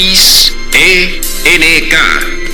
XENK 0.00 1.94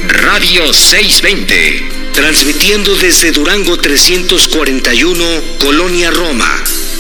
Radio 0.08 0.72
620, 0.72 2.10
transmitiendo 2.12 2.96
desde 2.96 3.30
Durango 3.30 3.76
341, 3.76 5.42
Colonia 5.60 6.10
Roma, 6.10 6.50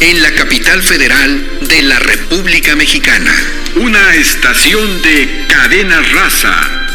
en 0.00 0.22
la 0.22 0.32
capital 0.36 0.84
federal 0.84 1.58
de 1.62 1.82
la 1.82 1.98
República 1.98 2.76
Mexicana. 2.76 3.34
Una 3.74 4.14
estación 4.14 5.02
de 5.02 5.46
cadena 5.48 6.00
raza. 6.00 6.85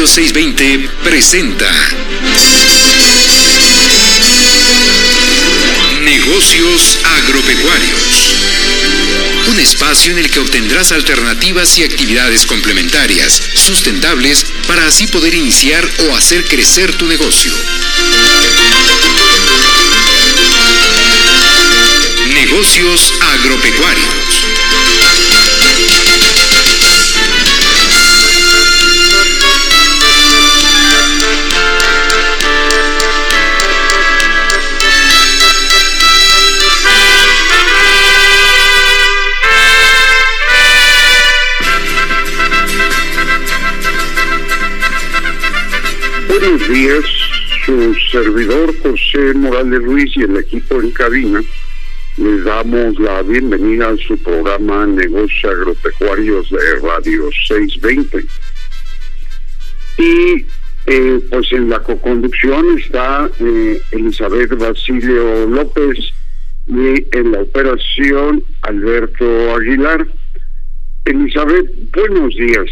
Radio 0.00 0.14
620 0.14 0.88
presenta 1.04 1.70
Negocios 6.02 6.98
agropecuarios. 7.04 8.34
Un 9.48 9.60
espacio 9.60 10.12
en 10.12 10.20
el 10.20 10.30
que 10.30 10.38
obtendrás 10.38 10.92
alternativas 10.92 11.76
y 11.76 11.82
actividades 11.82 12.46
complementarias, 12.46 13.42
sustentables, 13.52 14.46
para 14.66 14.86
así 14.86 15.06
poder 15.06 15.34
iniciar 15.34 15.86
o 16.08 16.16
hacer 16.16 16.46
crecer 16.46 16.94
tu 16.94 17.06
negocio. 17.06 17.52
Negocios 22.32 23.12
agropecuarios. 23.20 24.46
Días, 46.70 47.04
su 47.66 47.94
servidor 48.12 48.72
José 48.82 49.34
Morales 49.34 49.82
Ruiz 49.82 50.16
y 50.16 50.22
el 50.22 50.36
equipo 50.36 50.80
en 50.80 50.92
cabina 50.92 51.42
les 52.16 52.44
damos 52.44 52.98
la 53.00 53.22
bienvenida 53.22 53.88
a 53.88 53.96
su 53.96 54.16
programa 54.22 54.86
Negocios 54.86 55.52
Agropecuarios 55.52 56.48
de 56.50 56.78
Radio 56.80 57.28
620. 57.48 58.24
Y 59.98 60.46
eh, 60.86 61.20
pues 61.30 61.50
en 61.52 61.70
la 61.70 61.80
coconducción 61.80 62.78
está 62.78 63.28
eh, 63.40 63.80
Elizabeth 63.90 64.56
Basilio 64.56 65.46
López 65.46 65.98
y 66.68 67.04
en 67.16 67.32
la 67.32 67.40
operación 67.40 68.44
Alberto 68.62 69.56
Aguilar. 69.56 70.06
Elizabeth, 71.04 71.66
buenos 71.92 72.34
días. 72.34 72.70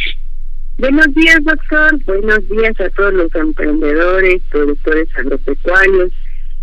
Buenos 0.78 1.12
días, 1.12 1.42
doctor. 1.42 1.98
Buenos 2.04 2.48
días 2.48 2.80
a 2.80 2.88
todos 2.90 3.12
los 3.12 3.34
emprendedores, 3.34 4.40
productores 4.48 5.08
agropecuarios, 5.16 6.12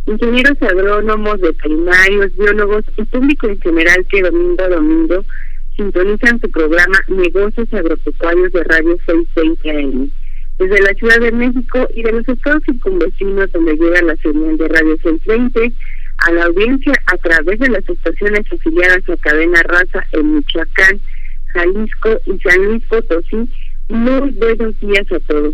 ingenieros 0.05 0.61
agrónomos, 0.61 1.41
veterinarios, 1.41 2.33
biólogos 2.37 2.85
y 2.95 3.03
público 3.03 3.47
en 3.47 3.59
general 3.59 4.07
que 4.09 4.21
domingo 4.21 4.63
a 4.63 4.69
domingo 4.69 5.25
sintonizan 5.75 6.39
su 6.39 6.49
programa 6.49 6.97
Negocios 7.09 7.67
Agropecuarios 7.73 8.53
de 8.53 8.63
Radio 8.63 8.97
620 9.05 9.69
AM. 9.71 10.09
Desde 10.59 10.81
la 10.81 10.93
Ciudad 10.93 11.19
de 11.19 11.33
México 11.33 11.85
y 11.93 12.03
de 12.03 12.13
los 12.13 12.29
estados 12.29 12.63
circunvecinos 12.63 13.51
donde 13.51 13.75
llega 13.75 14.01
la 14.01 14.15
señal 14.15 14.55
de 14.55 14.69
Radio 14.69 14.95
620 15.03 15.73
a 16.19 16.31
la 16.31 16.45
audiencia 16.45 16.93
a 17.07 17.17
través 17.17 17.59
de 17.59 17.67
las 17.67 17.83
estaciones 17.89 18.45
afiliadas 18.49 19.09
a 19.09 19.17
Cadena 19.17 19.61
Raza 19.63 20.07
en 20.13 20.35
Michoacán, 20.35 21.01
Jalisco 21.47 22.17
y 22.27 22.39
San 22.39 22.63
Luis 22.63 22.83
Potosí, 22.85 23.49
muy 23.89 24.31
buenos 24.31 24.79
días 24.79 25.11
a 25.11 25.19
todos. 25.19 25.53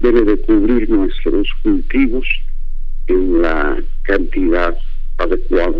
debe 0.00 0.22
de 0.22 0.40
cubrir 0.42 0.88
nuestros 0.88 1.48
cultivos 1.62 2.26
en 3.08 3.42
la 3.42 3.82
cantidad 4.02 4.76
adecuada 5.18 5.78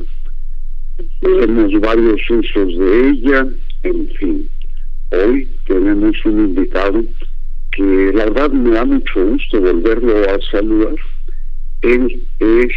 tenemos 1.21 1.73
varios 1.81 2.21
usos 2.31 2.79
de 2.79 3.09
ella, 3.11 3.47
en 3.83 4.09
fin. 4.19 4.49
Hoy 5.11 5.49
tenemos 5.67 6.17
un 6.25 6.47
invitado 6.47 7.05
que 7.73 8.13
la 8.15 8.25
verdad 8.25 8.51
me 8.51 8.71
da 8.71 8.85
mucho 8.85 9.25
gusto 9.25 9.61
volverlo 9.61 10.31
a 10.31 10.39
saludar. 10.51 10.95
Él 11.83 12.23
es 12.39 12.73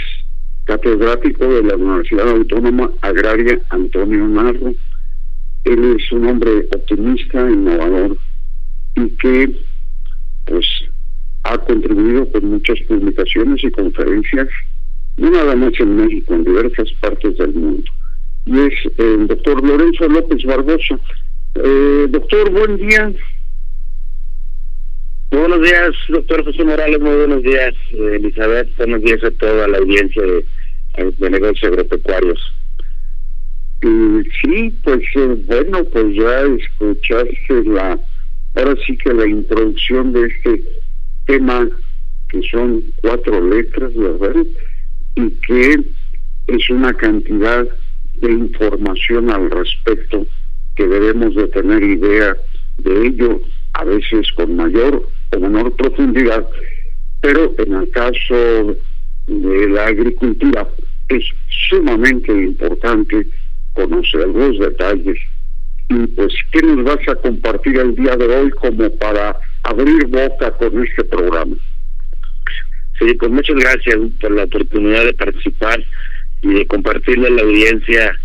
catedrático 0.66 1.46
de 1.46 1.64
la 1.64 1.76
Universidad 1.76 2.30
Autónoma 2.30 2.92
Agraria 3.02 3.60
Antonio 3.70 4.28
Narro. 4.28 4.74
Él 5.64 5.96
es 5.98 6.12
un 6.12 6.28
hombre 6.28 6.68
optimista, 6.76 7.50
innovador 7.50 8.18
y 8.96 9.10
que 9.12 9.56
pues 10.46 10.66
ha 11.44 11.58
contribuido 11.58 12.30
con 12.32 12.46
muchas 12.46 12.80
publicaciones 12.88 13.64
y 13.64 13.72
conferencias, 13.72 14.48
no 15.18 15.32
nada 15.32 15.56
más 15.56 15.72
en 15.80 15.96
México, 15.96 16.34
en 16.34 16.44
diversas 16.44 16.92
partes 17.02 17.38
del 17.38 17.54
mundo 17.54 17.92
y 18.50 18.60
es 18.62 18.74
el 18.98 19.28
doctor 19.28 19.64
Lorenzo 19.64 20.08
López 20.08 20.44
Barbosa. 20.44 21.00
Eh, 21.54 22.08
doctor, 22.10 22.50
buen 22.50 22.78
día. 22.78 23.14
buenos 25.30 25.62
días, 25.62 25.92
doctor 26.10 26.44
José 26.44 26.64
Morales, 26.64 27.00
muy 27.00 27.16
buenos 27.16 27.44
días, 27.44 27.76
eh, 27.92 28.16
Elizabeth, 28.16 28.76
buenos 28.78 29.02
días 29.04 29.24
a 29.24 29.32
toda 29.32 29.68
la 29.68 29.78
audiencia 29.78 30.24
de, 30.24 30.46
de 31.12 31.30
negocios 31.30 31.72
agropecuarios. 31.72 32.40
sí, 33.82 34.74
pues 34.84 35.02
eh, 35.16 35.38
bueno, 35.46 35.84
pues 35.86 36.16
ya 36.16 36.42
escuchaste 36.42 37.64
la, 37.66 38.00
ahora 38.56 38.76
sí 38.88 38.98
que 38.98 39.14
la 39.14 39.28
introducción 39.28 40.12
de 40.12 40.26
este 40.26 40.64
tema 41.28 41.70
que 42.30 42.42
son 42.50 42.84
cuatro 43.02 43.48
letras, 43.48 43.94
¿verdad? 43.94 44.44
Y 45.16 45.30
que 45.46 45.84
es 46.48 46.70
una 46.72 46.94
cantidad 46.94 47.68
de 48.22 48.32
información 48.32 49.30
al 49.32 49.50
respecto 49.50 50.26
que 50.76 50.88
debemos 50.88 51.36
de 51.36 51.48
tener 51.48 51.84
idea 51.84 52.36
de 52.78 53.08
ello, 53.08 53.42
a 53.74 53.84
veces 53.84 54.32
con 54.36 54.56
mayor 54.56 55.08
o 55.32 55.40
menor 55.40 55.76
profundidad, 55.76 56.48
pero 57.22 57.54
en 57.58 57.74
el 57.74 57.90
caso 57.92 58.78
de 59.28 59.70
la 59.70 59.88
agricultura 59.88 60.68
es 61.10 61.24
sumamente 61.70 62.32
importante 62.32 63.28
conocer 63.74 64.28
los 64.28 64.58
detalles. 64.60 65.18
Y 65.90 66.08
pues, 66.08 66.34
¿qué 66.52 66.62
nos 66.62 66.84
vas 66.86 67.08
a 67.08 67.16
compartir 67.16 67.78
el 67.78 67.96
día 67.96 68.16
de 68.16 68.28
hoy 68.28 68.50
como 68.52 68.90
para 68.98 69.36
abrir 69.64 70.08
boca 70.08 70.52
con 70.52 70.84
este 70.84 71.04
programa? 71.04 71.56
Sí, 73.00 73.14
pues 73.14 73.32
muchas 73.32 73.56
gracias 73.56 73.98
por 74.20 74.32
la 74.32 74.44
oportunidad 74.44 75.06
de 75.06 75.14
participar 75.14 75.84
y 76.42 76.54
de 76.54 76.66
compartirle 76.68 77.28
a 77.28 77.32
la 77.32 77.42
audiencia 77.42 78.20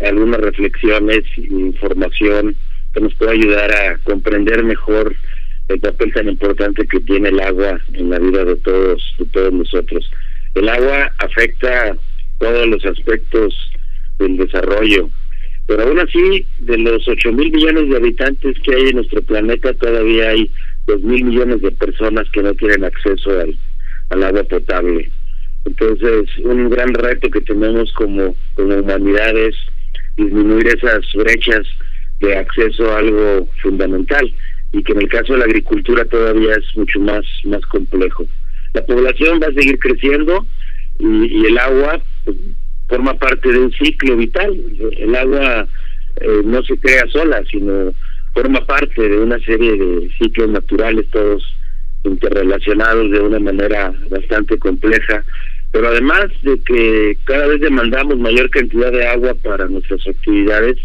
algunas 0.00 0.40
reflexiones 0.40 1.24
información 1.36 2.56
que 2.92 3.00
nos 3.00 3.14
pueda 3.14 3.32
ayudar 3.32 3.72
a 3.72 3.98
comprender 3.98 4.62
mejor 4.62 5.14
el 5.68 5.80
papel 5.80 6.12
tan 6.12 6.28
importante 6.28 6.86
que 6.86 7.00
tiene 7.00 7.30
el 7.30 7.40
agua 7.40 7.80
en 7.94 8.10
la 8.10 8.18
vida 8.18 8.44
de 8.44 8.56
todos, 8.56 9.14
de 9.18 9.24
todos 9.26 9.52
nosotros. 9.52 10.10
El 10.54 10.68
agua 10.68 11.10
afecta 11.18 11.96
todos 12.38 12.66
los 12.68 12.84
aspectos 12.84 13.54
del 14.18 14.36
desarrollo, 14.36 15.08
pero 15.66 15.84
aún 15.84 15.98
así, 15.98 16.46
de 16.58 16.78
los 16.78 17.08
8 17.08 17.32
mil 17.32 17.50
millones 17.50 17.88
de 17.88 17.96
habitantes 17.96 18.56
que 18.60 18.74
hay 18.74 18.88
en 18.88 18.96
nuestro 18.96 19.22
planeta, 19.22 19.72
todavía 19.74 20.30
hay 20.30 20.50
2 20.86 21.00
mil 21.00 21.24
millones 21.24 21.62
de 21.62 21.70
personas 21.72 22.28
que 22.30 22.42
no 22.42 22.52
tienen 22.54 22.84
acceso 22.84 23.30
al, 23.40 23.56
al 24.10 24.22
agua 24.22 24.44
potable. 24.44 25.10
Entonces, 25.64 26.28
un 26.44 26.68
gran 26.68 26.92
reto 26.94 27.30
que 27.30 27.40
tenemos 27.40 27.92
como, 27.94 28.36
como 28.54 28.76
humanidad 28.76 29.36
es 29.36 29.54
disminuir 30.16 30.66
esas 30.68 31.00
brechas 31.14 31.66
de 32.20 32.36
acceso 32.36 32.90
a 32.92 32.98
algo 32.98 33.48
fundamental 33.62 34.32
y 34.72 34.82
que 34.82 34.92
en 34.92 35.02
el 35.02 35.08
caso 35.08 35.32
de 35.32 35.40
la 35.40 35.44
agricultura 35.44 36.04
todavía 36.04 36.54
es 36.54 36.76
mucho 36.76 37.00
más 37.00 37.24
más 37.44 37.62
complejo. 37.66 38.24
La 38.74 38.84
población 38.84 39.40
va 39.42 39.46
a 39.46 39.52
seguir 39.52 39.78
creciendo 39.78 40.46
y, 40.98 41.46
el 41.46 41.58
agua 41.58 42.00
pues, 42.24 42.36
forma 42.88 43.14
parte 43.14 43.50
de 43.50 43.58
un 43.58 43.72
ciclo 43.72 44.16
vital. 44.16 44.56
El 44.98 45.14
agua 45.14 45.66
eh, 46.20 46.42
no 46.44 46.62
se 46.62 46.76
crea 46.78 47.06
sola, 47.08 47.42
sino 47.50 47.92
forma 48.32 48.64
parte 48.66 49.00
de 49.08 49.18
una 49.18 49.38
serie 49.40 49.76
de 49.76 50.10
ciclos 50.18 50.50
naturales, 50.50 51.06
todos 51.10 51.42
interrelacionados 52.02 53.10
de 53.10 53.20
una 53.20 53.38
manera 53.38 53.92
bastante 54.10 54.58
compleja. 54.58 55.24
Pero 55.74 55.88
además 55.88 56.26
de 56.42 56.60
que 56.60 57.18
cada 57.24 57.48
vez 57.48 57.60
demandamos 57.60 58.16
mayor 58.16 58.48
cantidad 58.50 58.92
de 58.92 59.08
agua 59.08 59.34
para 59.34 59.66
nuestras 59.66 60.06
actividades, 60.06 60.78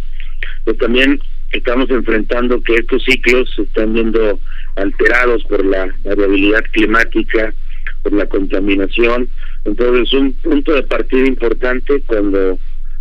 pues 0.63 0.79
también 0.79 1.21
estamos 1.51 1.91
enfrentando 1.91 2.59
que 2.63 2.73
estos 2.73 3.03
ciclos 3.03 3.53
se 3.55 3.61
están 3.61 3.93
viendo 3.93 4.39
alterados 4.77 5.43
por 5.43 5.63
la 5.63 5.93
variabilidad 6.03 6.63
climática, 6.71 7.53
por 8.01 8.13
la 8.13 8.25
contaminación. 8.25 9.29
Entonces, 9.63 10.11
un 10.11 10.33
punto 10.33 10.73
de 10.73 10.81
partida 10.81 11.27
importante 11.27 12.01
cuando 12.07 12.57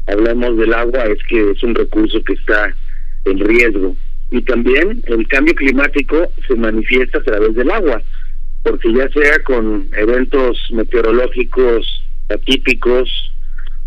hablamos 0.08 0.58
del 0.58 0.74
agua 0.74 1.04
es 1.06 1.18
que 1.26 1.52
es 1.52 1.62
un 1.62 1.74
recurso 1.74 2.22
que 2.22 2.34
está 2.34 2.74
en 3.24 3.38
riesgo. 3.38 3.96
Y 4.30 4.42
también 4.42 5.02
el 5.06 5.26
cambio 5.26 5.54
climático 5.54 6.30
se 6.46 6.54
manifiesta 6.54 7.16
a 7.16 7.22
través 7.22 7.54
del 7.54 7.70
agua, 7.70 8.02
porque 8.62 8.92
ya 8.92 9.08
sea 9.10 9.38
con 9.44 9.88
eventos 9.96 10.58
meteorológicos 10.70 12.02
atípicos 12.28 13.08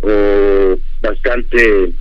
o 0.02 0.78
bastante 1.02 1.92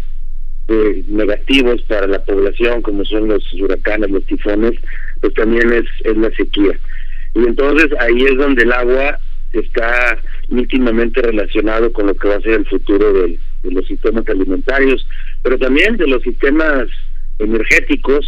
eh, 0.69 1.05
negativos 1.08 1.82
para 1.82 2.06
la 2.06 2.22
población, 2.25 2.82
como 2.82 3.05
son 3.05 3.28
los 3.28 3.43
huracanes, 3.55 4.11
los 4.11 4.25
tifones, 4.26 4.72
pues 5.20 5.34
también 5.34 5.72
es, 5.72 5.84
es 6.05 6.17
la 6.17 6.31
sequía. 6.31 6.78
Y 7.34 7.40
entonces 7.40 7.88
ahí 8.00 8.22
es 8.25 8.37
donde 8.37 8.62
el 8.62 8.72
agua 8.72 9.19
está 9.52 10.19
íntimamente 10.49 11.20
relacionado 11.22 11.93
con 11.93 12.06
lo 12.06 12.14
que 12.14 12.28
va 12.28 12.37
a 12.37 12.40
ser 12.40 12.52
el 12.52 12.67
futuro 12.67 13.12
de, 13.12 13.38
de 13.62 13.70
los 13.72 13.87
sistemas 13.87 14.28
alimentarios, 14.28 15.06
pero 15.43 15.58
también 15.58 15.96
de 15.96 16.06
los 16.06 16.22
sistemas 16.22 16.87
energéticos, 17.38 18.26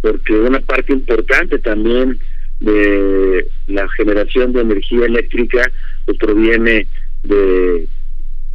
porque 0.00 0.32
una 0.34 0.60
parte 0.60 0.92
importante 0.92 1.58
también 1.58 2.18
de 2.60 3.46
la 3.68 3.88
generación 3.90 4.52
de 4.52 4.62
energía 4.62 5.06
eléctrica 5.06 5.70
pues 6.04 6.18
proviene 6.18 6.86
de 7.24 7.86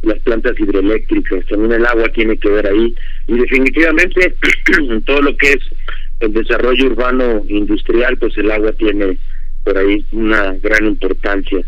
las 0.02 0.18
plantas 0.20 0.58
hidroeléctricas, 0.58 1.46
también 1.46 1.72
el 1.72 1.86
agua 1.86 2.08
tiene 2.08 2.36
que 2.36 2.48
ver 2.48 2.66
ahí 2.66 2.94
y 3.28 3.38
definitivamente 3.38 4.34
en 4.78 5.02
todo 5.02 5.22
lo 5.22 5.36
que 5.36 5.52
es 5.52 5.60
el 6.20 6.32
desarrollo 6.32 6.86
urbano 6.86 7.44
industrial, 7.48 8.16
pues 8.16 8.36
el 8.38 8.50
agua 8.50 8.72
tiene 8.72 9.18
por 9.64 9.76
ahí 9.76 10.04
una 10.12 10.52
gran 10.54 10.86
importancia. 10.86 11.60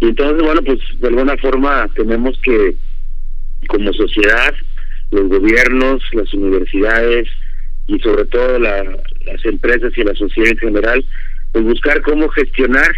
Y 0.00 0.06
entonces, 0.06 0.42
bueno, 0.42 0.62
pues 0.62 0.78
de 0.98 1.08
alguna 1.08 1.36
forma 1.36 1.88
tenemos 1.94 2.38
que, 2.42 2.74
como 3.68 3.92
sociedad, 3.92 4.54
los 5.10 5.28
gobiernos, 5.28 6.02
las 6.12 6.32
universidades 6.32 7.28
y 7.86 7.98
sobre 8.00 8.24
todo 8.26 8.58
la, 8.58 8.84
las 9.26 9.44
empresas 9.44 9.92
y 9.96 10.04
la 10.04 10.14
sociedad 10.14 10.52
en 10.52 10.58
general, 10.58 11.04
pues 11.52 11.64
buscar 11.64 12.02
cómo 12.02 12.28
gestionar 12.28 12.92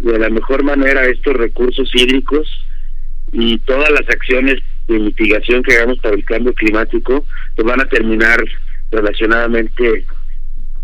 de 0.00 0.18
la 0.18 0.28
mejor 0.28 0.62
manera 0.62 1.06
estos 1.06 1.34
recursos 1.34 1.90
hídricos 1.94 2.48
y 3.32 3.58
todas 3.60 3.90
las 3.90 4.08
acciones 4.08 4.62
de 4.88 4.98
mitigación 4.98 5.62
que 5.62 5.74
hagamos 5.74 5.98
para 5.98 6.14
el 6.14 6.24
cambio 6.24 6.52
climático 6.54 7.24
pues 7.54 7.66
van 7.66 7.80
a 7.80 7.88
terminar 7.88 8.38
relacionadamente 8.90 10.04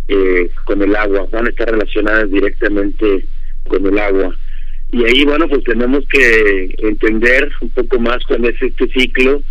eh, 0.08 0.50
con 0.64 0.82
el 0.82 0.96
agua, 0.96 1.26
van 1.30 1.46
a 1.46 1.50
estar 1.50 1.70
relacionadas 1.70 2.30
directamente 2.30 3.24
con 3.68 3.86
el 3.86 3.98
agua. 3.98 4.34
Y 4.90 5.04
ahí, 5.04 5.24
bueno, 5.24 5.48
pues 5.48 5.64
tenemos 5.64 6.04
que 6.08 6.74
entender 6.78 7.50
un 7.60 7.70
poco 7.70 7.98
más 7.98 8.18
cuál 8.26 8.44
es 8.44 8.60
este 8.60 8.88
ciclo 8.88 9.42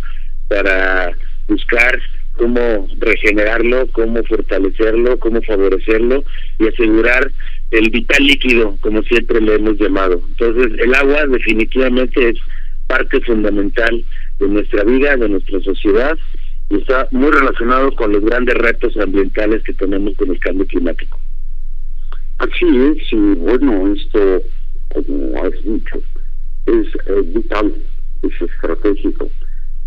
para 0.48 1.10
buscar 1.48 1.98
cómo 2.36 2.88
regenerarlo, 2.98 3.86
cómo 3.88 4.22
fortalecerlo, 4.24 5.18
cómo 5.18 5.42
favorecerlo 5.42 6.24
y 6.58 6.68
asegurar 6.68 7.30
el 7.72 7.90
vital 7.90 8.24
líquido, 8.26 8.76
como 8.80 9.02
siempre 9.02 9.40
le 9.40 9.54
hemos 9.54 9.78
llamado. 9.78 10.22
Entonces, 10.28 10.78
el 10.78 10.94
agua 10.94 11.26
definitivamente 11.26 12.30
es 12.30 12.38
parte 12.86 13.20
fundamental 13.22 14.04
de 14.38 14.48
nuestra 14.48 14.84
vida, 14.84 15.16
de 15.16 15.28
nuestra 15.30 15.58
sociedad, 15.60 16.16
y 16.68 16.76
está 16.76 17.08
muy 17.10 17.30
relacionado 17.30 17.90
con 17.96 18.12
los 18.12 18.22
grandes 18.24 18.54
retos 18.56 18.96
ambientales 18.98 19.62
que 19.62 19.72
tenemos 19.72 20.14
con 20.16 20.30
el 20.30 20.38
cambio 20.40 20.66
climático. 20.66 21.18
Así 22.38 22.66
es, 22.66 23.12
y 23.12 23.34
bueno, 23.36 23.94
esto, 23.94 24.42
como 24.90 25.42
has 25.42 25.64
dicho, 25.64 26.02
es 26.66 26.86
eh, 27.06 27.22
vital, 27.24 27.74
es 28.22 28.42
estratégico, 28.42 29.30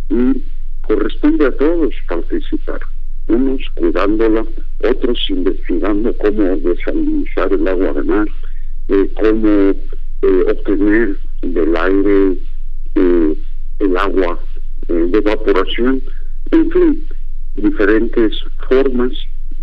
y 0.10 0.42
corresponde 0.82 1.46
a 1.46 1.52
todos 1.52 1.94
participar, 2.08 2.80
unos 3.28 3.62
cuidándola, 3.76 4.46
otros 4.84 5.20
investigando 5.30 6.16
cómo 6.18 6.58
desalinizar 6.58 7.52
el 7.52 7.68
agua 7.68 7.94
de 7.94 8.04
mar, 8.04 8.28
eh, 8.90 9.10
cómo 9.16 9.72
eh, 10.22 10.46
obtener 10.48 11.18
del 11.42 11.76
aire 11.76 12.38
eh, 12.96 13.36
el 13.80 13.98
agua 13.98 14.40
de 14.88 15.18
evaporación, 15.18 16.02
en 16.52 16.72
fin, 16.72 17.08
diferentes 17.56 18.34
formas 18.70 19.12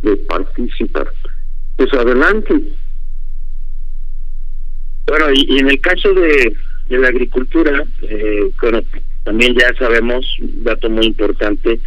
de 0.03 0.17
participar. 0.17 1.09
Pues 1.77 1.93
adelante. 1.95 2.55
Bueno, 5.07 5.27
y, 5.33 5.59
en 5.59 5.71
el 5.71 5.81
caso 5.81 6.13
de, 6.13 6.57
de 6.89 6.99
la 6.99 7.09
agricultura, 7.09 7.85
bueno, 8.61 8.81
también 9.25 9.55
ya 9.55 9.73
sabemos, 9.79 10.27
un 10.41 10.65
dato 10.65 10.91
muy 10.91 11.07
importante, 11.07 11.81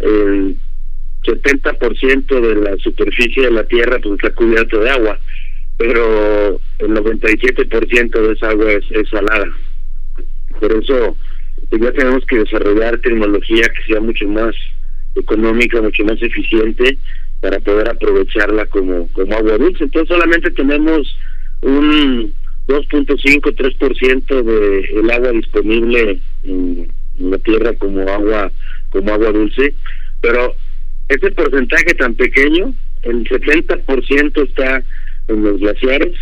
el 0.00 0.56
70% 1.24 2.40
de 2.40 2.54
la 2.56 2.76
superficie 2.78 3.44
de 3.44 3.50
la 3.50 3.64
tierra 3.64 3.98
pues 4.02 4.14
está 4.14 4.30
cubierto 4.34 4.80
de 4.80 4.90
agua, 4.90 5.18
pero 5.76 6.60
el 6.78 6.90
97% 6.90 8.10
de 8.10 8.32
esa 8.32 8.50
agua 8.50 8.72
es 8.72 9.08
salada. 9.10 9.46
Por 10.60 10.72
eso 10.72 11.16
pues, 11.68 11.82
ya 11.82 11.92
tenemos 11.92 12.24
que 12.26 12.38
desarrollar 12.38 12.98
tecnología 12.98 13.62
que 13.62 13.92
sea 13.92 14.00
mucho 14.00 14.26
más 14.28 14.54
económica, 15.14 15.80
mucho 15.80 16.04
más 16.04 16.20
eficiente 16.22 16.98
para 17.40 17.60
poder 17.60 17.88
aprovecharla 17.88 18.66
como, 18.66 19.08
como 19.08 19.34
agua 19.34 19.58
dulce. 19.58 19.84
Entonces 19.84 20.08
solamente 20.08 20.50
tenemos 20.50 21.16
un 21.62 22.34
2.5-3% 22.68 24.42
de 24.42 24.80
el 25.00 25.10
agua 25.10 25.32
disponible 25.32 26.20
en, 26.44 26.88
la 27.18 27.38
tierra 27.38 27.72
como 27.74 28.00
agua 28.08 28.50
como 28.90 29.12
agua 29.12 29.30
dulce, 29.30 29.74
pero 30.20 30.54
ese 31.08 31.30
porcentaje 31.32 31.94
tan 31.94 32.14
pequeño, 32.14 32.74
el 33.02 33.24
70% 33.28 34.48
está 34.48 34.82
en 35.28 35.44
los 35.44 35.60
glaciares 35.60 36.14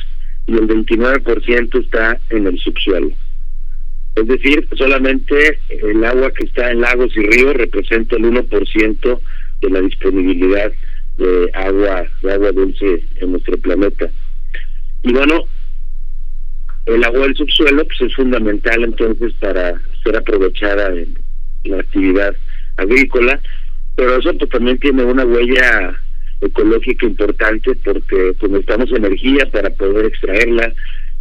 y 0.47 0.53
el 0.55 0.69
29% 0.69 1.85
está 1.85 2.19
en 2.31 2.47
el 2.47 2.59
subsuelo. 2.59 3.11
Es 4.15 4.27
decir, 4.27 4.69
solamente 4.77 5.59
el 5.71 6.05
agua 6.05 6.31
que 6.33 6.45
está 6.45 6.71
en 6.71 6.81
lagos 6.81 7.17
y 7.17 7.21
ríos 7.21 7.55
representa 7.55 8.17
el 8.17 8.25
1% 8.25 9.21
de 9.63 9.71
la 9.71 9.81
disponibilidad 9.81 10.73
de 11.17 11.51
agua, 11.55 12.05
de 12.23 12.33
agua 12.33 12.53
dulce 12.53 13.05
en 13.17 13.33
nuestro 13.33 13.57
planeta. 13.59 14.11
Y 15.03 15.13
bueno, 15.13 15.45
el 16.87 17.05
agua 17.05 17.21
del 17.21 17.37
subsuelo 17.37 17.87
pues 17.87 18.01
es 18.03 18.15
fundamental 18.15 18.83
entonces 18.85 19.33
para 19.35 19.81
ser 20.03 20.17
aprovechada 20.17 20.89
en 20.89 21.17
la 21.65 21.79
actividad 21.79 22.37
agrícola, 22.77 23.41
pero 24.03 24.17
eso 24.17 24.37
pues 24.37 24.51
también 24.51 24.79
tiene 24.81 25.05
una 25.05 25.25
huella 25.25 25.97
ecológica 26.41 27.07
importante 27.07 27.73
porque 27.85 28.35
pues 28.41 28.51
necesitamos 28.51 28.91
energía 28.91 29.49
para 29.53 29.71
poder 29.71 30.07
extraerla, 30.07 30.73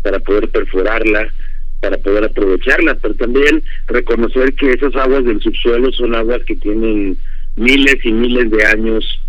para 0.01 0.17
poder 0.17 0.50
perforarla, 0.50 1.31
para 1.79 2.00
poder 2.00 2.23
aprovecharla, 2.23 2.95
pero 2.95 3.13
también 3.13 3.61
reconocer 3.85 4.55
que 4.55 4.71
esas 4.71 4.95
aguas 4.95 5.23
del 5.25 5.39
subsuelo 5.41 5.91
son 5.91 6.15
aguas 6.15 6.41
que 6.45 6.55
tienen 6.55 7.15
miles 7.55 7.97
y 8.03 8.11
miles 8.11 8.50
de 8.50 8.65
años 8.65 9.21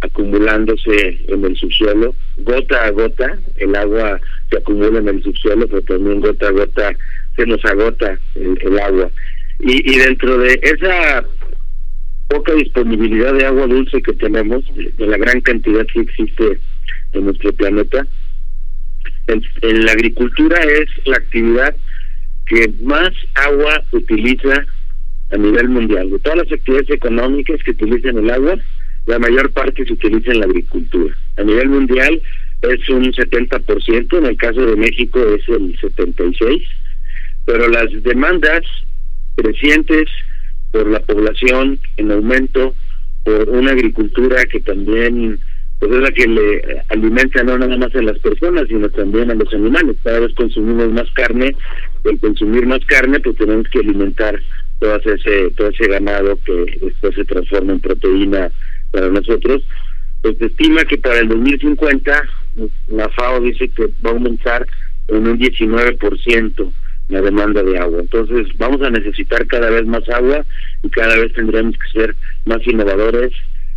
acumulándose 0.00 1.18
en 1.28 1.44
el 1.44 1.54
subsuelo, 1.58 2.14
gota 2.38 2.86
a 2.86 2.90
gota, 2.90 3.38
el 3.56 3.76
agua 3.76 4.18
se 4.48 4.56
acumula 4.56 4.98
en 4.98 5.08
el 5.08 5.22
subsuelo, 5.22 5.68
pero 5.68 5.82
también 5.82 6.22
gota 6.22 6.48
a 6.48 6.52
gota 6.52 6.96
se 7.36 7.44
nos 7.44 7.62
agota 7.66 8.18
el, 8.34 8.78
agua. 8.78 9.10
Y, 9.60 9.92
y 9.92 9.98
dentro 9.98 10.38
de 10.38 10.58
esa 10.62 11.22
poca 12.28 12.54
disponibilidad 12.54 13.34
de 13.34 13.46
agua 13.46 13.66
dulce 13.66 14.02
que 14.02 14.12
tenemos, 14.14 14.64
de 14.74 15.06
la 15.06 15.16
gran 15.16 15.40
cantidad 15.40 15.86
que 15.86 16.00
existe 16.00 16.58
en 17.12 17.24
nuestro 17.24 17.52
planeta, 17.52 18.06
en 19.26 19.84
la 19.84 19.92
agricultura 19.92 20.58
es 20.60 20.88
la 21.06 21.16
actividad 21.16 21.74
que 22.46 22.70
más 22.82 23.10
agua 23.34 23.82
utiliza 23.92 24.66
a 25.30 25.36
nivel 25.36 25.68
mundial. 25.68 26.10
De 26.10 26.18
todas 26.18 26.38
las 26.38 26.52
actividades 26.52 26.90
económicas 26.90 27.62
que 27.64 27.70
utilizan 27.70 28.18
el 28.18 28.30
agua, 28.30 28.58
la 29.06 29.18
mayor 29.18 29.50
parte 29.52 29.84
se 29.84 29.92
utiliza 29.92 30.32
en 30.32 30.40
la 30.40 30.46
agricultura. 30.46 31.14
A 31.36 31.42
nivel 31.42 31.68
mundial 31.68 32.20
es 32.62 32.88
un 32.88 33.12
70%, 33.12 34.18
en 34.18 34.26
el 34.26 34.36
caso 34.36 34.64
de 34.64 34.76
México 34.76 35.20
es 35.20 35.48
el 35.48 35.78
76%, 35.78 36.62
pero 37.46 37.68
las 37.68 37.90
demandas 38.02 38.62
crecientes 39.36 40.08
por 40.74 40.88
la 40.88 40.98
población 40.98 41.78
en 41.98 42.10
aumento, 42.10 42.74
por 43.22 43.48
una 43.48 43.70
agricultura 43.70 44.44
que 44.46 44.58
también 44.58 45.38
pues 45.78 45.92
es 45.92 45.98
la 46.00 46.10
que 46.10 46.26
le 46.26 46.82
alimenta 46.88 47.44
no 47.44 47.56
nada 47.56 47.76
más 47.76 47.94
a 47.94 48.02
las 48.02 48.18
personas, 48.18 48.64
sino 48.66 48.88
también 48.88 49.30
a 49.30 49.34
los 49.34 49.54
animales. 49.54 49.96
Cada 50.02 50.18
vez 50.18 50.34
consumimos 50.34 50.90
más 50.90 51.08
carne, 51.12 51.54
el 52.02 52.18
consumir 52.18 52.66
más 52.66 52.84
carne, 52.86 53.20
pues 53.20 53.36
tenemos 53.36 53.68
que 53.68 53.78
alimentar 53.78 54.40
todo 54.80 54.96
ese, 54.96 55.50
todo 55.52 55.68
ese 55.68 55.86
ganado 55.86 56.36
que 56.44 56.78
después 56.80 57.14
se 57.14 57.24
transforma 57.24 57.74
en 57.74 57.80
proteína 57.80 58.50
para 58.90 59.10
nosotros. 59.10 59.62
Pues 60.22 60.36
se 60.38 60.46
estima 60.46 60.82
que 60.84 60.98
para 60.98 61.20
el 61.20 61.28
2050 61.28 62.22
la 62.88 63.08
FAO 63.10 63.40
dice 63.42 63.68
que 63.68 63.86
va 64.04 64.10
a 64.10 64.14
aumentar 64.14 64.66
en 65.06 65.28
un 65.28 65.38
19% 65.38 66.72
la 67.08 67.20
demanda 67.20 67.62
de 67.62 67.78
agua. 67.78 68.00
Entonces 68.00 68.46
vamos 68.56 68.82
a 68.82 68.90
necesitar 68.90 69.46
cada 69.46 69.70
vez 69.70 69.86
más 69.86 70.08
agua 70.08 70.44
y 70.82 70.88
cada 70.90 71.16
vez 71.16 71.32
tendremos 71.32 71.76
que 71.76 72.00
ser 72.00 72.16
más 72.46 72.66
innovadores, 72.66 73.32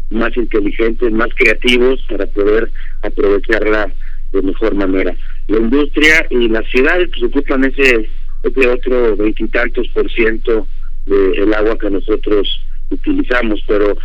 más 0.09 0.35
inteligentes, 0.37 1.11
más 1.11 1.29
creativos 1.35 2.01
para 2.09 2.25
poder 2.27 2.69
aprovecharla 3.03 3.91
de 4.31 4.41
mejor 4.41 4.75
manera. 4.75 5.15
La 5.47 5.57
industria 5.57 6.25
y 6.29 6.49
las 6.49 6.65
ciudades 6.69 7.09
pues, 7.09 7.23
ocupan 7.23 7.65
ese, 7.65 8.09
ese 8.43 8.67
otro 8.67 9.15
veintitantos 9.15 9.87
por 9.89 10.09
ciento 10.11 10.67
del 11.05 11.53
agua 11.53 11.77
que 11.77 11.89
nosotros 11.89 12.61
utilizamos, 12.89 13.61
pero 13.67 13.97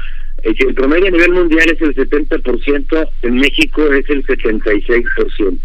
el 0.43 0.75
promedio 0.75 1.07
a 1.07 1.11
nivel 1.11 1.33
mundial 1.33 1.71
es 1.71 1.81
el 1.81 1.95
70%, 1.95 3.09
en 3.23 3.35
México 3.35 3.93
es 3.93 4.09
el 4.11 4.25
76% 4.27 5.59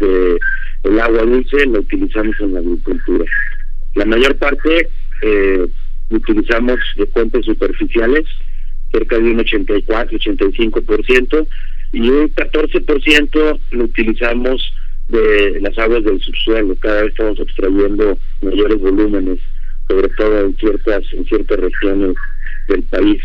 de 0.00 0.38
el 0.82 0.98
agua 0.98 1.22
dulce 1.22 1.64
la 1.66 1.78
utilizamos 1.80 2.34
en 2.40 2.54
la 2.54 2.60
agricultura. 2.60 3.26
La 3.94 4.06
mayor 4.06 4.34
parte 4.36 4.88
eh, 5.22 5.66
utilizamos 6.10 6.78
de 6.96 7.06
fuentes 7.06 7.44
superficiales, 7.44 8.24
cerca 8.90 9.18
de 9.18 9.30
un 9.30 9.38
84-85%, 9.38 11.46
y 11.92 12.08
un 12.08 12.32
14% 12.34 13.60
lo 13.72 13.84
utilizamos 13.84 14.72
de 15.08 15.60
las 15.60 15.76
aguas 15.78 16.04
del 16.04 16.20
subsuelo. 16.20 16.74
Cada 16.80 17.02
vez 17.02 17.10
estamos 17.10 17.38
extrayendo 17.40 18.18
mayores 18.42 18.80
volúmenes, 18.80 19.38
sobre 19.88 20.08
todo 20.10 20.46
en 20.46 20.56
ciertas 20.56 21.02
en 21.12 21.24
ciertas 21.26 21.58
regiones 21.58 22.14
del 22.68 22.82
país. 22.84 23.20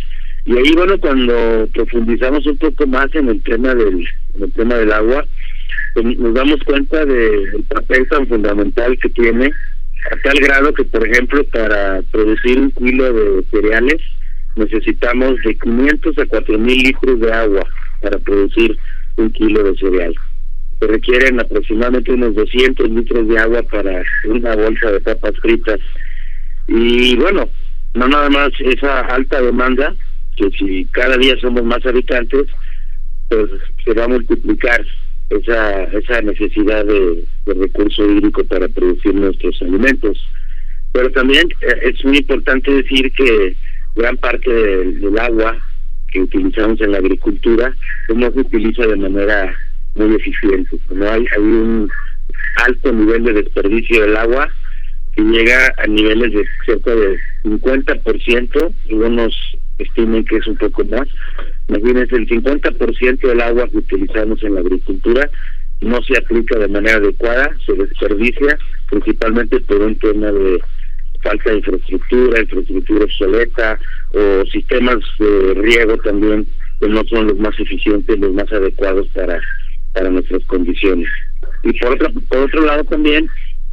Y 0.46 0.58
ahí, 0.58 0.72
bueno, 0.76 1.00
cuando 1.00 1.70
profundizamos 1.74 2.46
un 2.46 2.58
poco 2.58 2.86
más 2.86 3.14
en 3.16 3.30
el 3.30 3.42
tema 3.42 3.74
del, 3.74 4.06
en 4.36 4.44
el 4.44 4.52
tema 4.54 4.76
del 4.76 4.92
agua, 4.92 5.26
nos 5.96 6.34
damos 6.34 6.60
cuenta 6.66 7.06
del 7.06 7.64
papel 7.70 8.08
tan 8.10 8.28
fundamental 8.28 8.98
que 9.00 9.10
tiene, 9.10 9.52
a 10.12 10.16
tal 10.24 10.40
grado 10.40 10.74
que, 10.74 10.84
por 10.86 11.08
ejemplo, 11.08 11.44
para 11.46 12.02
producir 12.12 12.60
un 12.60 12.72
kilo 12.72 13.14
de 13.14 13.44
cereales, 13.52 14.02
necesitamos 14.56 15.36
de 15.44 15.56
500 15.56 16.18
a 16.20 16.26
4 16.26 16.60
mil 16.60 16.84
litros 16.84 17.20
de 17.20 17.32
agua 17.32 17.64
para 18.02 18.20
producir 18.20 18.78
un 19.18 19.32
kilo 19.32 19.64
de 19.64 19.78
cereal. 19.78 20.14
Se 20.80 20.88
requieren 20.88 21.40
aproximadamente 21.40 22.12
unos 22.12 22.36
200 22.36 22.90
litros 22.90 23.28
de 23.28 23.40
agua 23.40 23.64
para 23.64 24.04
una 24.26 24.56
bolsa 24.56 24.92
de 24.92 25.00
papas 25.00 25.34
fritas. 25.42 25.80
Y 26.68 27.16
bueno, 27.16 27.50
no 27.94 28.08
nada 28.08 28.30
más 28.30 28.50
esa 28.60 29.00
alta 29.02 29.42
demanda, 29.42 29.96
que 30.36 30.50
si 30.52 30.86
cada 30.92 31.18
día 31.18 31.36
somos 31.40 31.64
más 31.64 31.86
habitantes, 31.86 32.48
pues 33.30 33.50
se 33.84 33.94
va 33.94 34.04
a 34.04 34.10
multiplicar 34.10 34.86
esa, 35.30 35.84
esa 35.86 36.22
necesidad 36.22 36.86
de, 36.86 37.24
de 37.46 37.54
recurso 37.54 38.06
hídrico 38.06 38.44
para 38.44 38.68
producir 38.68 39.14
nuestros 39.16 39.62
alimentos. 39.62 40.18
Pero 40.92 41.12
también 41.12 41.48
eh, 41.62 41.94
es 41.94 42.06
muy 42.06 42.18
importante 42.20 42.72
decir 42.72 43.12
que 43.12 43.56
gran 43.96 44.18
parte 44.18 44.52
del, 44.52 45.20
agua 45.20 45.58
que 46.12 46.22
utilizamos 46.22 46.80
en 46.82 46.92
la 46.92 47.00
agricultura 47.00 47.76
no 48.14 48.32
se 48.32 48.40
utiliza 48.40 48.86
de 48.86 48.96
manera 48.96 49.56
muy 49.96 50.16
eficiente. 50.16 50.78
No 50.90 51.10
hay, 51.10 51.26
hay 51.36 51.42
un 51.42 51.90
alto 52.66 52.92
nivel 52.92 53.24
de 53.24 53.34
desperdicio 53.34 54.02
del 54.02 54.16
agua 54.16 54.50
que 55.16 55.24
llega 55.24 55.74
a 55.78 55.88
niveles 55.88 56.34
de 56.34 56.46
cerca 56.66 56.94
de 56.94 57.18
50% 57.44 58.74
y 58.90 58.94
unos 58.94 59.58
estimen 59.78 60.26
que 60.26 60.38
es 60.38 60.48
un 60.48 60.56
poco 60.58 60.84
más. 60.86 61.08
Imagínense, 61.68 62.16
el 62.16 62.28
50% 62.28 63.20
del 63.20 63.42
agua 63.42 63.68
que 63.70 63.78
utilizamos 63.78 64.42
en 64.44 64.56
la 64.56 64.62
agricultura 64.62 65.30
no 65.82 66.02
se 66.04 66.18
aplica 66.18 66.58
de 66.58 66.68
manera 66.68 66.98
adecuada, 66.98 67.56
se 67.66 67.74
desperdicia 67.74 68.58
principalmente 68.90 69.60
por 69.62 69.82
un 69.82 69.96
tema 69.98 70.32
de 70.32 70.62
falta 71.22 71.52
de 71.52 71.58
infraestructura, 71.58 72.42
infraestructura 72.42 73.06
obsoleta 73.06 73.80
o 74.14 74.46
sistemas 74.46 75.00
de 75.20 75.54
riego 75.56 75.98
también 75.98 76.48
que 76.80 76.88
no 76.88 77.04
son 77.06 77.28
los 77.28 77.38
más 77.40 77.60
eficientes, 77.60 78.20
los 78.20 78.34
más 78.34 78.52
adecuados 78.52 79.08
para 79.14 79.40
para 79.96 80.10
nuestras 80.10 80.44
condiciones. 80.46 81.08
Y 81.64 81.74
por 81.80 81.94
otro, 81.94 82.10
por 82.28 82.40
otro 82.40 82.62
lado 82.66 82.84
también, 82.84 83.28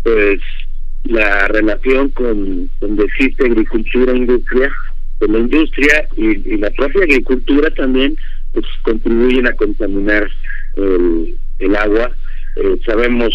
pues 0.04 0.40
la 1.04 1.48
relación 1.48 2.10
con 2.10 2.70
donde 2.80 3.04
existe 3.04 3.44
agricultura 3.44 4.12
e 4.12 4.18
industria, 4.18 4.72
pues 5.22 5.30
la 5.30 5.38
industria 5.38 6.08
y, 6.16 6.56
la 6.56 6.70
propia 6.70 7.04
agricultura 7.04 7.70
también 7.70 8.16
pues 8.52 8.66
contribuyen 8.82 9.46
a 9.46 9.52
contaminar 9.52 10.28
el, 10.74 11.76
agua. 11.76 12.10
Eh, 12.56 12.76
sabemos 12.84 13.32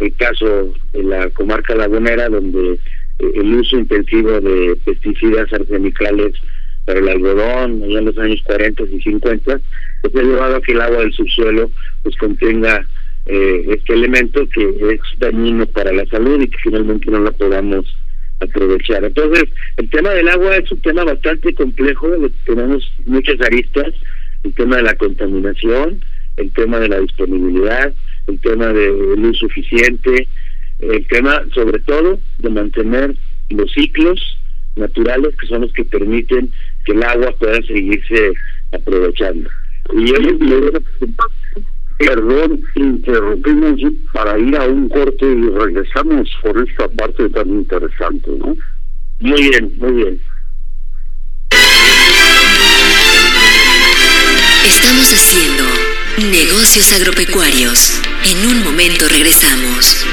el 0.00 0.12
caso 0.16 0.74
de 0.92 1.04
la 1.04 1.30
comarca 1.30 1.76
lagunera 1.76 2.28
donde 2.28 2.80
el 3.20 3.54
uso 3.54 3.78
intensivo 3.78 4.40
de 4.40 4.76
pesticidas 4.84 5.52
arsenicales 5.52 6.32
para 6.84 6.98
el 6.98 7.08
algodón, 7.08 7.84
allá 7.84 8.00
en 8.00 8.06
los 8.06 8.18
años 8.18 8.42
40 8.42 8.82
y 8.90 9.00
50, 9.00 9.60
pues 10.02 10.16
ha 10.16 10.22
llevado 10.22 10.56
a 10.56 10.62
que 10.62 10.72
el 10.72 10.80
agua 10.80 10.98
del 10.98 11.12
subsuelo 11.12 11.70
pues 12.02 12.16
contenga 12.16 12.84
eh, 13.26 13.66
este 13.68 13.92
elemento 13.92 14.48
que 14.48 14.94
es 14.94 15.00
dañino 15.20 15.64
para 15.66 15.92
la 15.92 16.06
salud 16.06 16.40
y 16.40 16.48
que 16.48 16.58
finalmente 16.58 17.08
no 17.08 17.20
la 17.20 17.30
podamos 17.30 17.86
aprovechar. 18.40 19.04
Entonces, 19.04 19.44
el 19.76 19.88
tema 19.90 20.10
del 20.10 20.28
agua 20.28 20.56
es 20.56 20.70
un 20.72 20.80
tema 20.80 21.04
bastante 21.04 21.54
complejo, 21.54 22.08
tenemos 22.44 22.90
muchas 23.06 23.40
aristas, 23.40 23.94
el 24.44 24.54
tema 24.54 24.76
de 24.76 24.82
la 24.82 24.94
contaminación, 24.96 26.02
el 26.36 26.50
tema 26.52 26.78
de 26.78 26.88
la 26.88 27.00
disponibilidad, 27.00 27.92
el 28.26 28.40
tema 28.40 28.68
del 28.68 29.24
uso 29.24 29.46
suficiente, 29.46 30.26
el 30.80 31.06
tema 31.08 31.44
sobre 31.54 31.78
todo 31.80 32.18
de 32.38 32.50
mantener 32.50 33.14
los 33.50 33.70
ciclos 33.72 34.38
naturales 34.76 35.34
que 35.36 35.46
son 35.46 35.62
los 35.62 35.72
que 35.72 35.84
permiten 35.84 36.50
que 36.84 36.92
el 36.92 37.02
agua 37.02 37.32
pueda 37.38 37.60
seguirse 37.62 38.32
aprovechando. 38.72 39.50
Y 39.94 40.06
yo 40.06 40.14
perdón, 42.00 42.62
interrumpimos 42.76 43.80
para 44.12 44.38
ir 44.38 44.56
a 44.56 44.64
un 44.64 44.88
corte 44.88 45.26
y 45.26 45.50
regresamos 45.50 46.28
por 46.42 46.66
esta 46.66 46.88
parte 46.88 47.28
tan 47.28 47.48
interesante, 47.50 48.30
¿no? 48.38 48.56
Muy 49.20 49.42
bien, 49.50 49.74
muy 49.78 49.92
bien. 49.92 50.20
Estamos 54.66 55.12
haciendo 55.12 55.64
negocios 56.30 56.92
agropecuarios. 56.92 58.00
En 58.24 58.46
un 58.46 58.64
momento 58.64 59.06
regresamos. 59.08 60.06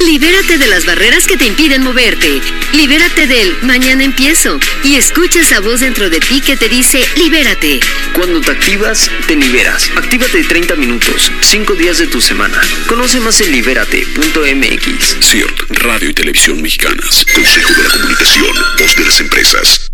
Libérate 0.00 0.58
de 0.58 0.66
las 0.66 0.86
barreras 0.86 1.26
que 1.26 1.36
te 1.36 1.44
impiden 1.44 1.82
moverte. 1.82 2.40
Libérate 2.72 3.26
del 3.26 3.58
mañana 3.62 4.02
empiezo. 4.02 4.58
Y 4.82 4.96
escucha 4.96 5.40
esa 5.40 5.60
voz 5.60 5.80
dentro 5.80 6.08
de 6.08 6.20
ti 6.20 6.40
que 6.40 6.56
te 6.56 6.68
dice 6.68 7.04
libérate. 7.16 7.80
Cuando 8.14 8.40
te 8.40 8.50
activas, 8.50 9.10
te 9.26 9.36
liberas. 9.36 9.90
Actívate 9.96 10.42
30 10.42 10.74
minutos, 10.76 11.30
5 11.42 11.74
días 11.74 11.98
de 11.98 12.06
tu 12.06 12.20
semana. 12.20 12.60
Conoce 12.86 13.20
más 13.20 13.40
en 13.42 13.52
libérate.mx. 13.52 15.16
CIRT, 15.20 15.70
Radio 15.82 16.10
y 16.10 16.14
Televisión 16.14 16.62
Mexicanas. 16.62 17.26
Consejo 17.34 17.74
de 17.74 17.82
la 17.82 17.90
Comunicación, 17.90 18.56
voz 18.78 18.96
de 18.96 19.04
las 19.04 19.20
empresas. 19.20 19.90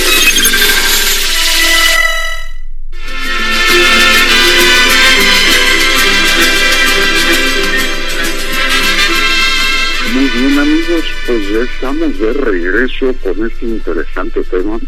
estamos 11.62 12.18
de 12.18 12.32
regreso 12.32 13.14
con 13.22 13.46
este 13.46 13.66
interesante 13.66 14.42
tema. 14.44 14.78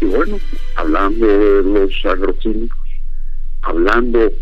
Y 0.00 0.06
bueno, 0.06 0.38
hablando 0.76 1.26
de 1.26 1.62
los 1.62 2.04
agroquímicos, 2.04 2.78
hablando 3.62 4.32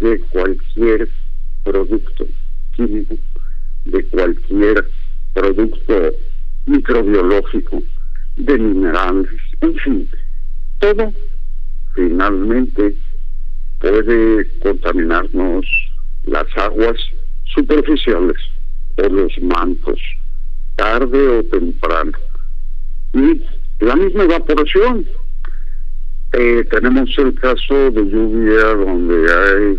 de 0.00 0.20
cualquier 0.30 1.08
producto 1.64 2.26
químico, 2.76 3.16
de 3.84 4.04
cualquier 4.04 4.88
producto 5.34 6.12
microbiológico, 6.66 7.82
de 8.36 8.58
minerales, 8.58 9.40
en 9.60 9.74
fin, 9.76 10.10
todo 10.78 11.12
finalmente 11.94 12.94
puede 13.80 14.48
contaminarnos 14.60 15.66
las 16.26 16.46
aguas 16.56 16.96
superficiales 17.54 18.36
o 18.96 19.08
los 19.08 19.32
mantos, 19.42 20.00
tarde 20.76 21.38
o 21.38 21.44
temprano. 21.44 22.12
Y 23.12 23.42
la 23.80 23.96
misma 23.96 24.24
evaporación. 24.24 25.06
Eh, 26.32 26.64
tenemos 26.68 27.08
el 27.18 27.32
caso 27.34 27.92
de 27.92 28.02
lluvia 28.10 28.74
donde 28.74 29.32
hay 29.32 29.76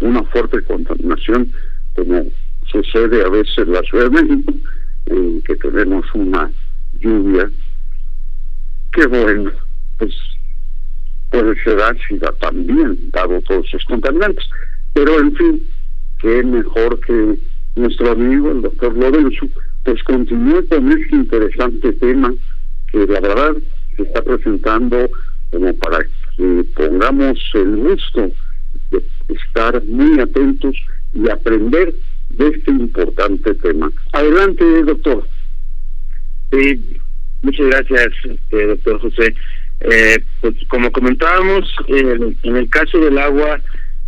una 0.00 0.24
fuerte 0.24 0.60
contaminación, 0.62 1.52
como 1.94 2.24
sucede 2.66 3.24
a 3.24 3.28
veces 3.28 3.56
en 3.58 3.72
la 3.72 3.82
Ciudad 3.82 4.10
de 4.10 4.22
México, 4.22 4.52
en 5.06 5.42
que 5.42 5.54
tenemos 5.56 6.04
una 6.14 6.50
lluvia 6.98 7.48
que 8.92 9.06
bueno, 9.06 9.52
pues 9.98 10.12
puede 11.30 11.54
ser 11.62 11.80
ácida 11.80 12.32
también, 12.40 13.10
dado 13.10 13.40
todos 13.42 13.66
esos 13.68 13.84
contaminantes. 13.84 14.44
Pero 14.92 15.18
en 15.18 15.34
fin, 15.36 15.66
qué 16.20 16.42
mejor 16.42 17.00
que 17.00 17.38
nuestro 17.76 18.10
amigo, 18.10 18.50
el 18.50 18.62
doctor 18.62 18.96
Lorenzo, 18.96 19.46
pues 19.84 20.02
continúe 20.04 20.66
con 20.68 20.92
este 20.92 21.16
interesante 21.16 21.92
tema 21.94 22.32
que 22.90 23.06
la 23.06 23.20
verdad 23.20 23.56
se 23.96 24.02
está 24.02 24.22
presentando 24.22 25.10
como 25.50 25.74
para 25.76 26.04
que 26.36 26.64
pongamos 26.74 27.38
el 27.54 27.76
gusto 27.76 28.30
de 28.90 29.04
estar 29.28 29.82
muy 29.84 30.20
atentos 30.20 30.76
y 31.14 31.28
aprender 31.28 31.94
de 32.30 32.48
este 32.48 32.70
importante 32.70 33.54
tema. 33.54 33.90
Adelante, 34.12 34.64
doctor. 34.84 35.26
Sí, 36.50 36.98
muchas 37.42 37.66
gracias, 37.66 38.08
este, 38.24 38.66
doctor 38.66 39.00
José. 39.00 39.34
Eh, 39.80 40.24
pues 40.40 40.54
como 40.68 40.90
comentábamos, 40.92 41.74
en 41.88 42.56
el 42.56 42.68
caso 42.70 42.98
del 42.98 43.18
agua 43.18 43.60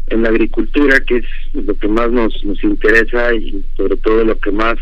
en 0.09 0.23
la 0.23 0.29
agricultura, 0.29 1.01
que 1.01 1.19
es 1.19 1.27
lo 1.55 1.75
que 1.77 1.89
más 1.89 2.11
nos, 2.11 2.45
nos 2.45 2.63
interesa 2.63 3.35
y 3.35 3.65
sobre 3.77 3.97
todo 3.97 4.25
lo 4.25 4.39
que 4.39 4.51
más 4.51 4.77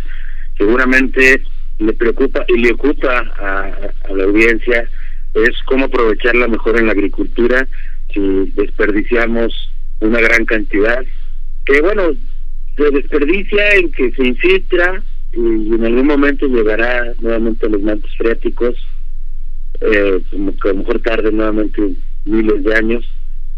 seguramente 0.57 1.43
le 1.79 1.93
preocupa 1.95 2.45
y 2.49 2.59
le 2.59 2.73
ocupa 2.73 3.19
a, 3.39 3.73
a 4.09 4.13
la 4.13 4.25
audiencia, 4.25 4.89
es 5.35 5.51
cómo 5.67 5.87
aprovecharla 5.87 6.47
mejor 6.49 6.79
en 6.79 6.87
la 6.87 6.93
agricultura 6.93 7.67
si 8.13 8.53
desperdiciamos 8.55 9.71
una 10.01 10.21
gran 10.21 10.45
cantidad, 10.45 11.05
que 11.65 11.81
bueno, 11.81 12.13
se 12.77 12.91
desperdicia 12.91 13.75
en 13.77 13.93
que 13.93 14.13
se 14.13 14.27
infiltra 14.27 15.03
y 15.33 15.75
en 15.75 15.85
algún 15.85 16.07
momento 16.07 16.47
llegará 16.47 17.15
nuevamente 17.21 17.67
a 17.67 17.71
los 17.71 17.83
mantos 17.83 18.11
freáticos, 18.17 18.77
eh, 19.81 20.21
como 20.31 20.57
que 20.59 20.69
a 20.69 20.73
lo 20.73 20.79
mejor 20.81 21.01
tarde 21.01 21.33
nuevamente 21.33 21.95
miles 22.25 22.63
de 22.65 22.75
años. 22.75 23.05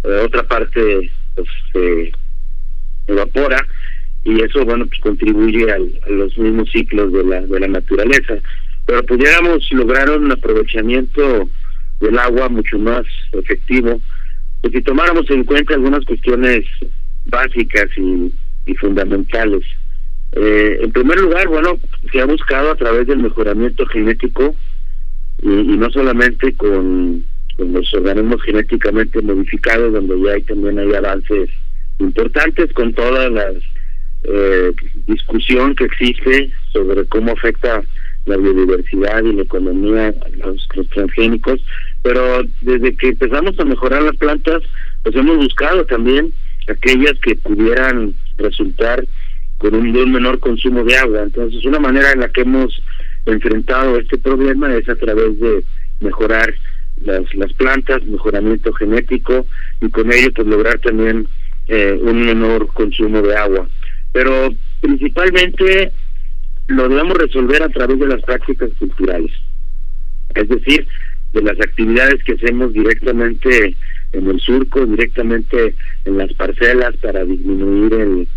Eh, 0.05 0.21
otra 0.25 0.43
parte 0.47 1.11
pues, 1.35 1.49
se 1.73 2.13
evapora 3.07 3.67
y 4.25 4.41
eso 4.43 4.65
bueno 4.65 4.87
pues 4.87 5.01
contribuye 5.01 5.71
a 5.71 5.79
los 6.11 6.37
mismos 6.39 6.71
ciclos 6.71 7.13
de 7.13 7.25
la 7.25 7.41
de 7.43 7.61
la 7.61 7.69
naturaleza. 7.69 8.35
Pero 8.87 9.03
pudiéramos 9.05 9.71
lograr 9.73 10.11
un 10.11 10.33
aprovechamiento 10.33 11.49
del 12.01 12.19
agua 12.19 12.49
mucho 12.49 12.79
más 12.79 13.05
efectivo 13.33 14.01
pues 14.61 14.73
si 14.73 14.83
tomáramos 14.83 15.29
en 15.31 15.45
cuenta 15.45 15.75
algunas 15.75 16.05
cuestiones 16.05 16.65
básicas 17.27 17.87
y, 17.97 18.33
y 18.67 18.75
fundamentales. 18.77 19.63
Eh, 20.33 20.79
en 20.83 20.93
primer 20.93 21.21
lugar 21.21 21.49
bueno 21.49 21.79
se 22.11 22.21
ha 22.21 22.25
buscado 22.25 22.73
a 22.73 22.77
través 22.77 23.07
del 23.07 23.19
mejoramiento 23.19 23.87
genético 23.87 24.55
y, 25.43 25.49
y 25.49 25.77
no 25.77 25.91
solamente 25.91 26.55
con 26.55 27.25
con 27.57 27.73
los 27.73 27.93
organismos 27.95 28.43
genéticamente 28.43 29.23
modificados, 29.23 29.93
donde 29.93 30.21
ya 30.21 30.33
hay 30.33 30.43
también 30.43 30.79
hay 30.79 30.93
avances 30.95 31.51
importantes 31.99 32.73
con 32.73 32.93
toda 32.93 33.31
la 33.31 33.53
eh, 34.25 34.73
discusión 35.07 35.75
que 35.75 35.85
existe 35.85 36.51
sobre 36.73 37.05
cómo 37.07 37.33
afecta 37.33 37.83
la 38.27 38.37
biodiversidad 38.37 39.23
y 39.23 39.35
la 39.35 39.43
economía 39.43 40.09
a 40.09 40.47
los, 40.47 40.67
transgénicos, 40.91 41.61
pero 42.03 42.43
desde 42.63 42.97
que 42.97 43.09
empezamos 43.09 43.59
a 43.59 43.65
mejorar 43.65 44.03
las 44.03 44.17
plantas, 44.17 44.63
pues 45.03 45.15
hemos 45.15 45.37
buscado 45.37 45.85
también 45.85 46.33
aquellas 46.69 47.19
que 47.21 47.37
pudieran 47.37 48.15
resultar 48.39 49.05
con 49.59 49.75
un, 49.75 49.97
un 49.97 50.13
menor 50.13 50.41
consumo 50.41 50.85
de 50.85 50.97
agua. 50.97 51.23
Entonces, 51.23 51.65
una 51.65 51.79
manera 51.79 52.13
en 52.13 52.21
la 52.21 52.29
que 52.29 52.43
hemos 52.43 52.83
enfrentado 53.27 53.99
este 53.99 54.19
problema 54.19 54.75
es 54.75 54.89
a 54.89 54.97
través 54.97 55.39
de 55.39 55.65
mejorar 56.01 56.55
las, 57.03 57.35
las 57.35 57.53
plantas, 57.55 58.03
mejoramiento 58.05 58.73
genético 58.73 59.47
y 59.81 59.89
con 59.91 60.13
ello 60.13 60.31
pues 60.35 60.47
lograr 60.47 60.79
también 60.81 61.27
eh, 61.67 61.99
un 62.01 62.25
menor 62.25 62.69
consumo 62.69 63.23
de 63.23 63.37
agua. 63.37 63.67
Pero 64.15 64.55
principalmente 64.81 65.91
lo 66.69 66.89
debemos 66.89 67.19
resolver 67.19 67.65
a 67.65 67.69
través 67.69 67.99
de 67.99 68.07
las 68.07 68.23
prácticas 68.23 68.71
culturales, 68.79 69.33
es 70.37 70.49
decir, 70.49 70.87
de 71.33 71.43
las 71.43 71.61
actividades 71.61 72.23
que 72.23 72.35
hacemos 72.35 72.73
directamente 72.73 73.75
en 74.13 74.31
el 74.31 74.41
surco, 74.41 74.87
directamente 74.87 75.75
en 76.05 76.17
las 76.17 76.33
parcelas 76.35 76.97
para 76.99 77.25
disminuir 77.25 77.93
el, 77.93 78.29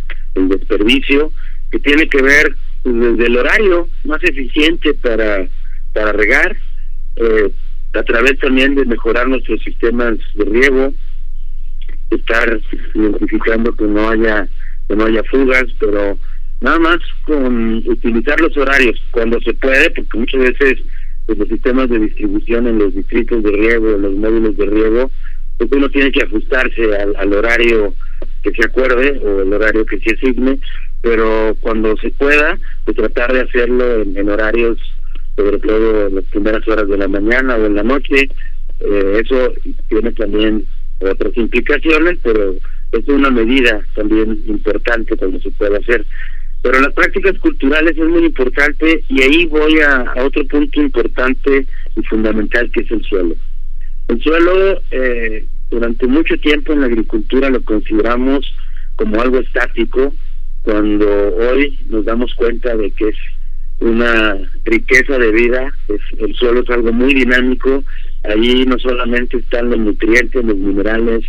desperdicio, 0.49 1.31
que 1.71 1.79
tiene 1.79 2.07
que 2.07 2.23
ver 2.23 2.55
desde 2.83 3.27
el 3.27 3.37
horario 3.37 3.87
más 4.03 4.23
eficiente 4.23 4.95
para, 4.95 5.47
para 5.93 6.11
regar, 6.11 6.57
eh, 7.17 7.51
a 7.93 8.03
través 8.03 8.39
también 8.39 8.73
de 8.73 8.85
mejorar 8.85 9.27
nuestros 9.27 9.61
sistemas 9.63 10.17
de 10.33 10.45
riego, 10.45 10.93
estar 12.09 12.59
identificando 12.95 13.75
que 13.75 13.85
no 13.85 14.09
haya 14.09 14.47
que 14.87 14.95
no 14.95 15.05
haya 15.05 15.23
fugas, 15.23 15.65
pero 15.79 16.17
nada 16.61 16.79
más 16.79 16.97
con 17.25 17.83
utilizar 17.87 18.39
los 18.41 18.55
horarios 18.57 18.99
cuando 19.11 19.39
se 19.41 19.53
puede, 19.53 19.89
porque 19.91 20.17
muchas 20.17 20.41
veces 20.41 20.79
pues, 21.25 21.37
los 21.37 21.47
sistemas 21.47 21.89
de 21.89 21.99
distribución 21.99 22.67
en 22.67 22.79
los 22.79 22.93
distritos 22.93 23.43
de 23.43 23.51
riego, 23.51 23.95
en 23.95 24.01
los 24.01 24.13
módulos 24.13 24.57
de 24.57 24.65
riego, 24.65 25.11
pues 25.57 25.71
uno 25.71 25.89
tiene 25.89 26.11
que 26.11 26.23
ajustarse 26.23 26.95
al, 26.95 27.15
al 27.15 27.33
horario 27.33 27.93
que 28.43 28.51
se 28.51 28.65
acuerde 28.65 29.19
o 29.23 29.41
el 29.41 29.53
horario 29.53 29.85
que 29.85 29.99
se 29.99 30.15
asigne, 30.15 30.59
pero 31.01 31.55
cuando 31.61 31.95
se 31.97 32.09
pueda, 32.11 32.57
pues 32.85 32.97
tratar 32.97 33.33
de 33.33 33.41
hacerlo 33.41 34.01
en, 34.01 34.29
horarios 34.29 34.77
sobre 35.35 35.59
todo 35.59 36.07
en 36.07 36.15
las 36.15 36.23
primeras 36.25 36.67
horas 36.67 36.87
de 36.87 36.97
la 36.97 37.07
mañana 37.07 37.55
o 37.55 37.65
en 37.65 37.75
la 37.75 37.83
noche. 37.83 38.29
Eh, 38.79 39.21
eso 39.23 39.53
tiene 39.87 40.11
también 40.13 40.65
otras 40.99 41.37
implicaciones, 41.37 42.17
pero 42.23 42.55
es 42.91 43.07
una 43.07 43.29
medida 43.29 43.81
también 43.95 44.43
importante 44.47 45.15
cuando 45.15 45.39
se 45.39 45.51
puede 45.51 45.77
hacer. 45.77 46.05
Pero 46.61 46.79
las 46.79 46.93
prácticas 46.93 47.37
culturales 47.39 47.97
es 47.97 48.07
muy 48.07 48.25
importante 48.25 49.03
y 49.09 49.21
ahí 49.21 49.45
voy 49.45 49.79
a, 49.79 50.13
otro 50.23 50.45
punto 50.45 50.81
importante 50.81 51.65
y 51.95 52.01
fundamental 52.03 52.71
que 52.71 52.81
es 52.81 52.91
el 52.91 53.03
suelo. 53.03 53.35
El 54.07 54.21
suelo 54.21 54.81
eh, 54.91 55.45
durante 55.69 56.07
mucho 56.07 56.37
tiempo 56.39 56.73
en 56.73 56.81
la 56.81 56.87
agricultura 56.87 57.49
lo 57.49 57.61
consideramos 57.63 58.45
como 58.95 59.21
algo 59.21 59.39
estático, 59.39 60.13
cuando 60.63 61.07
hoy 61.35 61.79
nos 61.89 62.05
damos 62.05 62.33
cuenta 62.33 62.75
de 62.75 62.89
que 62.91 63.09
es 63.09 63.15
una 63.79 64.37
riqueza 64.65 65.19
de 65.19 65.31
vida, 65.31 65.71
es, 65.87 66.01
el 66.19 66.33
suelo 66.35 66.61
es 66.61 66.69
algo 66.69 66.91
muy 66.91 67.13
dinámico 67.13 67.83
Ahí 68.23 68.65
no 68.65 68.77
solamente 68.79 69.37
están 69.37 69.69
los 69.69 69.79
nutrientes, 69.79 70.43
los 70.43 70.57
minerales 70.57 71.23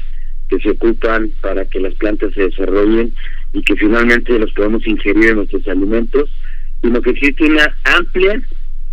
que 0.49 0.59
se 0.61 0.71
ocupan 0.71 1.31
para 1.41 1.65
que 1.67 1.81
las 1.81 1.95
plantas 1.95 2.33
se 2.35 2.43
desarrollen 2.43 3.13
y 3.53 3.63
que 3.63 3.77
finalmente 3.77 4.39
los 4.39 4.53
podemos 4.53 4.87
ingerir 4.87 5.31
en 5.31 5.37
nuestros 5.37 5.67
alimentos, 5.69 6.31
sino 6.83 7.01
que 7.03 7.11
existe 7.11 7.45
una 7.45 7.75
amplia 7.85 8.41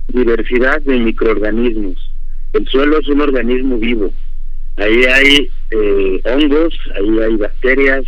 diversidad 0.07 0.81
de 0.81 0.99
microorganismos. 0.99 2.11
El 2.53 2.67
suelo 2.67 2.99
es 2.99 3.07
un 3.07 3.21
organismo 3.21 3.77
vivo. 3.77 4.13
Ahí 4.77 5.05
hay 5.05 5.49
eh, 5.71 6.21
hongos, 6.25 6.73
ahí 6.95 7.19
hay 7.19 7.35
bacterias, 7.37 8.05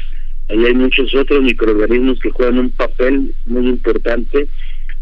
ahí 0.49 0.65
hay 0.65 0.73
muchos 0.73 1.13
otros 1.15 1.43
microorganismos 1.43 2.19
que 2.19 2.31
juegan 2.31 2.60
un 2.60 2.71
papel 2.71 3.33
muy 3.45 3.67
importante 3.67 4.47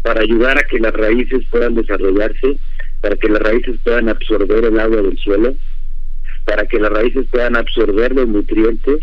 para 0.02 0.20
ayudar 0.20 0.58
a 0.58 0.62
que 0.62 0.78
las 0.78 0.92
raíces 0.94 1.44
puedan 1.50 1.74
desarrollarse, 1.74 2.56
para 3.00 3.16
que 3.16 3.28
las 3.28 3.42
raíces 3.42 3.76
puedan 3.82 4.08
absorber 4.08 4.64
el 4.64 4.78
agua 4.78 5.02
del 5.02 5.18
suelo, 5.18 5.54
para 6.46 6.64
que 6.66 6.78
las 6.78 6.90
raíces 6.90 7.26
puedan 7.30 7.56
absorber 7.56 8.14
los 8.14 8.28
nutrientes 8.28 9.00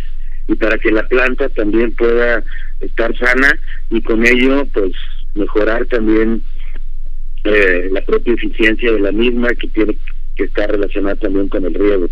y 0.48 0.56
para 0.56 0.78
que 0.80 0.92
la 0.92 1.08
planta 1.08 1.50
también 1.50 1.94
pueda 1.94 2.44
estar 2.80 3.16
sana 3.18 3.60
y 3.92 4.02
con 4.02 4.26
ello 4.26 4.66
pues 4.74 4.94
mejorar 5.36 5.86
también 5.86 6.42
eh, 7.44 7.90
la 7.92 8.02
propia 8.02 8.34
eficiencia 8.34 8.92
de 8.92 9.00
la 9.00 9.12
misma 9.12 9.50
que 9.50 9.68
tiene 9.68 9.98
que 10.36 10.46
estar 10.46 10.72
relacionada 10.72 11.16
también 11.18 11.50
con 11.50 11.66
el 11.66 11.74
riego. 11.74 12.08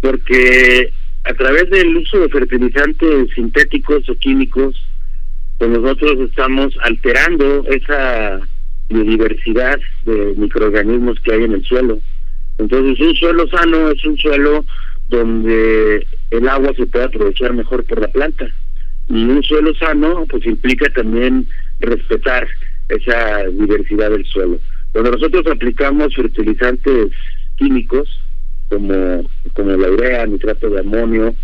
Porque 0.00 0.92
a 1.24 1.34
través 1.34 1.70
del 1.70 1.96
uso 1.96 2.20
de 2.20 2.28
fertilizantes 2.30 3.28
sintéticos 3.34 4.08
o 4.08 4.14
químicos 4.16 4.74
pues 5.58 5.70
nosotros 5.70 6.18
estamos 6.28 6.74
alterando 6.82 7.64
esa 7.68 8.40
biodiversidad 8.88 9.78
de 10.04 10.34
microorganismos 10.36 11.20
que 11.20 11.34
hay 11.34 11.44
en 11.44 11.52
el 11.52 11.64
suelo 11.64 12.00
entonces 12.58 13.00
un 13.00 13.14
suelo 13.14 13.48
sano 13.48 13.90
es 13.90 14.04
un 14.04 14.16
suelo 14.18 14.64
donde 15.08 16.06
el 16.30 16.48
agua 16.48 16.72
se 16.76 16.86
puede 16.86 17.06
aprovechar 17.06 17.52
mejor 17.52 17.84
por 17.84 18.00
la 18.00 18.08
planta 18.08 18.46
y 19.08 19.24
un 19.24 19.42
suelo 19.42 19.74
sano 19.74 20.26
pues 20.28 20.46
implica 20.46 20.88
también 20.90 21.46
respetar 21.80 22.46
esa 22.88 23.44
diversidad 23.44 24.10
del 24.10 24.24
suelo. 24.26 24.58
Cuando 24.92 25.12
nosotros 25.12 25.46
aplicamos 25.46 26.14
fertilizantes 26.14 27.12
químicos 27.56 28.08
como, 28.68 29.28
como 29.54 29.70
la 29.70 29.90
urea, 29.90 30.26
nitrato 30.26 30.70
de 30.70 30.80
amonio, 30.80 31.34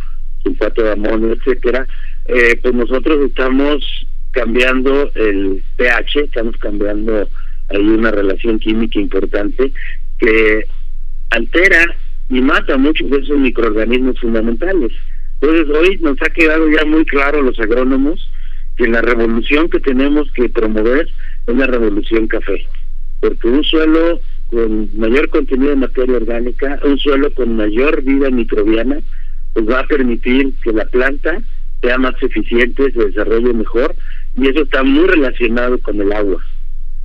sulfato 0.42 0.82
de 0.82 0.92
amonio, 0.92 1.32
etcétera, 1.32 1.86
eh, 2.26 2.58
pues 2.62 2.74
nosotros 2.74 3.18
estamos 3.26 4.06
cambiando 4.30 5.10
el 5.14 5.62
pH, 5.76 6.24
estamos 6.24 6.56
cambiando 6.58 7.28
ahí 7.68 7.86
una 7.86 8.10
relación 8.10 8.58
química 8.58 8.98
importante 8.98 9.72
que 10.18 10.64
altera 11.30 11.96
y 12.28 12.40
mata 12.40 12.76
muchos 12.76 13.10
de 13.10 13.18
esos 13.18 13.38
microorganismos 13.38 14.18
fundamentales. 14.20 14.92
Entonces 15.40 15.68
hoy 15.74 15.98
nos 15.98 16.20
ha 16.22 16.30
quedado 16.30 16.68
ya 16.68 16.84
muy 16.84 17.04
claro 17.04 17.42
los 17.42 17.58
agrónomos 17.58 18.28
que 18.76 18.88
la 18.88 19.02
revolución 19.02 19.68
que 19.68 19.80
tenemos 19.80 20.30
que 20.32 20.48
promover 20.48 21.08
es 21.46 21.56
la 21.56 21.66
revolución 21.66 22.28
café, 22.28 22.66
porque 23.20 23.48
un 23.48 23.64
suelo 23.64 24.20
con 24.50 24.88
mayor 24.96 25.28
contenido 25.28 25.70
de 25.70 25.76
materia 25.76 26.16
orgánica, 26.16 26.78
un 26.84 26.98
suelo 26.98 27.32
con 27.34 27.56
mayor 27.56 28.02
vida 28.02 28.30
microbiana, 28.30 28.98
pues 29.52 29.68
va 29.68 29.80
a 29.80 29.86
permitir 29.86 30.52
que 30.62 30.72
la 30.72 30.84
planta 30.86 31.40
sea 31.82 31.98
más 31.98 32.14
eficiente, 32.22 32.90
se 32.92 33.06
desarrolle 33.06 33.52
mejor, 33.52 33.94
y 34.36 34.48
eso 34.48 34.62
está 34.62 34.82
muy 34.82 35.06
relacionado 35.06 35.78
con 35.78 36.00
el 36.00 36.12
agua. 36.12 36.42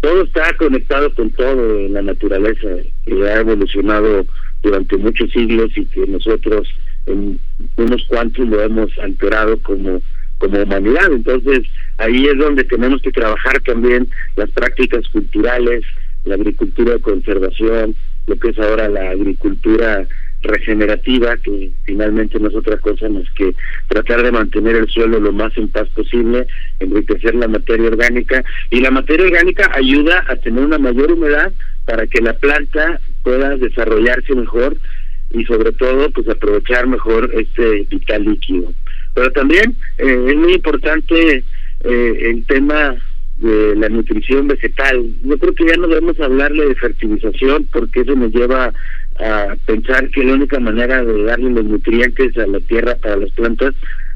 Todo 0.03 0.23
está 0.23 0.53
conectado 0.57 1.13
con 1.15 1.31
todo 1.31 1.79
en 1.79 1.93
la 1.93 2.01
naturaleza, 2.01 2.67
que 3.05 3.25
ha 3.25 3.39
evolucionado 3.39 4.25
durante 4.61 4.97
muchos 4.97 5.31
siglos 5.31 5.71
y 5.77 5.85
que 5.85 6.05
nosotros 6.07 6.67
en 7.05 7.39
unos 7.77 8.05
cuantos 8.09 8.45
lo 8.49 8.61
hemos 8.61 8.91
alterado 8.99 9.57
como 9.59 10.01
como 10.39 10.61
humanidad. 10.61 11.09
Entonces, 11.09 11.61
ahí 11.99 12.25
es 12.25 12.37
donde 12.37 12.65
tenemos 12.65 13.01
que 13.01 13.13
trabajar 13.13 13.61
también 13.61 14.09
las 14.35 14.51
prácticas 14.51 15.07
culturales, 15.07 15.85
la 16.25 16.35
agricultura 16.35 16.95
de 16.95 16.99
conservación, 16.99 17.95
lo 18.27 18.35
que 18.35 18.49
es 18.49 18.59
ahora 18.59 18.89
la 18.89 19.11
agricultura 19.11 20.05
regenerativa, 20.43 21.38
que 21.38 21.71
finalmente 21.84 22.39
no 22.39 22.49
es 22.49 22.56
otra 22.56 22.77
cosa 22.77 23.10
más 23.10 23.23
que 23.36 23.56
tratar 23.88 24.23
de 24.23 24.32
mantener 24.32 24.75
el 24.75 24.88
suelo 24.89 25.19
lo 25.19 25.32
más 25.32 25.58
en 25.58 25.69
paz 25.69 25.88
posible, 25.89 26.45
enriquecer 26.79 27.34
la 27.36 27.47
materia 27.47 27.88
orgánica, 27.88 28.43
y 28.69 28.82
la 28.82 28.91
materia 28.91 29.25
orgánica 29.25 29.71
ayuda 29.73 30.23
a 30.27 30.36
tener 30.36 30.63
una 30.63 30.77
mayor 30.77 31.12
humedad 31.12 31.51
para 31.86 32.08
que 32.08 32.21
la 32.21 32.34
planta 32.34 32.99
pueda 33.23 33.58
desarrollarse 33.58 34.36
mejor 34.36 34.77
y 35.32 35.43
sobre 35.45 35.71
todo 35.71 36.12
pues 36.12 36.27
aprovechar 36.29 36.88
mejor 36.88 37.32
este 37.34 37.88
vital 37.89 38.23
líquido. 38.23 38.71
Pero 39.13 39.32
también 39.32 39.75
eh, 39.97 40.25
es 40.29 40.36
muy 40.36 40.53
importante 40.53 41.43
eh, 41.84 42.17
el 42.29 42.45
tema 42.45 42.95
de 43.38 43.75
la 43.75 43.89
nutrición 43.89 44.47
vegetal. 44.47 45.06
Yo 45.23 45.38
creo 45.38 45.53
que 45.56 45.65
ya 45.65 45.75
no 45.77 45.88
debemos 45.88 46.19
hablarle 46.19 46.67
de 46.67 46.75
fertilización 46.75 47.67
porque 47.71 48.01
eso 48.01 48.15
nos 48.15 48.32
lleva 48.32 48.73
a 49.19 49.56
pensar 49.65 50.10
que 50.10 50.23
la 50.23 50.34
única 50.34 50.60
manera 50.60 51.04
de 51.04 51.23
darle 51.23 51.52
los 51.52 51.65
nutrientes 51.65 52.38
a 52.38 52.47
la 52.47 52.60
tierra 52.60 52.95
para 52.95 53.17
las 53.17 53.32
plantas 53.32 53.73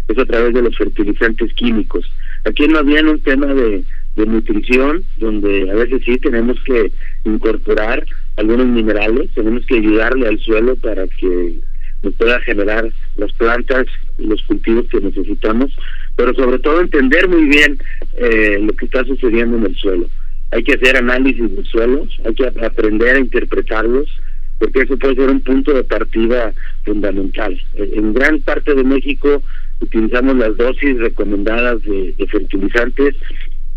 es 0.07 0.17
a 0.17 0.25
través 0.25 0.53
de 0.53 0.61
los 0.61 0.77
fertilizantes 0.77 1.53
químicos. 1.53 2.09
Aquí 2.45 2.67
no 2.67 2.79
había 2.79 3.01
un 3.01 3.19
tema 3.19 3.47
de, 3.47 3.83
de 4.15 4.25
nutrición 4.25 5.03
donde 5.17 5.69
a 5.69 5.75
veces 5.75 6.01
sí 6.05 6.17
tenemos 6.17 6.57
que 6.63 6.91
incorporar 7.25 8.05
algunos 8.37 8.67
minerales, 8.67 9.29
tenemos 9.33 9.65
que 9.65 9.77
ayudarle 9.77 10.27
al 10.27 10.39
suelo 10.39 10.75
para 10.75 11.07
que 11.07 11.59
nos 12.03 12.13
pueda 12.15 12.39
generar 12.41 12.91
las 13.17 13.33
plantas 13.33 13.87
y 14.17 14.27
los 14.27 14.41
cultivos 14.43 14.85
que 14.89 15.01
necesitamos, 15.01 15.75
pero 16.15 16.33
sobre 16.33 16.59
todo 16.59 16.81
entender 16.81 17.27
muy 17.27 17.45
bien 17.45 17.79
eh, 18.17 18.59
lo 18.61 18.73
que 18.73 18.85
está 18.85 19.03
sucediendo 19.05 19.57
en 19.57 19.65
el 19.65 19.75
suelo. 19.75 20.09
Hay 20.51 20.63
que 20.63 20.75
hacer 20.75 20.97
análisis 20.97 21.55
de 21.55 21.65
suelos, 21.65 22.17
hay 22.25 22.33
que 22.33 22.47
aprender 22.47 23.15
a 23.15 23.19
interpretarlos, 23.19 24.09
porque 24.59 24.81
eso 24.81 24.97
puede 24.97 25.15
ser 25.15 25.29
un 25.29 25.41
punto 25.41 25.73
de 25.73 25.83
partida 25.83 26.53
fundamental. 26.83 27.57
En 27.75 28.13
gran 28.13 28.39
parte 28.41 28.73
de 28.73 28.83
México 28.83 29.41
utilizamos 29.81 30.37
las 30.37 30.57
dosis 30.57 30.97
recomendadas 30.97 31.81
de, 31.83 32.13
de 32.17 32.27
fertilizantes 32.27 33.15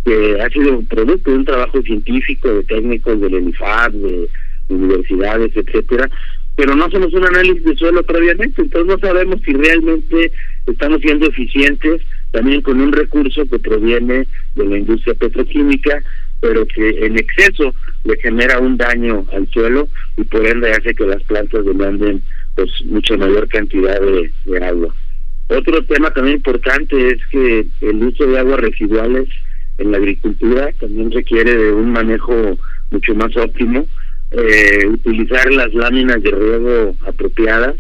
que 0.05 0.41
ha 0.41 0.49
sido 0.49 0.79
un 0.79 0.87
producto 0.87 1.31
de 1.31 1.37
un 1.39 1.45
trabajo 1.45 1.83
científico 1.83 2.49
de 2.49 2.65
técnicos 2.65 3.21
del 3.21 3.35
ENIFAD, 3.35 3.93
de 3.93 4.29
universidades, 4.69 5.55
etcétera, 5.55 6.09
pero 6.57 6.75
no 6.75 6.85
hacemos 6.85 7.13
un 7.15 7.25
análisis 7.25 7.65
de 7.65 7.77
suelo 7.77 8.03
previamente, 8.03 8.63
entonces 8.63 8.87
no 8.87 8.99
sabemos 8.99 9.41
si 9.45 9.53
realmente 9.53 10.33
estamos 10.67 11.01
siendo 11.01 11.27
eficientes 11.27 12.03
también 12.33 12.61
con 12.61 12.81
un 12.81 12.93
recurso 12.93 13.47
que 13.47 13.59
proviene 13.59 14.27
de 14.55 14.67
la 14.67 14.79
industria 14.79 15.15
petroquímica, 15.15 16.03
pero 16.41 16.67
que 16.67 17.07
en 17.07 17.19
exceso 17.19 17.75
le 18.05 18.17
genera 18.17 18.59
un 18.59 18.77
daño 18.77 19.27
al 19.33 19.49
suelo 19.49 19.89
y 20.17 20.25
por 20.25 20.47
ende 20.47 20.71
hace 20.73 20.95
que 20.95 21.07
las 21.07 21.23
plantas 21.25 21.65
demanden 21.65 22.23
pues 22.55 22.71
mucha 22.87 23.17
mayor 23.17 23.49
cantidad 23.49 24.01
de, 24.01 24.65
agua. 24.65 24.95
Otro 25.49 25.85
tema 25.85 26.11
también 26.13 26.37
importante 26.37 27.09
es 27.09 27.19
que 27.31 27.67
el 27.81 28.03
uso 28.03 28.27
de 28.27 28.39
aguas 28.39 28.61
residuales 28.61 29.29
en 29.79 29.93
la 29.93 29.99
agricultura 29.99 30.71
también 30.81 31.11
requiere 31.11 31.55
de 31.55 31.73
un 31.73 31.93
manejo 31.93 32.59
mucho 32.91 33.15
más 33.15 33.37
óptimo 33.37 33.87
eh, 34.31 34.87
utilizar 34.87 35.51
las 35.53 35.73
láminas 35.75 36.23
de 36.23 36.31
riego 36.31 36.97
apropiadas 37.07 37.77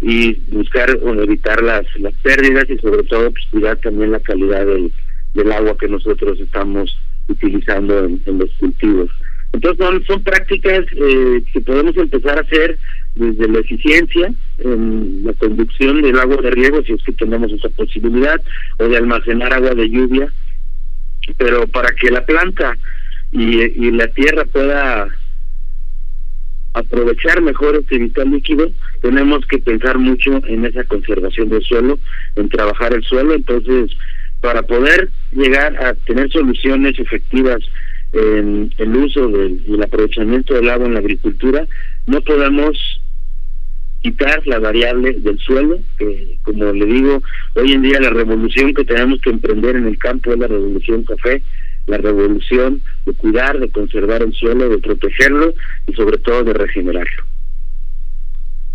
y 0.00 0.34
buscar 0.50 0.96
o 1.02 1.14
evitar 1.14 1.62
las, 1.62 1.84
las 1.98 2.14
pérdidas 2.22 2.68
y 2.68 2.78
sobre 2.78 3.02
todo 3.04 3.30
pues, 3.30 3.44
cuidar 3.50 3.76
también 3.78 4.12
la 4.12 4.20
calidad 4.20 4.66
del, 4.66 4.92
del 5.34 5.52
agua 5.52 5.76
que 5.78 5.88
nosotros 5.88 6.38
estamos 6.40 6.96
utilizando 7.28 8.04
en, 8.04 8.38
los 8.38 8.50
cultivos. 8.58 9.10
Entonces 9.52 9.84
son, 9.84 10.04
son 10.04 10.22
prácticas 10.22 10.84
eh, 10.92 11.42
que 11.52 11.60
podemos 11.60 11.96
empezar 11.96 12.38
a 12.38 12.42
hacer 12.42 12.78
desde 13.14 13.48
la 13.48 13.58
eficiencia 13.58 14.32
en 14.58 15.24
la 15.24 15.32
conducción 15.34 16.00
del 16.00 16.18
agua 16.18 16.40
de 16.40 16.50
riego, 16.50 16.82
si 16.82 16.92
es 16.92 17.02
que 17.02 17.12
tenemos 17.12 17.52
esa 17.52 17.68
posibilidad, 17.70 18.40
o 18.78 18.88
de 18.88 18.96
almacenar 18.96 19.52
agua 19.52 19.74
de 19.74 19.90
lluvia, 19.90 20.32
pero 21.36 21.66
para 21.66 21.90
que 21.94 22.10
la 22.10 22.24
planta 22.24 22.76
y, 23.30 23.62
y 23.86 23.90
la 23.90 24.08
tierra 24.08 24.44
pueda 24.46 25.08
aprovechar 26.74 27.42
mejor 27.42 27.76
este 27.76 27.98
vital 27.98 28.30
líquido, 28.30 28.70
tenemos 29.02 29.44
que 29.46 29.58
pensar 29.58 29.98
mucho 29.98 30.40
en 30.46 30.64
esa 30.64 30.84
conservación 30.84 31.50
del 31.50 31.62
suelo, 31.62 31.98
en 32.36 32.48
trabajar 32.48 32.94
el 32.94 33.02
suelo. 33.04 33.34
Entonces, 33.34 33.90
para 34.42 34.62
poder 34.62 35.08
llegar 35.30 35.74
a 35.82 35.94
tener 35.94 36.30
soluciones 36.30 36.98
efectivas 36.98 37.62
en 38.12 38.74
el 38.76 38.96
uso 38.96 39.28
del, 39.28 39.62
y 39.66 39.74
el 39.74 39.82
aprovechamiento 39.82 40.52
del 40.52 40.68
agua 40.68 40.86
en 40.86 40.94
la 40.94 40.98
agricultura, 40.98 41.66
no 42.06 42.20
podemos 42.22 42.76
quitar 44.02 44.44
la 44.46 44.58
variable 44.58 45.12
del 45.20 45.38
suelo, 45.38 45.78
que 45.96 46.38
como 46.42 46.72
le 46.72 46.86
digo, 46.86 47.22
hoy 47.54 47.72
en 47.72 47.82
día 47.82 48.00
la 48.00 48.10
revolución 48.10 48.74
que 48.74 48.84
tenemos 48.84 49.20
que 49.20 49.30
emprender 49.30 49.76
en 49.76 49.86
el 49.86 49.96
campo 49.96 50.32
es 50.32 50.38
la 50.40 50.48
revolución 50.48 51.04
café, 51.04 51.40
la 51.86 51.98
revolución 51.98 52.82
de 53.06 53.12
cuidar, 53.12 53.60
de 53.60 53.70
conservar 53.70 54.22
el 54.22 54.32
suelo, 54.34 54.68
de 54.68 54.78
protegerlo 54.78 55.54
y 55.86 55.92
sobre 55.94 56.18
todo 56.18 56.42
de 56.42 56.52
regenerarlo. 56.52 57.24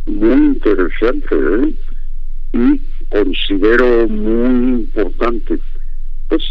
muy 0.05 0.47
interesante 0.55 1.35
¿eh? 1.35 1.73
y 2.53 2.81
considero 3.09 4.07
muy 4.07 4.81
importante 4.81 5.59
pues 6.29 6.43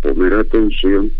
poner 0.00 0.34
atención 0.34 1.10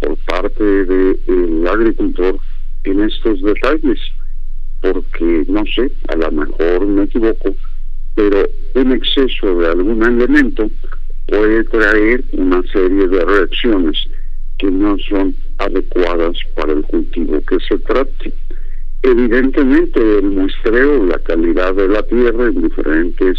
por 0.00 0.16
parte 0.26 0.64
del 0.64 1.66
agricultor 1.68 2.38
en 2.84 3.02
estos 3.02 3.40
detalles 3.42 3.98
porque 4.82 5.44
no 5.48 5.64
sé, 5.64 5.90
a 6.08 6.16
lo 6.16 6.30
mejor 6.32 6.86
me 6.86 7.04
equivoco, 7.04 7.54
pero 8.16 8.48
un 8.74 8.92
exceso 8.92 9.58
de 9.58 9.68
algún 9.68 10.02
elemento 10.04 10.68
puede 11.28 11.64
traer 11.64 12.24
una 12.32 12.62
serie 12.64 13.06
de 13.08 13.24
reacciones 13.24 13.96
que 14.58 14.70
no 14.70 14.96
son 15.08 15.34
adecuadas 15.58 16.36
para 16.56 16.72
el 16.72 16.82
cultivo 16.82 17.40
que 17.42 17.58
se 17.68 17.78
trate. 17.78 18.32
Evidentemente 19.02 20.00
el 20.18 20.30
muestreo, 20.30 21.06
la 21.06 21.18
calidad 21.20 21.74
de 21.74 21.88
la 21.88 22.02
tierra 22.02 22.46
en 22.46 22.62
diferentes 22.62 23.38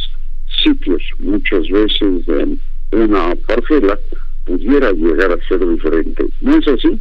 sitios, 0.63 1.01
muchas 1.19 1.67
veces 1.69 2.25
de 2.25 2.57
una 2.91 3.35
parcela, 3.47 3.99
pudiera 4.45 4.91
llegar 4.91 5.31
a 5.31 5.47
ser 5.47 5.67
diferente. 5.67 6.25
¿No 6.41 6.57
es 6.57 6.67
así? 6.67 6.99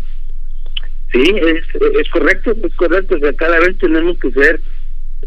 Sí, 1.12 1.34
es, 1.36 1.64
es 2.00 2.08
correcto, 2.10 2.54
es 2.62 2.74
correcto. 2.74 3.16
O 3.16 3.18
sea, 3.18 3.32
cada 3.34 3.58
vez 3.60 3.76
tenemos 3.78 4.18
que 4.18 4.30
ser 4.30 4.60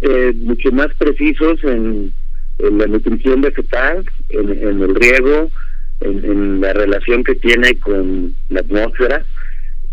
eh, 0.01 0.33
mucho 0.35 0.71
más 0.71 0.93
precisos 0.95 1.63
en, 1.63 2.11
la 2.57 2.87
nutrición 2.87 3.41
vegetal, 3.41 4.05
en, 4.29 4.81
el 4.81 4.95
riego, 4.95 5.51
en, 5.99 6.61
la 6.61 6.73
relación 6.73 7.23
que 7.23 7.35
tiene 7.35 7.75
con 7.79 8.33
la 8.49 8.61
atmósfera. 8.61 9.25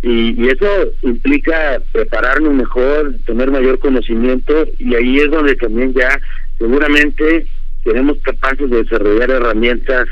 Y 0.02 0.48
eso 0.48 0.92
implica 1.02 1.80
prepararnos 1.92 2.54
mejor, 2.54 3.14
tener 3.24 3.50
mayor 3.52 3.78
conocimiento 3.78 4.66
y 4.78 4.96
ahí 4.96 5.18
es 5.18 5.30
donde 5.30 5.54
también 5.54 5.94
ya 5.94 6.20
seguramente 6.58 7.46
seremos 7.84 8.18
capaces 8.22 8.70
de 8.70 8.82
desarrollar 8.82 9.30
herramientas 9.30 10.08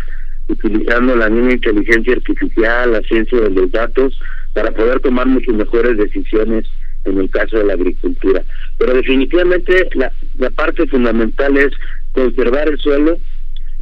utilizando 0.49 1.15
la 1.17 1.29
misma 1.29 1.53
inteligencia 1.53 2.15
artificial, 2.15 2.93
la 2.93 3.03
ciencia 3.03 3.41
de 3.41 3.51
los 3.51 3.71
datos, 3.71 4.19
para 4.53 4.73
poder 4.73 5.01
tomar 5.01 5.27
muchas 5.27 5.55
mejores 5.55 5.97
decisiones 5.97 6.67
en 7.05 7.19
el 7.19 7.31
caso 7.31 7.59
de 7.59 7.65
la 7.65 7.75
agricultura. 7.75 8.43
Pero 8.79 8.95
definitivamente 8.95 9.89
la, 9.95 10.13
la 10.39 10.51
parte 10.51 10.87
fundamental 10.87 11.57
es 11.57 11.73
conservar 12.13 12.69
el 12.69 12.79
suelo 12.79 13.19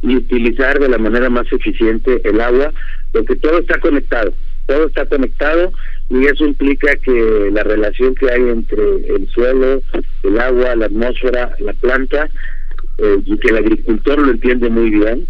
y 0.01 0.15
utilizar 0.15 0.79
de 0.79 0.89
la 0.89 0.97
manera 0.97 1.29
más 1.29 1.51
eficiente 1.51 2.21
el 2.23 2.39
agua, 2.39 2.71
porque 3.11 3.35
todo 3.35 3.59
está 3.59 3.79
conectado, 3.79 4.33
todo 4.67 4.87
está 4.87 5.05
conectado 5.05 5.73
y 6.09 6.25
eso 6.25 6.45
implica 6.45 6.95
que 6.97 7.49
la 7.51 7.63
relación 7.63 8.15
que 8.15 8.31
hay 8.31 8.41
entre 8.49 8.83
el 9.15 9.27
suelo, 9.29 9.81
el 10.23 10.39
agua, 10.39 10.75
la 10.75 10.85
atmósfera, 10.85 11.55
la 11.59 11.73
planta, 11.73 12.29
eh, 13.01 13.21
y 13.25 13.37
que 13.37 13.49
el 13.49 13.57
agricultor 13.57 14.19
lo 14.19 14.31
entiende 14.31 14.69
muy 14.69 14.89
bien, 14.89 15.27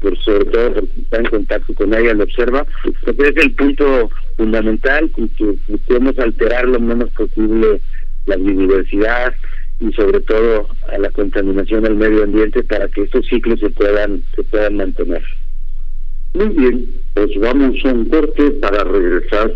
por 0.00 0.18
sobre 0.18 0.46
todo 0.46 0.74
porque 0.74 1.00
está 1.00 1.18
en 1.18 1.26
contacto 1.26 1.74
con 1.74 1.94
ella, 1.94 2.14
lo 2.14 2.24
observa, 2.24 2.66
pues 2.82 3.18
es 3.18 3.44
el 3.44 3.52
punto 3.52 4.10
fundamental, 4.36 5.10
que 5.36 5.56
busquemos 5.68 6.18
alterar 6.18 6.66
lo 6.66 6.80
menos 6.80 7.10
posible 7.10 7.80
la 8.26 8.36
biodiversidad 8.36 9.34
y 9.80 9.92
sobre 9.92 10.20
todo 10.20 10.68
a 10.90 10.98
la 10.98 11.10
contaminación 11.10 11.82
del 11.82 11.96
medio 11.96 12.24
ambiente 12.24 12.62
para 12.62 12.88
que 12.88 13.02
estos 13.02 13.26
ciclos 13.26 13.60
se 13.60 13.70
puedan 13.70 14.22
se 14.34 14.42
puedan 14.44 14.76
mantener. 14.76 15.22
Muy 16.34 16.48
bien, 16.48 16.86
pues 17.14 17.30
vamos 17.38 17.76
a 17.84 17.88
un 17.88 18.04
corte 18.06 18.50
para 18.52 18.84
regresar 18.84 19.52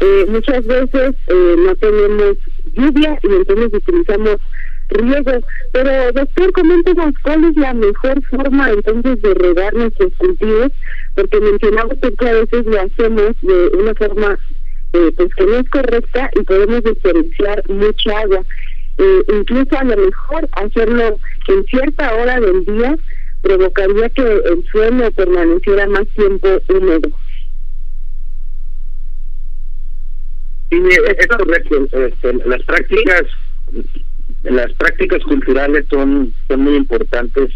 Eh, 0.00 0.26
muchas 0.28 0.64
veces 0.66 1.14
eh, 1.28 1.54
no 1.58 1.74
tenemos 1.76 2.36
lluvia 2.72 3.18
y 3.22 3.26
entonces 3.26 3.74
utilizamos 3.74 4.36
riego. 4.88 5.32
Pero 5.72 6.12
doctor, 6.12 6.52
coméntenos 6.52 7.14
cuál 7.22 7.44
es 7.44 7.56
la 7.56 7.74
mejor 7.74 8.22
forma 8.24 8.70
entonces 8.70 9.20
de 9.22 9.34
regar 9.34 9.74
nuestros 9.74 10.12
cultivos, 10.14 10.72
porque 11.14 11.40
mencionamos 11.40 11.94
que 12.00 12.28
a 12.28 12.32
veces 12.32 12.66
lo 12.66 12.80
hacemos 12.80 13.32
de 13.42 13.68
una 13.74 13.94
forma 13.94 14.38
eh, 14.94 15.12
pues 15.16 15.34
que 15.34 15.44
no 15.44 15.56
es 15.56 15.68
correcta 15.70 16.30
y 16.34 16.42
podemos 16.42 16.82
desperdiciar 16.82 17.62
mucha 17.68 18.18
agua. 18.20 18.42
Eh, 18.96 19.22
incluso 19.36 19.76
a 19.76 19.84
lo 19.84 19.96
mejor 19.96 20.48
hacerlo 20.52 21.18
en 21.48 21.64
cierta 21.64 22.14
hora 22.14 22.38
del 22.38 22.64
día 22.64 22.96
provocaría 23.44 24.08
que 24.08 24.22
el 24.22 24.64
suelo 24.72 25.10
permaneciera 25.12 25.86
más 25.86 26.06
tiempo 26.16 26.48
húmedo. 26.68 27.10
Sí, 30.70 30.82
es 31.18 31.26
correcto. 31.26 31.86
Este, 31.92 32.32
las 32.46 32.62
prácticas 32.62 33.24
las 34.44 34.72
prácticas 34.74 35.22
culturales 35.24 35.86
son, 35.90 36.32
son 36.48 36.60
muy 36.60 36.76
importantes 36.76 37.50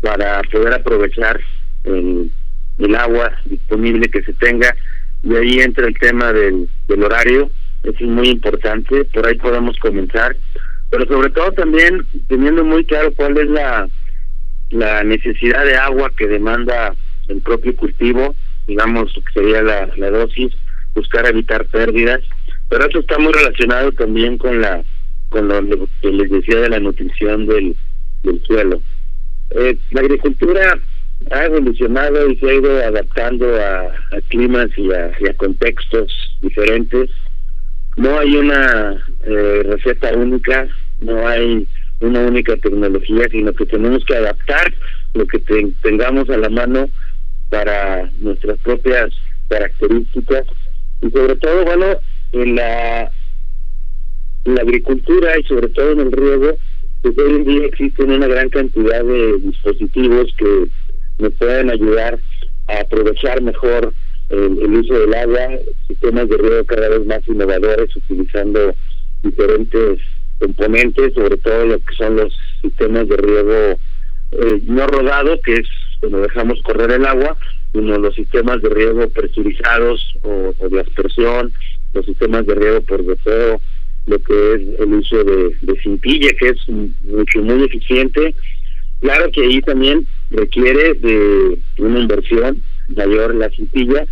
para 0.00 0.42
poder 0.52 0.74
aprovechar 0.74 1.40
el, 1.84 2.30
el 2.78 2.94
agua 2.94 3.32
disponible 3.46 4.08
que 4.08 4.22
se 4.22 4.32
tenga 4.34 4.74
y 5.22 5.34
ahí 5.34 5.60
entra 5.60 5.86
el 5.86 5.98
tema 5.98 6.32
del, 6.32 6.68
del 6.88 7.02
horario, 7.02 7.50
eso 7.82 7.96
es 7.98 8.08
muy 8.08 8.28
importante, 8.28 9.04
por 9.06 9.26
ahí 9.26 9.36
podemos 9.36 9.78
comenzar, 9.78 10.36
pero 10.90 11.06
sobre 11.06 11.30
todo 11.30 11.52
también 11.52 12.06
teniendo 12.28 12.64
muy 12.64 12.84
claro 12.84 13.12
cuál 13.14 13.38
es 13.38 13.48
la 13.48 13.88
la 14.74 15.04
necesidad 15.04 15.64
de 15.64 15.76
agua 15.76 16.12
que 16.16 16.26
demanda 16.26 16.94
el 17.28 17.40
propio 17.40 17.74
cultivo, 17.76 18.34
digamos 18.66 19.12
que 19.12 19.40
sería 19.40 19.62
la, 19.62 19.88
la 19.96 20.10
dosis, 20.10 20.52
buscar 20.94 21.26
evitar 21.26 21.64
pérdidas, 21.66 22.20
pero 22.68 22.86
eso 22.86 23.00
está 23.00 23.18
muy 23.18 23.32
relacionado 23.32 23.92
también 23.92 24.38
con 24.38 24.60
la 24.60 24.82
con 25.28 25.48
lo 25.48 25.88
que 26.00 26.12
les 26.12 26.30
decía 26.30 26.60
de 26.60 26.68
la 26.68 26.78
nutrición 26.78 27.46
del, 27.46 27.76
del 28.22 28.40
suelo. 28.44 28.80
Eh, 29.50 29.76
la 29.90 30.00
agricultura 30.00 30.78
ha 31.30 31.44
evolucionado 31.44 32.30
y 32.30 32.36
se 32.36 32.48
ha 32.48 32.54
ido 32.54 32.78
adaptando 32.78 33.60
a, 33.60 33.86
a 33.86 34.20
climas 34.28 34.68
y 34.76 34.92
a, 34.92 35.10
y 35.20 35.28
a, 35.28 35.34
contextos 35.34 36.36
diferentes. 36.40 37.10
No 37.96 38.18
hay 38.18 38.36
una 38.36 39.04
eh, 39.24 39.62
receta 39.64 40.12
única, 40.12 40.68
no 41.00 41.26
hay 41.26 41.66
una 42.04 42.20
única 42.20 42.56
tecnología, 42.56 43.28
sino 43.30 43.52
que 43.52 43.66
tenemos 43.66 44.04
que 44.04 44.16
adaptar 44.16 44.72
lo 45.14 45.26
que 45.26 45.38
tengamos 45.82 46.28
a 46.30 46.36
la 46.36 46.48
mano 46.48 46.88
para 47.50 48.10
nuestras 48.18 48.58
propias 48.58 49.10
características. 49.48 50.46
Y 51.02 51.10
sobre 51.10 51.36
todo, 51.36 51.64
bueno, 51.64 51.86
en 52.32 52.56
la, 52.56 53.10
en 54.44 54.54
la 54.54 54.62
agricultura 54.62 55.38
y 55.38 55.44
sobre 55.44 55.68
todo 55.68 55.92
en 55.92 56.00
el 56.00 56.12
riego, 56.12 56.56
pues 57.02 57.18
hoy 57.18 57.36
en 57.36 57.44
día 57.44 57.66
existen 57.66 58.10
una 58.10 58.26
gran 58.26 58.48
cantidad 58.48 59.04
de 59.04 59.38
dispositivos 59.38 60.34
que 60.38 60.66
nos 61.18 61.32
pueden 61.34 61.70
ayudar 61.70 62.18
a 62.68 62.80
aprovechar 62.80 63.42
mejor 63.42 63.92
el, 64.30 64.58
el 64.62 64.74
uso 64.74 64.98
del 64.98 65.14
agua, 65.14 65.48
sistemas 65.86 66.28
de 66.28 66.36
riego 66.38 66.64
cada 66.64 66.88
vez 66.88 67.06
más 67.06 67.20
innovadores, 67.28 67.94
utilizando 67.94 68.74
diferentes 69.22 70.00
componentes, 70.38 71.14
sobre 71.14 71.36
todo 71.38 71.66
lo 71.66 71.78
que 71.78 71.94
son 71.96 72.16
los 72.16 72.34
sistemas 72.62 73.08
de 73.08 73.16
riego 73.16 73.78
eh, 74.32 74.60
no 74.66 74.86
rodado, 74.86 75.40
que 75.42 75.54
es 75.54 75.68
donde 76.00 76.22
dejamos 76.22 76.60
correr 76.62 76.90
el 76.90 77.06
agua, 77.06 77.36
sino 77.72 77.98
los 77.98 78.14
sistemas 78.14 78.60
de 78.62 78.68
riego 78.68 79.08
presurizados 79.08 80.16
o, 80.22 80.54
de 80.68 80.80
aspersión, 80.80 81.52
los 81.92 82.04
sistemas 82.04 82.46
de 82.46 82.54
riego 82.54 82.80
por 82.82 83.04
deseo, 83.04 83.60
lo 84.06 84.18
que 84.18 84.54
es 84.54 84.80
el 84.80 84.94
uso 84.94 85.24
de, 85.24 85.56
de 85.60 85.80
cintilla, 85.80 86.30
que 86.38 86.48
es 86.50 86.68
mucho 86.68 87.42
muy 87.42 87.64
eficiente. 87.64 88.34
Claro 89.00 89.30
que 89.30 89.42
ahí 89.42 89.60
también 89.60 90.06
requiere 90.30 90.94
de 90.94 91.58
una 91.78 92.00
inversión 92.00 92.62
mayor 92.88 93.34
la 93.34 93.50
cintilla, 93.50 94.06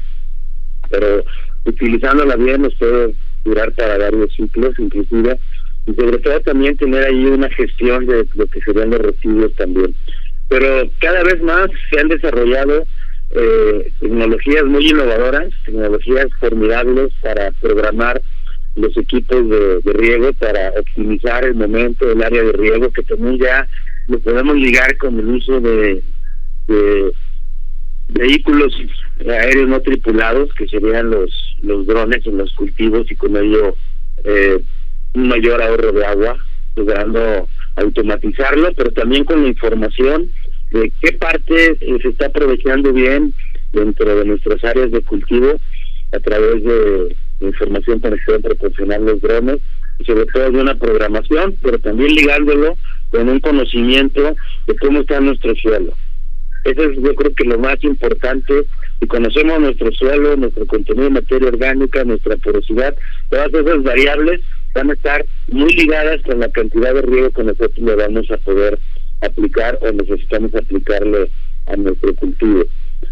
pero 0.90 1.24
utilizándola 1.64 2.36
bien 2.36 2.62
nos 2.62 2.74
puede 2.74 3.14
durar 3.44 3.72
para 3.72 3.98
varios 3.98 4.32
ciclos 4.34 4.74
inclusive 4.78 5.38
y 5.86 5.94
sobre 5.94 6.18
todo 6.18 6.40
también 6.40 6.76
tener 6.76 7.04
ahí 7.04 7.24
una 7.26 7.48
gestión 7.50 8.06
de 8.06 8.26
lo 8.34 8.46
que 8.46 8.60
serían 8.60 8.90
los 8.90 9.00
residuos 9.00 9.52
también. 9.54 9.94
Pero 10.48 10.90
cada 11.00 11.22
vez 11.24 11.42
más 11.42 11.68
se 11.90 12.00
han 12.00 12.08
desarrollado 12.08 12.84
eh, 13.34 13.90
tecnologías 14.00 14.64
muy 14.64 14.88
innovadoras, 14.88 15.48
tecnologías 15.64 16.26
formidables 16.38 17.12
para 17.22 17.50
programar 17.52 18.20
los 18.76 18.96
equipos 18.96 19.48
de, 19.48 19.80
riego, 19.84 20.32
para 20.34 20.70
optimizar 20.78 21.44
el 21.44 21.54
momento 21.54 22.06
del 22.06 22.22
área 22.22 22.42
de 22.42 22.52
riego, 22.52 22.90
que 22.90 23.02
también 23.02 23.38
ya 23.38 23.66
lo 24.08 24.18
podemos 24.18 24.56
ligar 24.56 24.96
con 24.98 25.18
el 25.18 25.26
uso 25.26 25.60
de, 25.60 26.02
de 26.68 27.12
vehículos 28.08 28.74
aéreos 29.26 29.68
no 29.68 29.80
tripulados, 29.80 30.52
que 30.54 30.68
serían 30.68 31.10
los, 31.10 31.56
los 31.62 31.86
drones 31.86 32.26
en 32.26 32.38
los 32.38 32.52
cultivos 32.54 33.10
y 33.10 33.16
con 33.16 33.36
ello 33.36 33.74
eh, 34.24 34.60
un 35.14 35.28
mayor 35.28 35.62
ahorro 35.62 35.92
de 35.92 36.04
agua, 36.04 36.36
logrando 36.76 37.48
automatizarlo, 37.76 38.72
pero 38.74 38.90
también 38.92 39.24
con 39.24 39.42
la 39.42 39.48
información 39.48 40.30
de 40.70 40.92
qué 41.00 41.12
parte 41.12 41.76
eh, 41.80 41.98
se 42.00 42.08
está 42.08 42.26
aprovechando 42.26 42.92
bien 42.92 43.34
dentro 43.72 44.16
de 44.16 44.24
nuestras 44.24 44.62
áreas 44.64 44.90
de 44.90 45.02
cultivo 45.02 45.54
a 46.12 46.18
través 46.18 46.62
de 46.62 47.16
información 47.40 48.00
que 48.00 48.10
nos 48.10 48.20
pueden 48.24 48.42
proporcionar 48.42 49.00
los 49.00 49.20
drones 49.20 49.58
y 49.98 50.04
sobre 50.04 50.26
todo 50.26 50.50
de 50.50 50.60
una 50.60 50.74
programación, 50.74 51.56
pero 51.62 51.78
también 51.78 52.14
ligándolo 52.14 52.76
con 53.10 53.28
un 53.28 53.40
conocimiento 53.40 54.36
de 54.66 54.76
cómo 54.76 55.00
está 55.00 55.20
nuestro 55.20 55.54
suelo. 55.56 55.94
Eso 56.64 56.82
es 56.84 56.96
yo 56.96 57.14
creo 57.14 57.34
que 57.34 57.44
lo 57.44 57.58
más 57.58 57.82
importante. 57.82 58.64
Si 59.00 59.06
conocemos 59.08 59.60
nuestro 59.60 59.90
suelo, 59.92 60.36
nuestro 60.36 60.64
contenido 60.66 61.04
de 61.04 61.10
materia 61.10 61.48
orgánica, 61.48 62.04
nuestra 62.04 62.36
porosidad, 62.36 62.94
todas 63.30 63.52
esas 63.52 63.82
variables 63.82 64.40
van 64.74 64.90
a 64.90 64.94
estar 64.94 65.24
muy 65.48 65.70
ligadas 65.72 66.22
con 66.22 66.40
la 66.40 66.48
cantidad 66.50 66.94
de 66.94 67.02
riego 67.02 67.30
que 67.30 67.44
nosotros 67.44 67.78
le 67.78 67.94
vamos 67.94 68.30
a 68.30 68.36
poder 68.38 68.78
aplicar 69.20 69.78
o 69.82 69.92
necesitamos 69.92 70.54
aplicarle 70.54 71.30
a 71.66 71.76
nuestro 71.76 72.14
cultivo. 72.16 72.64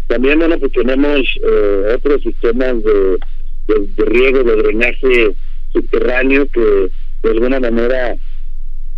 También, 0.07 0.39
bueno, 0.39 0.57
pues 0.59 0.71
tenemos 0.73 1.21
eh, 1.43 1.95
otros 1.95 2.21
sistemas 2.21 2.83
de, 2.83 3.17
de, 3.67 4.05
riego, 4.05 4.43
de 4.43 4.55
drenaje 4.57 5.35
subterráneo 5.73 6.47
que 6.47 6.89
de 7.23 7.29
alguna 7.29 7.59
manera 7.59 8.15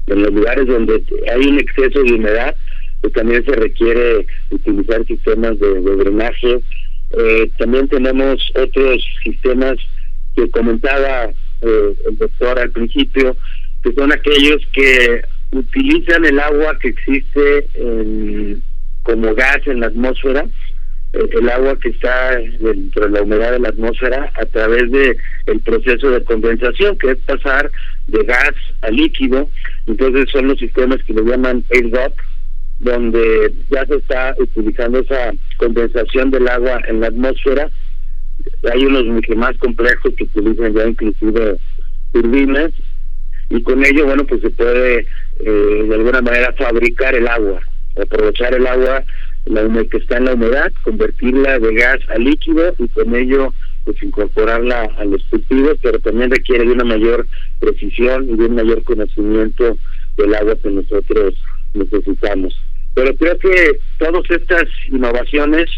en 0.07 0.21
los 0.21 0.33
lugares 0.33 0.67
donde 0.67 1.03
hay 1.31 1.47
un 1.47 1.59
exceso 1.59 2.03
de 2.03 2.13
humedad, 2.13 2.55
pues 3.01 3.13
también 3.13 3.43
se 3.45 3.51
requiere 3.51 4.25
utilizar 4.49 5.05
sistemas 5.05 5.59
de, 5.59 5.81
drenaje. 5.81 6.59
Eh, 7.11 7.49
también 7.57 7.87
tenemos 7.87 8.41
otros 8.55 9.03
sistemas 9.23 9.77
que 10.35 10.49
comentaba 10.49 11.31
eh, 11.63 11.95
el 12.07 12.17
doctor 12.17 12.59
al 12.59 12.71
principio, 12.71 13.35
que 13.83 13.93
son 13.93 14.11
aquellos 14.11 14.61
que 14.73 15.21
utilizan 15.51 16.25
el 16.25 16.39
agua 16.39 16.77
que 16.79 16.89
existe 16.89 17.67
como 19.03 19.35
gas 19.35 19.59
en 19.65 19.81
la 19.81 19.87
atmósfera, 19.87 20.45
el, 21.13 21.49
agua 21.49 21.77
que 21.79 21.89
está 21.89 22.37
dentro 22.59 23.05
de 23.05 23.11
la 23.11 23.21
humedad 23.21 23.51
de 23.51 23.59
la 23.59 23.69
atmósfera 23.69 24.31
a 24.35 24.45
través 24.45 24.89
de 24.91 25.15
el 25.45 25.59
proceso 25.59 26.09
de 26.09 26.23
condensación, 26.23 26.97
que 26.97 27.11
es 27.11 27.17
pasar 27.19 27.69
de 28.07 28.23
gas 28.23 28.53
a 28.81 28.89
líquido. 28.89 29.49
Entonces 29.85 30.29
son 30.31 30.47
los 30.47 30.57
sistemas 30.57 31.03
que 31.03 31.13
le 31.13 31.23
llaman 31.23 31.63
AirDrop, 31.69 32.13
donde 32.79 33.53
ya 33.69 33.85
se 33.85 33.95
está 33.97 34.35
utilizando 34.39 34.99
esa 34.99 35.33
condensación 35.57 36.31
del 36.31 36.47
agua 36.47 36.81
en 36.87 36.99
la 36.99 37.07
atmósfera 37.07 37.69
hay 38.71 38.85
unos 38.85 39.05
mucho 39.05 39.35
más 39.35 39.57
complejos 39.57 40.13
que 40.15 40.23
utilizan 40.23 40.73
ya 40.73 40.87
inclusive 40.87 41.57
turbinas 42.11 42.71
y 43.49 43.61
con 43.61 43.83
ello 43.85 44.05
bueno 44.05 44.25
pues 44.25 44.41
se 44.41 44.49
puede 44.51 45.05
eh, 45.39 45.85
de 45.87 45.95
alguna 45.95 46.21
manera 46.21 46.53
fabricar 46.53 47.15
el 47.15 47.27
agua 47.27 47.61
aprovechar 48.01 48.53
el 48.53 48.65
agua 48.67 49.03
la 49.45 49.67
que 49.85 49.97
está 49.97 50.17
en 50.17 50.25
la 50.25 50.33
humedad 50.33 50.71
convertirla 50.83 51.59
de 51.59 51.73
gas 51.75 51.99
a 52.09 52.17
líquido 52.17 52.73
y 52.79 52.87
con 52.89 53.15
ello 53.15 53.53
pues 53.83 54.01
incorporarla 54.01 54.89
a 54.97 55.05
los 55.05 55.23
cultivos 55.25 55.77
pero 55.81 55.99
también 55.99 56.31
requiere 56.31 56.65
de 56.65 56.71
una 56.71 56.85
mayor 56.85 57.27
precisión 57.59 58.29
y 58.29 58.37
de 58.37 58.45
un 58.45 58.55
mayor 58.55 58.83
conocimiento 58.83 59.77
del 60.17 60.35
agua 60.35 60.55
que 60.61 60.69
nosotros 60.69 61.33
necesitamos. 61.73 62.53
Pero 62.93 63.15
creo 63.15 63.37
que 63.39 63.79
todas 63.97 64.29
estas 64.29 64.65
innovaciones 64.89 65.69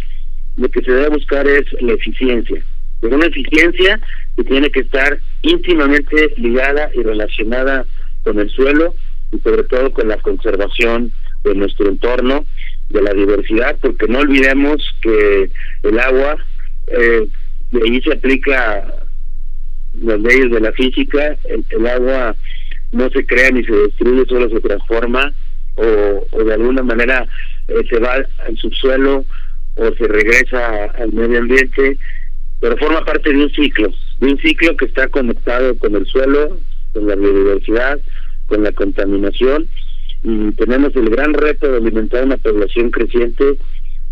lo 0.57 0.69
que 0.69 0.81
se 0.81 0.91
debe 0.91 1.09
buscar 1.09 1.47
es 1.47 1.65
la 1.81 1.93
eficiencia, 1.93 2.63
pero 3.01 3.15
una 3.15 3.27
eficiencia 3.27 3.99
que 4.35 4.43
tiene 4.43 4.69
que 4.69 4.81
estar 4.81 5.19
íntimamente 5.41 6.33
ligada 6.37 6.89
y 6.93 7.03
relacionada 7.03 7.85
con 8.23 8.39
el 8.39 8.49
suelo 8.49 8.95
y 9.31 9.39
sobre 9.39 9.63
todo 9.63 9.91
con 9.91 10.07
la 10.07 10.17
conservación 10.17 11.11
de 11.43 11.55
nuestro 11.55 11.89
entorno, 11.89 12.45
de 12.89 13.01
la 13.01 13.13
diversidad, 13.13 13.77
porque 13.81 14.07
no 14.07 14.19
olvidemos 14.19 14.77
que 15.01 15.49
el 15.83 15.99
agua, 15.99 16.37
eh, 16.87 17.27
de 17.71 17.81
ahí 17.83 18.01
se 18.01 18.13
aplica 18.13 18.93
las 20.01 20.19
leyes 20.19 20.51
de 20.51 20.59
la 20.59 20.71
física, 20.71 21.35
el, 21.45 21.87
agua 21.87 22.35
no 22.91 23.09
se 23.09 23.25
crea 23.25 23.49
ni 23.51 23.63
se 23.63 23.73
destruye, 23.73 24.25
solo 24.27 24.49
se 24.49 24.59
transforma 24.59 25.33
o, 25.75 26.27
o 26.31 26.43
de 26.43 26.53
alguna 26.53 26.83
manera 26.83 27.27
eh, 27.67 27.83
se 27.89 27.99
va 27.99 28.13
al 28.13 28.57
subsuelo 28.57 29.25
o 29.75 29.93
se 29.95 30.07
regresa 30.07 30.85
al 30.97 31.11
medio 31.13 31.39
ambiente, 31.39 31.97
pero 32.59 32.77
forma 32.77 33.03
parte 33.03 33.31
de 33.31 33.43
un 33.43 33.51
ciclo, 33.51 33.91
de 34.19 34.31
un 34.31 34.37
ciclo 34.39 34.75
que 34.77 34.85
está 34.85 35.07
conectado 35.09 35.77
con 35.77 35.95
el 35.95 36.05
suelo, 36.05 36.57
con 36.93 37.07
la 37.07 37.15
biodiversidad, 37.15 37.99
con 38.47 38.63
la 38.63 38.71
contaminación, 38.71 39.67
y 40.23 40.51
tenemos 40.53 40.95
el 40.95 41.09
gran 41.09 41.33
reto 41.33 41.69
de 41.69 41.77
alimentar 41.77 42.23
una 42.23 42.37
población 42.37 42.89
creciente, 42.91 43.57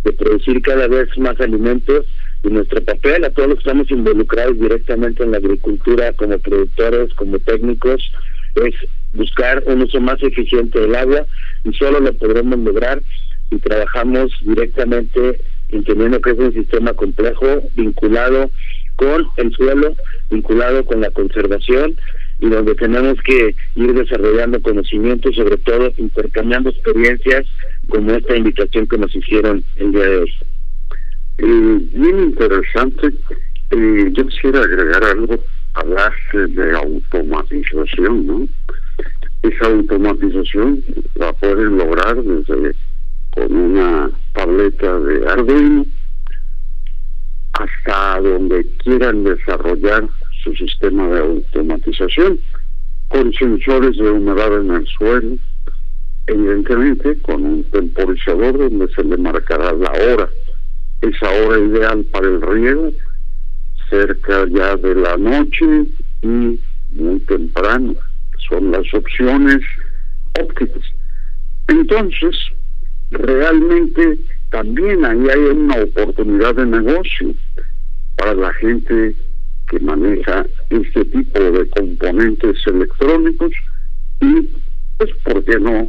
de 0.04 0.13
producir 0.13 0.62
cada 0.62 0.88
vez 0.88 1.17
más 1.17 1.39
alimentos, 1.39 2.06
y 2.43 2.49
nuestro 2.49 2.84
papel 2.84 3.23
a 3.23 3.30
todos 3.30 3.49
los 3.49 3.58
que 3.60 3.69
estamos 3.69 3.89
involucrados 3.89 4.60
directamente 4.60 5.23
en 5.23 5.32
la 5.32 5.38
agricultura 5.38 6.12
como 6.13 6.38
productores, 6.39 7.13
como 7.13 7.39
técnicos, 7.39 8.12
es 8.56 8.76
buscar 9.13 9.63
un 9.65 9.82
uso 9.82 10.02
más 10.02 10.21
eficiente 10.21 10.80
del 10.80 10.95
agua 10.95 11.26
y 11.63 11.73
solo 11.73 11.99
lo 11.99 12.13
podremos 12.13 12.60
lograr 12.60 13.02
si 13.49 13.60
trabajamos 13.60 14.32
directamente 14.41 15.39
entendiendo 15.73 16.21
que 16.21 16.31
es 16.31 16.38
un 16.38 16.53
sistema 16.53 16.93
complejo 16.93 17.63
vinculado 17.75 18.49
con 18.95 19.27
el 19.38 19.51
suelo, 19.53 19.95
vinculado 20.29 20.86
con 20.86 21.01
la 21.01 21.09
conservación 21.12 21.97
y 22.39 22.49
donde 22.49 22.75
tenemos 22.75 23.21
que 23.23 23.55
ir 23.75 23.93
desarrollando 23.93 24.62
conocimientos, 24.62 25.36
sobre 25.36 25.57
todo 25.57 25.91
intercambiando 25.97 26.69
experiencias 26.69 27.45
como 27.89 28.12
esta 28.12 28.36
invitación 28.36 28.88
que 28.88 28.97
nos 28.97 29.15
hicieron 29.15 29.63
el 29.77 29.91
día 29.91 30.05
de 30.05 30.17
hoy. 30.17 30.33
Eh, 31.39 31.79
bien 31.93 32.19
interesante. 32.19 33.13
Eh, 33.71 34.09
yo 34.12 34.27
quisiera 34.27 34.62
agregar 34.62 35.03
algo, 35.03 35.43
hablaste 35.73 36.47
de 36.47 36.77
automatización, 36.77 38.27
¿no? 38.27 38.47
Esa 39.41 39.65
automatización 39.65 40.83
la 41.15 41.33
pueden 41.33 41.77
lograr 41.77 42.21
desde 42.21 42.75
con 43.34 43.56
una 43.56 44.12
tableta 44.34 45.00
de 45.00 45.27
Arduino 45.27 45.86
hasta 47.54 48.21
donde 48.21 48.65
quieran 48.77 49.23
desarrollar 49.23 50.08
su 50.44 50.54
sistema 50.56 51.08
de 51.08 51.19
automatización 51.19 52.40
con 53.08 53.31
sensores 53.34 53.96
de 53.98 54.10
humedad 54.10 54.60
en 54.60 54.71
el 54.71 54.88
suelo, 54.88 55.38
evidentemente 56.27 57.17
con 57.21 57.46
un 57.46 57.63
temporizador 57.65 58.58
donde 58.58 58.92
se 58.94 59.04
le 59.04 59.17
marcará 59.17 59.71
la 59.73 59.92
hora, 59.92 60.29
esa 61.02 61.29
hora 61.29 61.60
ideal 61.60 62.04
para 62.06 62.27
el 62.27 62.42
riego, 62.42 62.92
cerca 63.90 64.48
ya 64.50 64.75
de 64.77 64.96
la 64.96 65.17
noche 65.17 65.86
y 66.23 66.60
muy 66.92 67.19
temprano, 67.27 67.96
son 68.50 68.71
las 68.71 68.92
opciones 68.94 69.60
ópticas. 70.40 70.84
Entonces, 71.67 72.36
realmente 73.13 74.19
también 74.49 75.03
ahí 75.05 75.27
hay 75.29 75.39
una 75.39 75.77
oportunidad 75.81 76.55
de 76.55 76.65
negocio 76.65 77.33
para 78.17 78.33
la 78.33 78.53
gente 78.53 79.15
que 79.69 79.79
maneja 79.79 80.45
este 80.69 81.05
tipo 81.05 81.39
de 81.39 81.67
componentes 81.69 82.57
electrónicos 82.67 83.51
y 84.21 84.49
pues 84.97 85.11
por 85.23 85.43
qué 85.43 85.59
no 85.59 85.87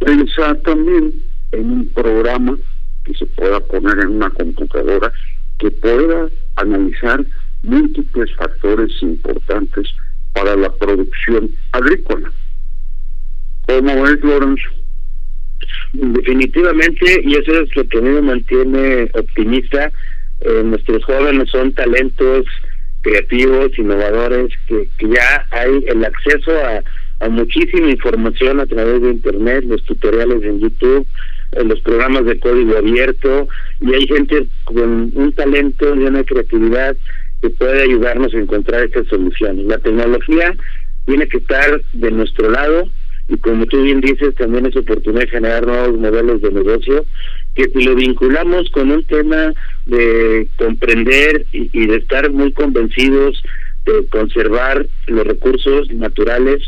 pensar 0.00 0.56
también 0.62 1.14
en 1.52 1.70
un 1.70 1.86
programa 1.88 2.56
que 3.04 3.14
se 3.14 3.26
pueda 3.26 3.60
poner 3.60 3.98
en 4.00 4.16
una 4.16 4.30
computadora 4.30 5.12
que 5.58 5.70
pueda 5.70 6.28
analizar 6.56 7.24
múltiples 7.62 8.34
factores 8.36 8.90
importantes 9.02 9.88
para 10.32 10.54
la 10.56 10.70
producción 10.74 11.50
agrícola. 11.72 12.30
¿Cómo 13.66 14.06
es, 14.06 14.20
Lorenzo? 14.22 14.75
Definitivamente, 15.92 17.20
y 17.24 17.34
eso 17.36 17.62
es 17.62 17.74
lo 17.76 17.88
que 17.88 17.98
a 17.98 18.00
mí 18.02 18.10
me 18.10 18.22
mantiene 18.22 19.10
optimista, 19.14 19.90
eh, 20.40 20.62
nuestros 20.64 21.04
jóvenes 21.04 21.48
son 21.50 21.72
talentos 21.72 22.44
creativos, 23.02 23.78
innovadores, 23.78 24.50
que, 24.66 24.88
que 24.98 25.08
ya 25.08 25.46
hay 25.50 25.84
el 25.86 26.04
acceso 26.04 26.52
a, 26.52 26.82
a 27.24 27.28
muchísima 27.28 27.90
información 27.90 28.60
a 28.60 28.66
través 28.66 29.00
de 29.00 29.10
Internet, 29.10 29.64
los 29.66 29.82
tutoriales 29.84 30.42
en 30.42 30.60
YouTube, 30.60 31.06
los 31.64 31.80
programas 31.80 32.26
de 32.26 32.38
código 32.38 32.76
abierto, 32.76 33.48
y 33.80 33.94
hay 33.94 34.06
gente 34.06 34.46
con 34.64 35.12
un 35.14 35.32
talento 35.32 35.94
y 35.94 36.00
una 36.00 36.24
creatividad 36.24 36.96
que 37.40 37.50
puede 37.50 37.82
ayudarnos 37.82 38.34
a 38.34 38.38
encontrar 38.38 38.84
estas 38.84 39.06
soluciones. 39.06 39.66
La 39.66 39.78
tecnología 39.78 40.54
tiene 41.06 41.28
que 41.28 41.38
estar 41.38 41.80
de 41.92 42.10
nuestro 42.10 42.50
lado 42.50 42.88
y 43.28 43.36
como 43.38 43.66
tú 43.66 43.82
bien 43.82 44.00
dices, 44.00 44.34
también 44.36 44.66
es 44.66 44.76
oportunidad 44.76 45.22
de 45.22 45.30
generar 45.30 45.66
nuevos 45.66 45.98
modelos 45.98 46.42
de 46.42 46.52
negocio 46.52 47.04
que 47.54 47.68
si 47.70 47.84
lo 47.84 47.94
vinculamos 47.94 48.70
con 48.70 48.90
un 48.90 49.02
tema 49.04 49.52
de 49.86 50.46
comprender 50.56 51.46
y, 51.52 51.70
y 51.72 51.86
de 51.86 51.96
estar 51.96 52.30
muy 52.30 52.52
convencidos 52.52 53.42
de 53.86 54.06
conservar 54.08 54.86
los 55.06 55.26
recursos 55.26 55.90
naturales, 55.92 56.62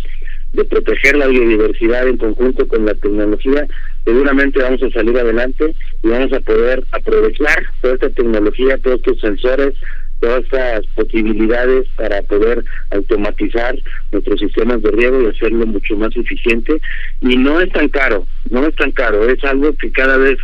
de 0.52 0.64
proteger 0.64 1.16
la 1.16 1.26
biodiversidad 1.26 2.08
en 2.08 2.16
conjunto 2.16 2.66
con 2.66 2.86
la 2.86 2.94
tecnología, 2.94 3.66
seguramente 4.04 4.62
vamos 4.62 4.82
a 4.82 4.90
salir 4.90 5.18
adelante 5.18 5.74
y 6.02 6.08
vamos 6.08 6.32
a 6.32 6.40
poder 6.40 6.84
aprovechar 6.92 7.66
toda 7.82 7.94
esta 7.94 8.10
tecnología, 8.10 8.78
todos 8.78 8.96
estos 8.96 9.20
sensores, 9.20 9.74
todas 10.20 10.44
estas 10.44 10.86
posibilidades 10.94 11.86
para 11.96 12.22
poder 12.22 12.64
automatizar 12.90 13.76
nuestros 14.12 14.40
sistemas 14.40 14.82
de 14.82 14.90
riego 14.90 15.22
y 15.22 15.26
hacerlo 15.26 15.66
mucho 15.66 15.96
más 15.96 16.16
eficiente. 16.16 16.80
Y 17.20 17.36
no 17.36 17.60
es 17.60 17.70
tan 17.72 17.88
caro, 17.88 18.26
no 18.50 18.66
es 18.66 18.74
tan 18.76 18.92
caro, 18.92 19.28
es 19.28 19.42
algo 19.44 19.74
que 19.76 19.90
cada 19.92 20.16
vez 20.16 20.38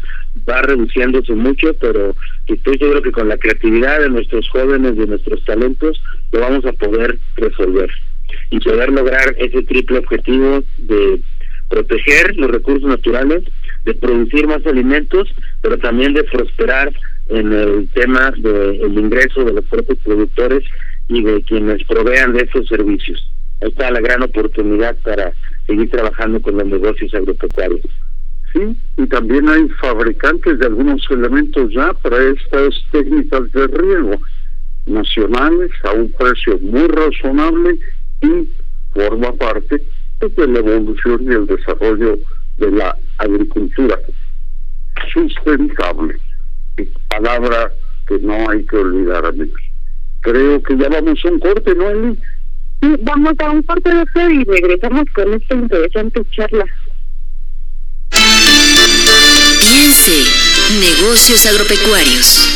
va 0.49 0.63
reduciéndose 0.63 1.33
mucho, 1.33 1.75
pero 1.75 2.15
estoy 2.47 2.79
seguro 2.79 3.03
que 3.03 3.13
con 3.13 3.29
la 3.29 3.39
creatividad 3.39 4.01
de 4.01 4.11
nuestros 4.11 4.49
jóvenes, 4.49 4.97
de 4.97 5.07
nuestros 5.07 5.45
talentos, 5.45 6.01
lo 6.33 6.41
vamos 6.41 6.65
a 6.65 6.73
poder 6.73 7.19
resolver 7.37 7.91
y 8.51 8.59
poder 8.61 8.91
lograr 8.91 9.35
ese 9.39 9.63
triple 9.63 9.99
objetivo 9.99 10.65
de 10.79 11.21
proteger 11.69 12.37
los 12.37 12.51
recursos 12.51 12.89
naturales, 12.89 13.45
de 13.85 13.95
producir 13.95 14.47
más 14.47 14.65
alimentos, 14.67 15.29
pero 15.63 15.79
también 15.79 16.15
de 16.15 16.25
prosperar 16.25 16.93
en 17.29 17.53
el 17.53 17.89
tema 17.89 18.33
del 18.37 18.99
ingreso 18.99 19.45
de 19.45 19.53
los 19.55 19.65
propios 19.65 19.99
productores 20.01 20.65
y 21.09 21.23
de 21.23 21.43
quienes 21.43 21.85
provean 21.85 22.33
de 22.33 22.45
estos 22.45 22.67
servicios. 22.69 23.31
Ahí 23.63 23.69
está 23.69 23.91
la 23.91 24.01
gran 24.01 24.23
oportunidad 24.23 24.97
para 25.03 25.33
seguir 25.67 25.91
trabajando 25.91 26.41
con 26.41 26.57
los 26.57 26.67
negocios 26.67 27.15
agropecuarios. 27.15 27.83
Sí, 28.53 28.77
y 28.99 29.07
también 29.07 29.49
hay 29.49 29.69
fabricantes 29.81 30.59
de 30.59 30.67
algunos 30.67 31.03
elementos 31.11 31.73
ya 31.73 31.93
para 31.95 32.23
estas 32.23 32.75
técnicas 32.93 33.51
de 33.53 33.67
riego 33.67 34.21
nacionales 34.87 35.71
a 35.85 35.93
un 35.93 36.11
precio 36.13 36.59
muy 36.61 36.87
razonable 36.89 37.79
y 38.23 38.49
forma 38.93 39.33
parte 39.33 39.83
de 40.21 40.47
la 40.47 40.59
evolución 40.61 41.23
y 41.25 41.35
el 41.35 41.47
desarrollo 41.47 42.19
de 42.59 42.71
la 42.71 42.97
agricultura 43.19 43.99
sustentable. 45.13 46.17
Palabra 47.09 47.73
que 48.07 48.19
no 48.19 48.51
hay 48.51 48.65
que 48.65 48.77
olvidar, 48.77 49.25
amigos. 49.27 49.61
Creo 50.21 50.63
que 50.63 50.77
ya 50.77 50.89
vamos 50.89 51.19
a 51.25 51.29
un 51.29 51.39
corte, 51.39 51.75
¿no, 51.75 51.91
Eli? 51.91 52.19
Sí, 52.83 52.97
vamos 53.03 53.35
a 53.39 53.51
un 53.51 53.63
corte 53.63 53.95
de 53.95 54.07
fe 54.07 54.33
y 54.33 54.45
regresamos 54.45 55.05
con 55.15 55.35
esta 55.35 55.55
interesante 55.55 56.23
charla. 56.31 56.65
Piense, 59.61 60.31
negocios 60.81 61.47
agropecuarios. 61.47 62.54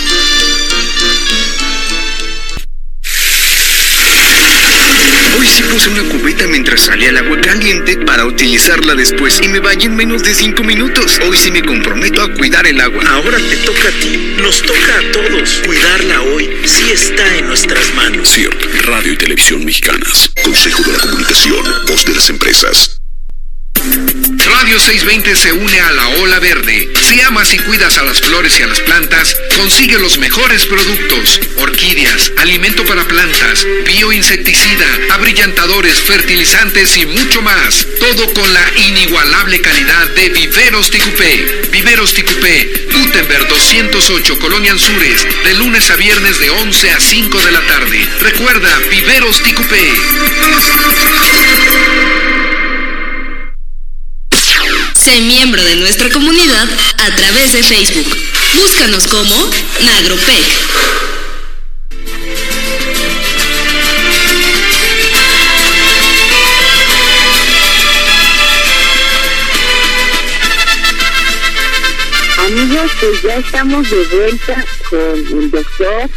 Hoy 5.37 5.47
sí 5.47 5.63
puse 5.65 5.89
una 5.91 6.03
cubeta 6.05 6.47
mientras 6.47 6.83
salía 6.83 7.11
el 7.11 7.17
agua 7.19 7.41
caliente 7.41 7.97
para 7.99 8.25
utilizarla 8.25 8.95
después 8.95 9.41
y 9.43 9.49
me 9.49 9.61
vaya 9.61 9.87
en 9.87 9.97
menos 9.97 10.23
de 10.23 10.35
5 10.35 10.63
minutos. 10.63 11.19
Hoy 11.27 11.37
sí 11.37 11.51
me 11.51 11.63
comprometo 11.63 12.23
a 12.23 12.33
cuidar 12.33 12.67
el 12.67 12.81
agua. 12.81 13.03
Ahora 13.09 13.39
te 13.39 13.57
toca 13.59 13.89
a 13.89 13.93
ti. 14.01 14.37
Nos 14.41 14.63
toca 14.63 14.99
a 14.99 15.13
todos. 15.13 15.63
Cuidarla 15.67 16.23
hoy 16.23 16.51
sí 16.65 16.91
está 16.93 17.37
en 17.37 17.47
nuestras 17.47 17.93
manos. 17.95 18.29
CIRT, 18.33 18.87
Radio 18.87 19.13
y 19.13 19.17
Televisión 19.17 19.65
Mexicanas. 19.65 20.31
Consejo 20.43 20.83
de 20.83 20.93
la 20.93 20.99
Comunicación, 20.99 21.65
voz 21.87 22.05
de 22.05 22.15
las 22.15 22.31
empresas. 22.31 23.01
Radio 24.61 24.81
620 24.81 25.37
se 25.37 25.53
une 25.53 25.81
a 25.81 25.93
la 25.93 26.09
ola 26.21 26.41
verde. 26.41 26.91
Si 27.01 27.21
amas 27.21 27.55
y 27.55 27.59
cuidas 27.59 27.97
a 27.97 28.03
las 28.03 28.21
flores 28.21 28.59
y 28.59 28.65
a 28.65 28.67
las 28.67 28.81
plantas, 28.81 29.37
consigue 29.57 30.01
los 30.01 30.19
mejores 30.19 30.67
productos. 30.67 31.41
Orquídeas, 31.59 32.33
alimento 32.39 32.85
para 32.85 33.07
plantas, 33.07 33.65
bioinsecticida, 33.87 34.85
abrillantadores, 35.13 36.01
fertilizantes 36.01 36.97
y 36.97 37.07
mucho 37.07 37.41
más. 37.41 37.87
Todo 38.01 38.35
con 38.35 38.53
la 38.53 38.69
inigualable 38.89 39.61
calidad 39.61 40.09
de 40.09 40.29
Viveros 40.31 40.91
Ticupé. 40.91 41.69
Viveros 41.71 42.13
Ticupé, 42.15 42.89
Gutenberg 42.93 43.47
208, 43.47 44.41
Colonia 44.41 44.73
Anzures, 44.73 45.25
de 45.45 45.55
lunes 45.55 45.89
a 45.89 45.95
viernes 45.95 46.41
de 46.41 46.51
11 46.51 46.91
a 46.91 46.99
5 46.99 47.41
de 47.43 47.53
la 47.53 47.61
tarde. 47.61 48.09
Recuerda, 48.21 48.77
Viveros 48.91 49.41
Ticupé. 49.41 49.93
Sé 54.99 55.21
miembro 55.21 55.63
de 55.63 55.77
nuestra 55.77 56.11
comunidad 56.11 56.69
a 56.99 57.15
través 57.15 57.53
de 57.53 57.63
Facebook. 57.63 58.17
Búscanos 58.57 59.07
como 59.07 59.49
Nagropec. 59.85 60.45
Amigos, 72.39 72.91
pues 72.99 73.23
ya 73.23 73.37
estamos 73.37 73.89
de 73.89 74.05
vuelta 74.05 74.65
con 74.91 74.99
el 74.99 75.51
doctor 75.53 76.11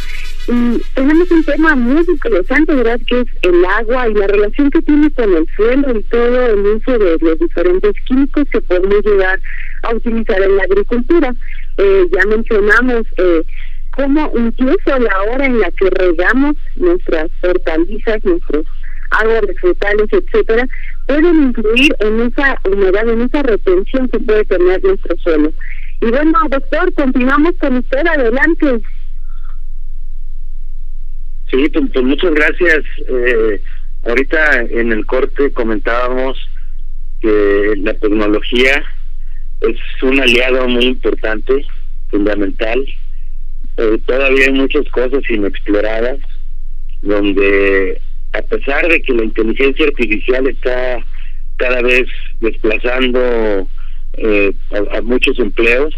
y 0.48 0.82
tenemos 0.94 1.30
un 1.30 1.44
tema 1.44 1.74
muy 1.76 2.04
interesante, 2.06 2.74
¿verdad? 2.74 3.00
Que 3.06 3.20
es 3.20 3.28
el 3.42 3.64
agua 3.64 4.08
y 4.08 4.14
la 4.14 4.26
relación 4.26 4.70
que 4.70 4.82
tiene 4.82 5.10
con 5.12 5.34
el 5.34 5.46
suelo 5.56 5.96
y 5.96 6.02
todo 6.04 6.46
el 6.46 6.60
uso 6.60 6.98
de 6.98 7.16
los 7.20 7.38
diferentes 7.38 7.92
químicos 8.06 8.44
que 8.50 8.60
podemos 8.60 9.04
llegar 9.04 9.40
a 9.82 9.94
utilizar 9.94 10.42
en 10.42 10.56
la 10.56 10.64
agricultura. 10.64 11.34
Eh, 11.78 12.06
ya 12.12 12.26
mencionamos 12.26 13.02
eh, 13.18 13.44
cómo 13.96 14.32
incluso 14.36 14.98
la 14.98 15.22
hora 15.30 15.46
en 15.46 15.60
la 15.60 15.70
que 15.70 15.90
regamos 15.90 16.56
nuestras 16.76 17.30
hortalizas, 17.42 18.24
nuestros 18.24 18.66
árboles 19.10 19.56
frutales, 19.60 20.08
etcétera, 20.10 20.66
pueden 21.06 21.42
influir 21.42 21.94
en 22.00 22.20
esa 22.20 22.58
humedad, 22.64 23.08
en 23.08 23.22
esa 23.22 23.42
retención 23.42 24.08
que 24.08 24.18
puede 24.18 24.44
tener 24.44 24.82
nuestro 24.82 25.16
suelo. 25.18 25.52
Y 26.00 26.06
bueno, 26.06 26.32
doctor, 26.50 26.92
continuamos 26.94 27.52
con 27.60 27.76
usted, 27.76 28.06
adelante. 28.06 28.80
Sí, 31.52 31.68
pues, 31.68 31.84
pues 31.92 32.04
muchas 32.04 32.32
gracias. 32.32 32.82
Eh, 33.08 33.60
ahorita 34.04 34.62
en 34.62 34.90
el 34.90 35.04
corte 35.04 35.52
comentábamos 35.52 36.38
que 37.20 37.74
la 37.76 37.92
tecnología 37.94 38.82
es 39.60 39.76
un 40.02 40.18
aliado 40.18 40.66
muy 40.66 40.86
importante, 40.86 41.64
fundamental. 42.10 42.82
Eh, 43.76 43.98
todavía 44.06 44.46
hay 44.46 44.52
muchas 44.52 44.88
cosas 44.88 45.22
inexploradas, 45.28 46.18
donde 47.02 48.00
a 48.32 48.42
pesar 48.42 48.88
de 48.88 49.02
que 49.02 49.12
la 49.12 49.24
inteligencia 49.24 49.86
artificial 49.86 50.46
está 50.48 51.04
cada 51.58 51.82
vez 51.82 52.08
desplazando 52.40 53.68
eh, 54.14 54.52
a, 54.70 54.96
a, 54.96 55.02
muchos 55.02 55.38
empleos, 55.38 55.94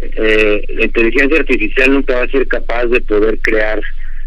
eh, 0.00 0.64
la 0.68 0.84
inteligencia 0.84 1.38
artificial 1.38 1.92
nunca 1.92 2.16
va 2.16 2.24
a 2.24 2.28
ser 2.28 2.46
capaz 2.46 2.86
de 2.86 3.00
poder 3.00 3.38
crear 3.40 3.80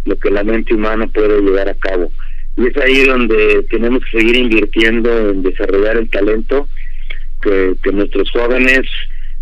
lo 0.06 0.16
que 0.18 0.32
la 0.32 0.44
mente 0.44 0.74
humana 0.74 1.08
puede 1.08 1.42
llevar 1.42 1.70
a 1.70 1.76
cabo. 1.76 2.12
Y 2.58 2.68
es 2.68 2.78
ahí 2.78 3.04
donde 3.06 3.66
tenemos 3.70 4.04
que 4.06 4.20
seguir 4.20 4.38
invirtiendo 4.38 5.30
en 5.30 5.44
desarrollar 5.44 5.98
el 5.98 6.10
talento, 6.10 6.68
que, 7.42 7.76
nuestros 7.92 8.32
jóvenes, 8.32 8.82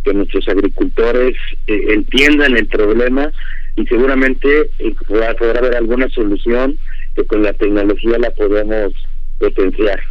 que 0.04 0.14
nuestros 0.14 0.48
agricultores 0.50 1.38
eh, 1.68 1.86
entiendan 1.90 2.58
el 2.58 2.68
problema 2.68 3.32
y 3.76 3.86
seguramente 3.86 4.70
eh, 4.80 4.94
podrá, 5.08 5.34
podrá 5.36 5.60
haber 5.60 5.76
alguna 5.76 6.10
solución 6.10 6.78
que 7.16 7.24
con 7.26 7.44
la 7.44 7.54
tecnología 7.54 8.18
la 8.18 8.32
podemos 8.32 8.94
potenciar. 9.40 10.02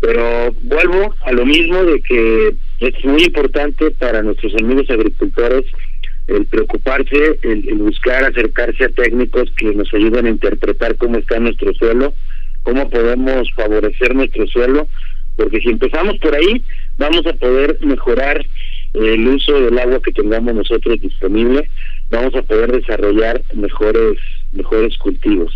Pero 0.00 0.52
vuelvo 0.62 1.14
a 1.22 1.32
lo 1.32 1.44
mismo 1.44 1.82
de 1.82 2.00
que 2.02 2.54
es 2.80 3.04
muy 3.04 3.24
importante 3.24 3.90
para 3.92 4.22
nuestros 4.22 4.54
amigos 4.54 4.88
agricultores 4.90 5.64
el 6.28 6.46
preocuparse, 6.46 7.38
el, 7.42 7.74
buscar 7.78 8.24
acercarse 8.24 8.84
a 8.84 8.88
técnicos 8.90 9.50
que 9.56 9.74
nos 9.74 9.92
ayuden 9.92 10.26
a 10.26 10.30
interpretar 10.30 10.96
cómo 10.96 11.18
está 11.18 11.38
nuestro 11.40 11.72
suelo, 11.74 12.14
cómo 12.62 12.88
podemos 12.90 13.50
favorecer 13.54 14.14
nuestro 14.14 14.46
suelo, 14.46 14.88
porque 15.36 15.60
si 15.60 15.70
empezamos 15.70 16.18
por 16.18 16.34
ahí, 16.34 16.62
vamos 16.98 17.26
a 17.26 17.32
poder 17.32 17.78
mejorar 17.80 18.44
el 18.94 19.26
uso 19.28 19.60
del 19.60 19.78
agua 19.78 20.00
que 20.02 20.12
tengamos 20.12 20.54
nosotros 20.54 21.00
disponible, 21.00 21.68
vamos 22.10 22.34
a 22.34 22.42
poder 22.42 22.72
desarrollar 22.72 23.42
mejores 23.54 24.18
mejores 24.52 24.96
cultivos. 24.98 25.52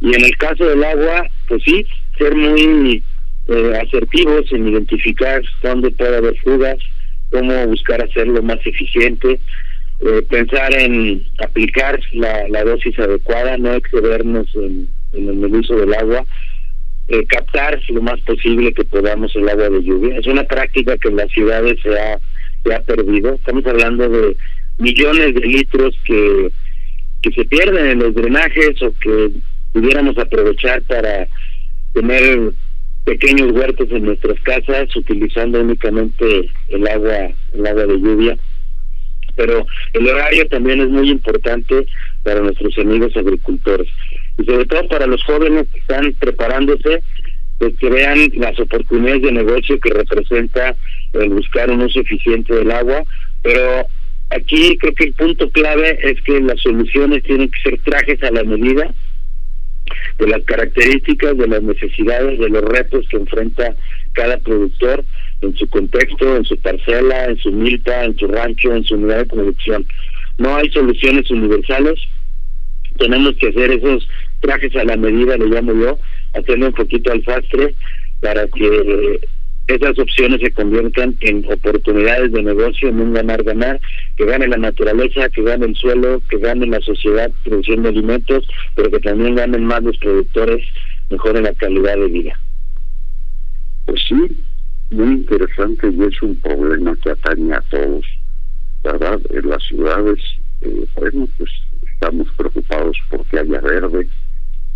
Y 0.00 0.14
en 0.14 0.24
el 0.24 0.36
caso 0.36 0.64
del 0.64 0.82
agua, 0.82 1.26
pues 1.48 1.62
sí, 1.64 1.86
ser 2.18 2.34
muy 2.34 3.02
eh, 3.48 3.80
asertivos 3.80 4.50
en 4.52 4.68
identificar 4.68 5.42
dónde 5.62 5.90
puede 5.90 6.16
haber 6.16 6.36
fugas, 6.38 6.78
cómo 7.30 7.66
buscar 7.66 8.02
hacerlo 8.02 8.42
más 8.42 8.58
eficiente, 8.66 9.38
eh, 10.04 10.22
pensar 10.28 10.74
en 10.74 11.24
aplicar 11.38 12.00
la, 12.12 12.48
la 12.48 12.64
dosis 12.64 12.98
adecuada, 12.98 13.56
no 13.56 13.74
excedernos 13.74 14.48
en, 14.56 14.88
el 15.12 15.54
uso 15.54 15.76
del 15.76 15.94
agua, 15.94 16.24
eh, 17.06 17.24
captar 17.26 17.80
lo 17.88 18.02
más 18.02 18.20
posible 18.22 18.72
que 18.72 18.84
podamos 18.84 19.34
el 19.36 19.48
agua 19.48 19.68
de 19.68 19.82
lluvia. 19.82 20.18
Es 20.18 20.26
una 20.26 20.42
práctica 20.42 20.96
que 20.98 21.08
en 21.08 21.16
las 21.16 21.30
ciudades 21.30 21.78
se 21.82 21.96
ha, 21.96 22.18
se 22.64 22.74
ha 22.74 22.80
perdido. 22.80 23.34
Estamos 23.34 23.64
hablando 23.66 24.08
de 24.08 24.36
millones 24.78 25.34
de 25.34 25.40
litros 25.40 25.94
que, 26.04 26.50
que 27.22 27.30
se 27.32 27.44
pierden 27.44 27.86
en 27.86 27.98
los 28.00 28.14
drenajes 28.14 28.82
o 28.82 28.92
que 28.98 29.30
pudiéramos 29.72 30.18
aprovechar 30.18 30.82
para 30.82 31.28
tener 31.92 32.52
pequeños 33.04 33.52
huertos 33.52 33.88
en 33.92 34.04
nuestras 34.04 34.40
casas 34.40 34.94
utilizando 34.96 35.60
únicamente 35.60 36.48
el 36.68 36.88
agua 36.88 37.30
el 37.52 37.66
agua 37.66 37.86
de 37.86 37.98
lluvia 37.98 38.38
pero 39.36 39.66
el 39.92 40.08
horario 40.08 40.46
también 40.48 40.80
es 40.80 40.88
muy 40.88 41.10
importante 41.10 41.86
para 42.22 42.40
nuestros 42.40 42.76
amigos 42.78 43.16
agricultores. 43.16 43.88
Y 44.38 44.44
sobre 44.44 44.66
todo 44.66 44.88
para 44.88 45.06
los 45.06 45.22
jóvenes 45.24 45.66
que 45.72 45.78
están 45.80 46.12
preparándose 46.14 47.02
pues 47.62 47.76
que 47.78 47.90
vean 47.90 48.18
las 48.34 48.58
oportunidades 48.58 49.22
de 49.22 49.30
negocio 49.30 49.78
que 49.78 49.90
representa 49.90 50.74
el 51.12 51.28
buscar 51.28 51.70
un 51.70 51.82
uso 51.82 52.00
eficiente 52.00 52.52
del 52.54 52.72
agua. 52.72 53.04
Pero 53.42 53.86
aquí 54.30 54.76
creo 54.78 54.92
que 54.94 55.04
el 55.04 55.12
punto 55.12 55.48
clave 55.50 55.96
es 56.02 56.20
que 56.22 56.40
las 56.40 56.60
soluciones 56.60 57.22
tienen 57.22 57.48
que 57.52 57.70
ser 57.70 57.80
trajes 57.82 58.20
a 58.24 58.32
la 58.32 58.42
medida 58.42 58.92
de 60.18 60.26
las 60.26 60.42
características, 60.42 61.38
de 61.38 61.46
las 61.46 61.62
necesidades, 61.62 62.40
de 62.40 62.48
los 62.48 62.64
retos 62.64 63.06
que 63.08 63.18
enfrenta 63.18 63.76
cada 64.12 64.38
productor 64.38 65.04
en 65.42 65.56
su 65.56 65.68
contexto, 65.68 66.36
en 66.36 66.44
su 66.44 66.56
parcela, 66.58 67.26
en 67.26 67.36
su 67.38 67.52
milpa, 67.52 68.04
en 68.04 68.16
su 68.16 68.26
rancho, 68.26 68.74
en 68.74 68.84
su 68.84 68.94
unidad 68.94 69.18
de 69.18 69.26
producción. 69.26 69.86
No 70.38 70.56
hay 70.56 70.70
soluciones 70.70 71.30
universales, 71.30 72.00
tenemos 72.98 73.36
que 73.36 73.48
hacer 73.48 73.72
esos 73.72 74.08
trajes 74.40 74.74
a 74.76 74.84
la 74.84 74.96
medida, 74.96 75.36
le 75.36 75.46
llamo 75.46 75.74
yo, 75.74 75.98
hacerle 76.34 76.66
un 76.66 76.72
poquito 76.72 77.12
al 77.12 77.24
sastre 77.24 77.74
para 78.20 78.46
que 78.48 79.20
esas 79.68 79.98
opciones 79.98 80.40
se 80.40 80.52
conviertan 80.52 81.16
en 81.20 81.44
oportunidades 81.50 82.32
de 82.32 82.42
negocio, 82.42 82.88
en 82.88 83.00
un 83.00 83.14
ganar-ganar, 83.14 83.80
que 84.16 84.26
gane 84.26 84.48
la 84.48 84.56
naturaleza, 84.56 85.28
que 85.28 85.42
gane 85.42 85.66
el 85.66 85.76
suelo, 85.76 86.20
que 86.28 86.38
gane 86.38 86.66
la 86.66 86.80
sociedad 86.80 87.30
produciendo 87.44 87.88
alimentos, 87.88 88.46
pero 88.74 88.90
que 88.90 88.98
también 89.00 89.36
ganen 89.36 89.64
más 89.64 89.82
los 89.82 89.96
productores, 89.98 90.64
mejoren 91.10 91.44
la 91.44 91.54
calidad 91.54 91.96
de 91.96 92.06
vida. 92.08 92.38
Pues 93.86 94.02
sí, 94.08 94.36
muy 94.92 95.14
interesante 95.14 95.88
y 95.90 96.02
es 96.02 96.22
un 96.22 96.36
problema 96.36 96.96
que 97.02 97.10
atañe 97.10 97.54
a 97.54 97.60
todos, 97.62 98.04
¿verdad? 98.82 99.20
En 99.30 99.48
las 99.48 99.62
ciudades, 99.64 100.20
eh, 100.60 100.86
bueno, 100.96 101.28
pues 101.36 101.50
estamos 101.94 102.28
preocupados 102.36 102.96
porque 103.10 103.38
haya 103.38 103.60
verde 103.60 104.08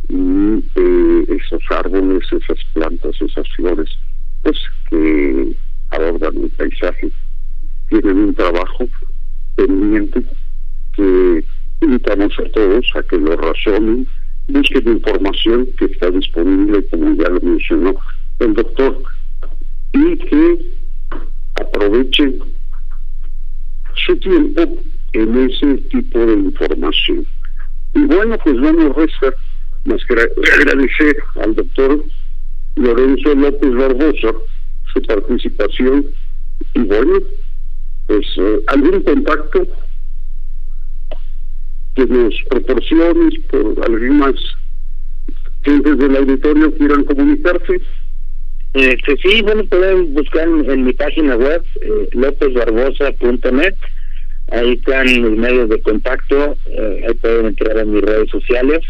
y 0.08 0.64
eh, 0.74 1.26
esos 1.28 1.62
árboles, 1.70 2.24
esas 2.30 2.58
plantas, 2.72 3.20
esas 3.20 3.46
flores 3.56 3.88
que 4.88 5.56
abordan 5.90 6.36
el 6.36 6.50
paisaje 6.50 7.10
tienen 7.88 8.16
un 8.18 8.34
trabajo 8.34 8.88
pendiente 9.56 10.22
que 10.94 11.44
invitamos 11.80 12.32
a 12.38 12.48
todos 12.50 12.86
a 12.94 13.02
que 13.02 13.18
lo 13.18 13.36
razonen, 13.36 14.06
busquen 14.48 14.88
información 14.88 15.66
que 15.78 15.86
está 15.86 16.10
disponible, 16.10 16.86
como 16.86 17.14
ya 17.14 17.28
lo 17.28 17.40
mencionó 17.40 17.94
el 18.38 18.54
doctor, 18.54 19.02
y 19.96 20.16
que 20.18 20.72
aprovechen 21.54 22.42
su 23.94 24.16
tiempo 24.16 24.62
en 25.12 25.50
ese 25.50 25.76
tipo 25.90 26.18
de 26.18 26.34
información. 26.34 27.26
Y 27.94 28.04
bueno, 28.04 28.36
pues 28.44 28.56
no 28.56 28.72
nos 28.72 28.94
resta 28.94 29.32
más 29.84 30.04
que 30.04 30.14
agradecer 30.14 31.16
al 31.40 31.54
doctor 31.54 32.04
Lorenzo 32.76 33.34
López 33.34 33.74
Barbosa 33.74 34.32
su 34.92 35.02
participación 35.02 36.06
y 36.74 36.80
bueno, 36.80 37.20
pues 38.06 38.26
eh, 38.36 38.60
algún 38.66 39.02
contacto 39.02 39.66
que 41.94 42.06
nos 42.06 42.34
proporciones 42.50 43.34
por 43.50 43.84
algunas 43.84 44.34
gentes 45.64 45.98
del 45.98 46.16
auditorio 46.16 46.74
quieran 46.76 47.04
comunicarse. 47.04 47.80
Este, 48.76 49.16
sí, 49.16 49.40
bueno, 49.40 49.64
pueden 49.64 50.12
buscar 50.12 50.46
en, 50.46 50.84
mi 50.84 50.92
página 50.92 51.34
web, 51.34 51.64
eh, 51.80 52.08
lópezbarbosa.net. 52.12 53.74
Ahí 54.52 54.72
están 54.74 55.22
los 55.22 55.32
medios 55.32 55.70
de 55.70 55.80
contacto. 55.80 56.58
Eh, 56.66 57.06
ahí 57.08 57.14
pueden 57.14 57.46
entrar 57.46 57.78
a 57.78 57.86
mis 57.86 58.02
redes 58.02 58.28
sociales 58.28 58.80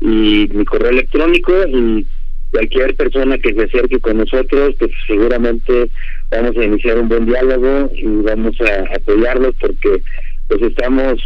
y 0.00 0.48
mi 0.50 0.64
correo 0.64 0.88
electrónico. 0.88 1.52
Y 1.68 2.06
cualquier 2.50 2.94
persona 2.94 3.36
que 3.36 3.52
se 3.52 3.64
acerque 3.64 4.00
con 4.00 4.16
nosotros, 4.16 4.74
pues 4.78 4.90
seguramente 5.06 5.90
vamos 6.30 6.56
a 6.56 6.64
iniciar 6.64 6.98
un 6.98 7.10
buen 7.10 7.26
diálogo 7.26 7.90
y 7.94 8.06
vamos 8.06 8.56
a 8.62 8.96
apoyarlos 8.96 9.54
porque 9.60 10.02
pues 10.48 10.62
estamos 10.62 11.20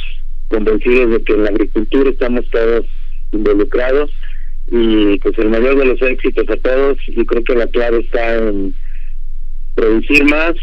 convencidos 0.48 1.12
de 1.12 1.22
que 1.22 1.34
en 1.34 1.44
la 1.44 1.50
agricultura 1.50 2.10
estamos 2.10 2.44
todos 2.50 2.86
involucrados 3.30 4.10
y 4.72 5.18
pues 5.18 5.38
el 5.38 5.50
mayor 5.50 5.76
de 5.76 5.84
los 5.84 6.02
éxitos 6.02 6.48
a 6.48 6.56
todos 6.56 6.96
y 7.06 7.24
creo 7.26 7.44
que 7.44 7.54
la 7.54 7.66
clave 7.66 8.00
está 8.00 8.38
en 8.38 8.74
producir 9.74 10.24
más 10.24 10.54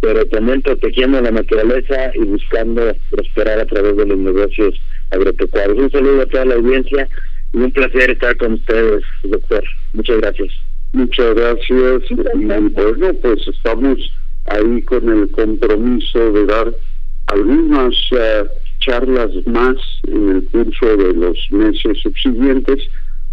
pero 0.00 0.26
también 0.26 0.62
protegiendo 0.62 1.20
la 1.20 1.30
naturaleza 1.30 2.10
y 2.14 2.24
buscando 2.24 2.92
prosperar 3.10 3.60
a 3.60 3.66
través 3.66 3.96
de 3.96 4.06
los 4.06 4.18
negocios 4.18 4.74
agropecuarios. 5.10 5.78
Un 5.78 5.90
saludo 5.92 6.22
a 6.22 6.26
toda 6.26 6.44
la 6.46 6.54
audiencia 6.56 7.08
un 7.52 7.70
placer 7.70 8.10
estar 8.10 8.36
con 8.38 8.54
ustedes, 8.54 9.04
doctor. 9.24 9.62
Muchas 9.92 10.20
gracias. 10.20 10.48
Muchas 10.92 11.34
gracias. 11.34 12.10
Y 12.10 12.14
bueno, 12.14 13.14
pues 13.20 13.46
estamos 13.46 13.98
ahí 14.46 14.82
con 14.82 15.08
el 15.08 15.30
compromiso 15.30 16.32
de 16.32 16.46
dar 16.46 16.74
algunas 17.26 17.94
eh, 18.12 18.44
charlas 18.80 19.30
más 19.46 19.76
en 20.08 20.28
el 20.30 20.44
curso 20.46 20.96
de 20.96 21.12
los 21.14 21.38
meses 21.50 21.98
subsiguientes 22.02 22.88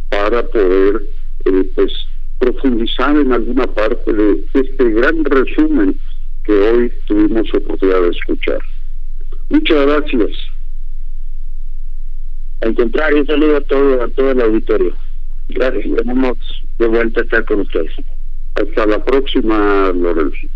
para 0.09 0.43
poder 0.47 1.03
eh, 1.45 1.71
pues 1.75 1.91
profundizar 2.39 3.15
en 3.17 3.31
alguna 3.33 3.67
parte 3.67 4.13
de 4.13 4.43
este 4.53 4.91
gran 4.91 5.23
resumen 5.25 5.99
que 6.45 6.53
hoy 6.53 6.91
tuvimos 7.07 7.53
oportunidad 7.53 8.01
de 8.01 8.09
escuchar. 8.09 8.59
Muchas 9.49 9.85
gracias. 9.85 10.31
Al 12.61 12.75
contrario, 12.75 13.21
un 13.21 13.27
saludo 13.27 13.57
a 13.57 13.61
todo, 13.61 14.03
a 14.03 14.07
todo 14.09 14.31
el 14.31 14.41
auditorio. 14.41 14.93
Gracias, 15.49 15.85
tenemos 15.95 16.37
de 16.77 16.87
vuelta 16.87 17.21
a 17.21 17.23
estar 17.23 17.45
con 17.45 17.61
ustedes. 17.61 17.91
Hasta 18.55 18.85
la 18.85 19.03
próxima, 19.03 19.91
Lorenzo. 19.95 20.47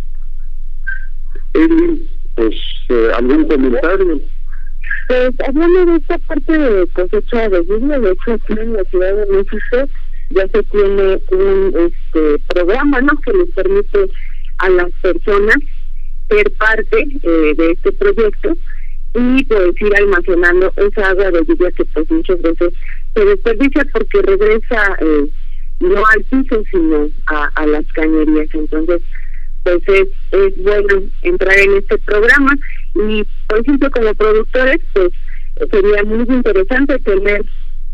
Eli, 1.53 2.07
pues, 2.35 2.55
eh, 2.89 3.11
¿algún 3.15 3.47
comentario? 3.47 4.21
Pues, 5.07 5.31
hablando 5.47 5.85
de 5.85 5.97
esta 5.97 6.17
parte 6.19 6.57
de 6.57 6.87
cosecha 6.87 7.49
de 7.49 7.65
lluvia, 7.65 7.99
de 7.99 8.11
hecho, 8.11 8.33
aquí 8.33 8.53
en 8.53 8.73
la 8.73 8.83
Ciudad 8.85 9.15
de 9.15 9.25
México 9.25 9.91
ya 10.29 10.47
se 10.47 10.63
tiene 10.63 11.21
un 11.31 11.73
este 11.77 12.39
programa, 12.47 13.01
¿no?, 13.01 13.13
que 13.21 13.33
les 13.33 13.49
permite 13.51 14.09
a 14.59 14.69
las 14.69 14.91
personas 15.01 15.57
ser 16.29 16.51
parte 16.53 17.07
eh, 17.21 17.53
de 17.57 17.71
este 17.71 17.91
proyecto 17.91 18.55
y 19.13 19.43
pues 19.45 19.81
ir 19.81 19.95
almacenando 19.95 20.73
esa 20.77 21.09
agua 21.09 21.31
de 21.31 21.43
lluvia 21.45 21.71
que 21.71 21.85
pues 21.85 22.09
muchas 22.09 22.41
veces 22.41 22.73
se 23.13 23.25
desperdicia 23.25 23.85
porque 23.91 24.21
regresa 24.23 24.97
eh, 25.01 25.27
no 25.81 26.03
al 26.05 26.23
piso 26.23 26.63
sino 26.71 27.09
a, 27.27 27.45
a 27.53 27.67
las 27.67 27.85
cañerías 27.93 28.49
entonces 28.53 29.01
pues 29.63 29.87
es, 29.87 30.07
es 30.31 30.57
bueno 30.63 31.03
entrar 31.21 31.57
en 31.59 31.77
este 31.77 31.97
programa 31.99 32.55
y 32.95 33.25
por 33.47 33.59
ejemplo 33.59 33.89
como 33.91 34.13
productores 34.13 34.79
pues 34.93 35.09
sería 35.71 36.03
muy 36.03 36.25
interesante 36.27 36.99
tener 36.99 37.45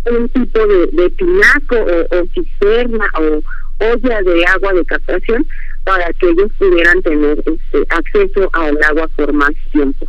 un 0.05 0.29
tipo 0.29 0.65
de, 0.65 0.87
de 0.87 1.09
pinaco 1.11 1.75
o, 1.75 2.25
cisterna 2.33 3.05
o 3.19 3.41
olla 3.79 4.21
de 4.21 4.45
agua 4.45 4.73
de 4.73 4.85
captación 4.85 5.45
para 5.83 6.11
que 6.13 6.29
ellos 6.29 6.51
pudieran 6.57 7.01
tener 7.01 7.43
este 7.45 7.85
acceso 7.89 8.49
al 8.53 8.77
agua 8.83 9.07
por 9.15 9.31
más 9.33 9.51
tiempo. 9.71 10.07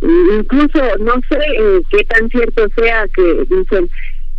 incluso 0.00 0.80
no 1.00 1.14
sé 1.28 1.38
eh, 1.58 1.80
qué 1.90 2.04
tan 2.04 2.28
cierto 2.30 2.66
sea 2.76 3.06
que 3.14 3.44
dicen 3.48 3.90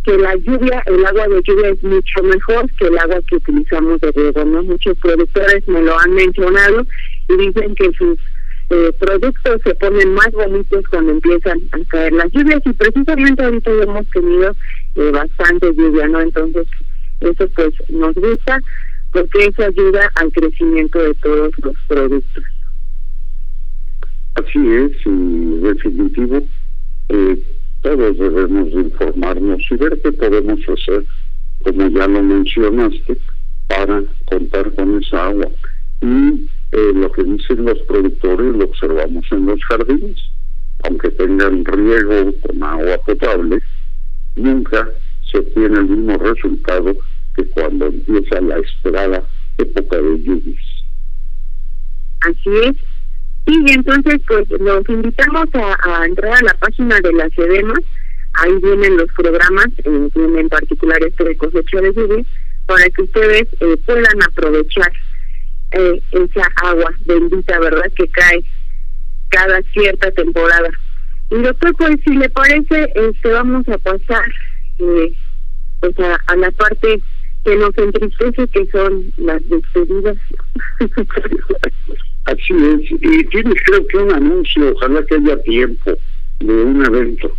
que 0.04 0.18
la 0.18 0.34
lluvia, 0.34 0.82
el 0.86 1.04
agua 1.06 1.28
de 1.28 1.40
lluvia 1.44 1.68
es 1.70 1.82
mucho 1.82 2.22
mejor 2.24 2.66
que 2.72 2.86
el 2.86 2.98
agua 2.98 3.20
que 3.28 3.36
utilizamos 3.36 4.00
de 4.00 4.10
riego, 4.10 4.44
¿no? 4.44 4.62
Muchos 4.64 4.98
productores 4.98 5.66
me 5.68 5.80
lo 5.80 5.96
han 5.96 6.12
mencionado 6.14 6.84
y 7.28 7.36
dicen 7.36 7.74
que 7.76 7.92
sus 7.96 8.18
eh, 8.72 8.90
productos 8.98 9.60
se 9.64 9.74
ponen 9.74 10.14
más 10.14 10.30
bonitos 10.32 10.82
cuando 10.88 11.12
empiezan 11.12 11.60
a 11.72 11.78
caer 11.90 12.14
las 12.14 12.32
lluvias 12.32 12.62
y 12.64 12.72
precisamente 12.72 13.44
ahorita 13.44 13.70
hemos 13.70 14.08
tenido 14.08 14.56
eh, 14.94 15.10
bastante 15.12 15.74
lluvia, 15.74 16.08
¿no? 16.08 16.20
Entonces, 16.22 16.66
eso 17.20 17.48
pues 17.54 17.74
nos 17.90 18.14
gusta 18.14 18.58
porque 19.12 19.44
eso 19.44 19.62
ayuda 19.64 20.10
al 20.14 20.32
crecimiento 20.32 20.98
de 20.98 21.12
todos 21.14 21.52
los 21.62 21.76
productos. 21.86 22.44
Así 24.36 24.66
es, 24.74 24.92
y 25.04 25.58
definitivo, 25.60 26.42
eh, 27.10 27.42
todos 27.82 28.16
debemos 28.16 28.72
informarnos 28.72 29.60
y 29.70 29.76
ver 29.76 30.00
qué 30.02 30.12
podemos 30.12 30.60
hacer, 30.66 31.04
como 31.62 31.88
ya 31.88 32.08
lo 32.08 32.22
mencionaste, 32.22 33.18
para 33.68 34.02
contar 34.24 34.72
con 34.74 35.02
esa 35.02 35.26
agua. 35.26 35.48
Y 36.00 36.31
que 37.12 37.24
dicen 37.24 37.64
los 37.64 37.78
productores 37.80 38.56
lo 38.56 38.64
observamos 38.64 39.24
en 39.30 39.46
los 39.46 39.62
jardines, 39.64 40.18
aunque 40.84 41.10
tengan 41.10 41.64
riego 41.64 42.32
con 42.40 42.62
agua 42.62 42.98
potable, 43.06 43.60
nunca 44.36 44.88
se 45.30 45.38
obtiene 45.38 45.78
el 45.78 45.86
mismo 45.86 46.18
resultado 46.18 46.96
que 47.36 47.44
cuando 47.46 47.86
empieza 47.86 48.40
la 48.40 48.58
esperada 48.58 49.22
época 49.58 49.96
de 49.96 50.18
lluvias. 50.22 50.64
Así 52.20 52.50
es, 52.64 52.76
y 53.46 53.72
entonces, 53.72 54.20
pues 54.26 54.48
los 54.60 54.88
invitamos 54.88 55.48
a, 55.54 56.06
entrar 56.06 56.32
a 56.32 56.42
la 56.42 56.54
página 56.54 57.00
de 57.00 57.12
la 57.12 57.28
SEDEMA. 57.30 57.74
Ahí 58.34 58.52
vienen 58.62 58.96
los 58.96 59.10
programas, 59.16 59.66
eh, 59.84 60.08
en 60.14 60.48
particular 60.48 60.98
este 61.04 61.24
de 61.24 61.36
cosecha 61.36 61.80
de 61.80 61.92
lluvia, 61.92 62.24
para 62.66 62.84
que 62.84 63.02
ustedes 63.02 63.48
eh, 63.60 63.76
puedan 63.84 64.22
aprovechar 64.22 64.92
eh, 65.72 66.02
esa 66.12 66.46
agua 66.64 66.92
bendita, 67.04 67.58
¿verdad?, 67.58 67.90
que 67.96 68.08
cae 68.08 68.44
cada 69.30 69.62
cierta 69.72 70.10
temporada. 70.12 70.70
Y 71.30 71.36
doctor, 71.42 71.74
pues 71.76 71.96
si 72.04 72.14
le 72.14 72.28
parece, 72.28 72.92
este, 72.94 73.28
vamos 73.30 73.66
a 73.68 73.78
pasar 73.78 74.24
eh, 74.78 75.14
pues 75.80 75.98
a, 76.00 76.18
a 76.26 76.36
la 76.36 76.50
parte 76.50 77.00
que 77.44 77.56
nos 77.56 77.76
entristece, 77.76 78.46
que 78.48 78.66
son 78.70 79.12
las 79.16 79.40
despedidas. 79.48 80.16
Así 82.24 82.52
es, 82.52 82.90
y 82.90 83.24
tienes 83.24 83.54
creo 83.64 83.86
que 83.88 83.96
un 83.98 84.14
anuncio, 84.14 84.72
ojalá 84.74 85.04
que 85.06 85.16
haya 85.16 85.42
tiempo 85.42 85.92
de 86.38 86.54
un 86.54 86.84
evento. 86.84 87.34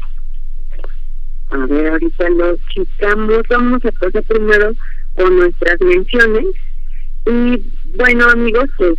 A 1.51 1.65
ver, 1.67 1.88
ahorita 1.88 2.29
lo 2.31 2.57
quitamos, 2.73 3.43
vamos 3.49 3.86
a 3.86 3.91
pasar 3.91 4.23
primero 4.23 4.73
con 5.15 5.38
nuestras 5.38 5.79
menciones. 5.79 6.45
Y 7.25 7.63
bueno, 7.96 8.30
amigos, 8.30 8.70
pues 8.78 8.96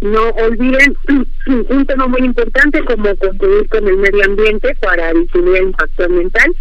no 0.00 0.28
olviden 0.30 0.96
un 1.68 1.86
tema 1.86 2.06
muy 2.06 2.20
importante 2.20 2.84
como 2.84 3.14
contribuir 3.16 3.68
con 3.68 3.86
el 3.88 3.96
medio 3.96 4.24
ambiente 4.24 4.74
para 4.80 5.12
disminuir 5.12 5.56
el 5.56 5.68
impacto 5.68 6.04
ambiental 6.04 6.54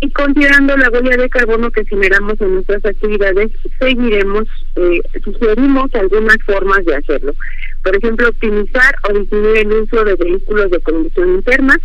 y 0.00 0.10
considerando 0.12 0.76
la 0.76 0.90
huella 0.90 1.16
de 1.16 1.28
carbono 1.28 1.70
que 1.70 1.84
generamos 1.84 2.40
en 2.40 2.54
nuestras 2.54 2.84
actividades, 2.84 3.50
seguiremos, 3.80 4.44
eh, 4.76 5.00
sugerimos 5.24 5.92
algunas 5.94 6.36
formas 6.46 6.84
de 6.84 6.94
hacerlo. 6.94 7.32
Por 7.82 7.96
ejemplo, 7.96 8.28
optimizar 8.28 8.94
o 9.08 9.18
disminuir 9.18 9.58
el 9.58 9.72
uso 9.72 10.04
de 10.04 10.14
vehículos 10.14 10.70
de 10.70 10.80
combustión 10.80 11.34
interna, 11.34 11.76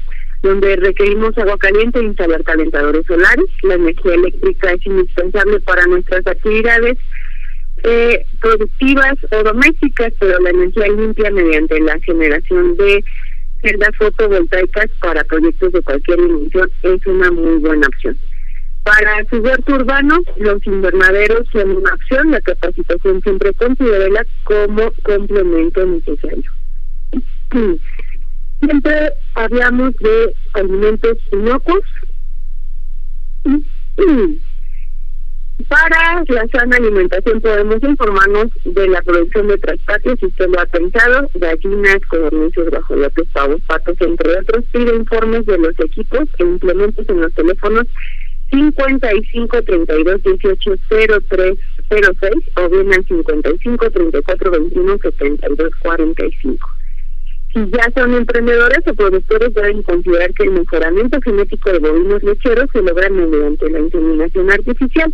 donde 0.44 0.76
requerimos 0.76 1.36
agua 1.40 1.58
caliente 1.58 2.00
e 2.00 2.04
instalar 2.04 2.44
calentadores 2.44 3.04
solares. 3.08 3.46
La 3.64 3.76
energía 3.76 4.14
eléctrica 4.14 4.74
es 4.74 4.86
indispensable 4.86 5.60
para 5.62 5.88
nuestras 5.88 6.28
actividades 6.28 7.00
eh, 7.84 8.26
productivas 8.42 9.16
o 9.32 9.44
domésticas, 9.44 10.14
pero 10.20 10.40
la 10.40 10.50
energía 10.50 10.88
limpia 10.88 11.32
mediante 11.32 11.80
la 11.82 12.00
generación 12.00 12.78
de 12.78 13.04
celdas 13.62 13.96
fotovoltaicas 13.98 14.90
para 15.02 15.24
proyectos 15.26 15.72
de 15.74 15.82
cualquier 15.82 16.18
dimensión 16.18 16.70
es 16.84 17.06
una 17.06 17.32
muy 17.32 17.58
buena 17.58 17.88
opción. 17.88 18.18
Para 18.84 19.24
su 19.30 19.38
huerto 19.38 19.76
urbano, 19.76 20.20
los 20.38 20.66
invernaderos 20.68 21.48
son 21.52 21.72
una 21.72 21.94
opción, 21.94 22.32
la 22.32 22.42
capacitación 22.42 23.22
siempre 23.22 23.54
considera 23.54 24.26
como 24.44 24.92
complemento 25.04 25.86
necesario. 25.86 26.52
Siempre 28.60 29.12
hablamos 29.36 29.94
de 29.98 30.34
alimentos 30.54 31.18
inocuos. 31.34 31.84
Para 35.68 36.24
la 36.28 36.48
sana 36.48 36.78
alimentación 36.78 37.40
podemos 37.40 37.82
informarnos 37.84 38.48
de 38.66 38.88
la 38.88 39.02
producción 39.02 39.48
de 39.48 39.58
traspatios, 39.58 40.20
si 40.20 40.26
usted 40.26 40.48
lo 40.50 40.60
ha 40.60 40.66
pensado, 40.66 41.30
gallinas, 41.36 42.00
codornices, 42.10 42.70
guajolotes, 42.70 43.28
pavos, 43.34 43.62
patos, 43.68 43.96
entre 44.02 44.40
otros. 44.40 44.66
Pide 44.72 44.96
informes 44.96 45.46
de 45.46 45.58
los 45.60 45.80
equipos 45.80 46.24
e 46.40 46.44
implementos 46.44 47.08
en 47.08 47.22
los 47.22 47.34
teléfonos 47.34 47.86
55 48.52 49.62
32 49.62 50.24
18 50.24 50.72
03 51.30 51.58
06 51.90 52.34
o 52.56 52.70
bien 52.70 52.94
al 52.94 53.06
55 53.06 53.92
34 53.92 54.52
21 54.52 54.98
72 54.98 55.72
45. 55.82 56.70
Si 57.54 57.60
ya 57.70 57.92
son 57.96 58.16
emprendedores 58.16 58.80
o 58.88 58.96
productores 58.96 59.54
deben 59.54 59.84
considerar 59.84 60.34
que 60.34 60.44
el 60.44 60.52
mejoramiento 60.52 61.22
genético 61.22 61.72
de 61.72 61.80
bovinos 61.80 62.24
lecheros 62.24 62.68
se 62.74 62.82
logra 62.82 63.10
mediante 63.10 63.70
la 63.70 63.80
inseminación 63.80 64.52
artificial 64.52 65.14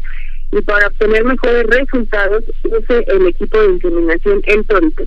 y 0.52 0.62
para 0.62 0.88
obtener 0.88 1.24
mejores 1.26 1.68
resultados 1.68 2.44
use 2.64 3.06
el 3.08 3.28
equipo 3.28 3.62
de 3.62 3.74
inseminación 3.74 4.42
El 4.46 4.66
Torito, 4.66 5.04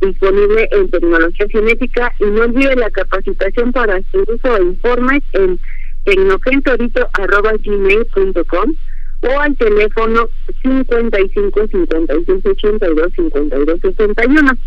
disponible 0.00 0.68
en 0.72 0.90
tecnología 0.90 1.46
genética 1.48 2.12
y 2.18 2.24
no 2.26 2.42
olvide 2.42 2.74
la 2.76 2.90
capacitación 2.90 3.72
para 3.72 4.02
su 4.10 4.22
uso 4.28 4.54
e 4.56 4.62
informes 4.62 5.22
en 5.32 5.58
tecnogentorito.gmail.com 6.04 8.74
o 9.22 9.40
al 9.40 9.56
teléfono 9.56 10.28
55 10.62 11.68
56 11.68 12.44
82 12.44 13.12
52 13.14 13.80
61. 13.80 14.58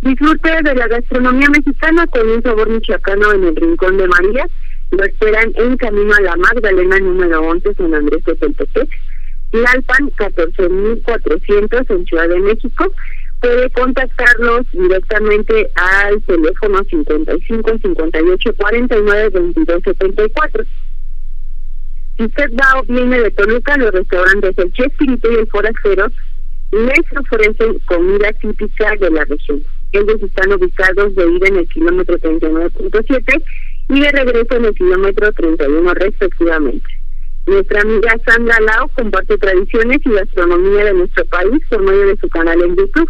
Disfrute 0.00 0.62
de 0.62 0.74
la 0.76 0.86
gastronomía 0.86 1.48
mexicana 1.50 2.06
con 2.06 2.28
un 2.28 2.40
sabor 2.42 2.70
michoacano 2.70 3.32
en 3.32 3.42
el 3.44 3.56
Rincón 3.56 3.96
de 3.96 4.06
María. 4.06 4.46
Lo 4.92 5.02
esperan 5.02 5.50
en 5.56 5.76
camino 5.76 6.14
a 6.14 6.20
la 6.20 6.36
Magdalena 6.36 7.00
número 7.00 7.42
11 7.42 7.74
San 7.74 7.92
Andrés 7.92 8.24
de 8.24 8.36
Telpetec 8.36 8.88
Lalpan 9.52 10.10
14.400 10.18 11.90
en 11.90 12.04
Ciudad 12.06 12.28
de 12.28 12.40
México. 12.40 12.92
Puede 13.40 13.70
contactarnos 13.70 14.66
directamente 14.72 15.70
al 15.76 16.20
teléfono 16.22 16.82
55 16.84 17.70
58 17.82 18.54
49 18.56 19.28
22 19.30 19.82
74. 19.84 20.64
Si 22.16 22.24
usted 22.24 22.50
va 22.52 22.80
o 22.80 22.82
viene 22.82 23.20
de 23.20 23.30
Toluca, 23.30 23.76
los 23.76 23.92
restaurantes 23.92 24.58
El 24.58 24.72
Chespirito 24.72 25.30
y 25.30 25.36
El 25.36 25.46
Forastero 25.46 26.08
les 26.72 27.16
ofrecen 27.16 27.78
comida 27.86 28.32
típica 28.32 28.96
de 28.96 29.10
la 29.10 29.24
región. 29.24 29.62
Ellos 29.92 30.22
están 30.22 30.52
ubicados 30.52 31.14
de 31.14 31.30
ida 31.30 31.48
en 31.48 31.56
el 31.58 31.68
kilómetro 31.68 32.18
39.7 32.18 33.42
y 33.88 34.00
de 34.00 34.10
regreso 34.10 34.56
en 34.56 34.64
el 34.66 34.74
kilómetro 34.74 35.32
31 35.32 35.94
respectivamente. 35.94 36.97
Nuestra 37.48 37.80
amiga 37.80 38.14
Sandra 38.26 38.60
Lao 38.60 38.88
comparte 38.88 39.38
tradiciones 39.38 40.00
y 40.04 40.10
gastronomía 40.10 40.84
de 40.84 40.92
nuestro 40.92 41.24
país 41.24 41.62
por 41.70 41.80
medio 41.80 42.08
de 42.08 42.16
su 42.18 42.28
canal 42.28 42.60
en 42.60 42.76
YouTube. 42.76 43.08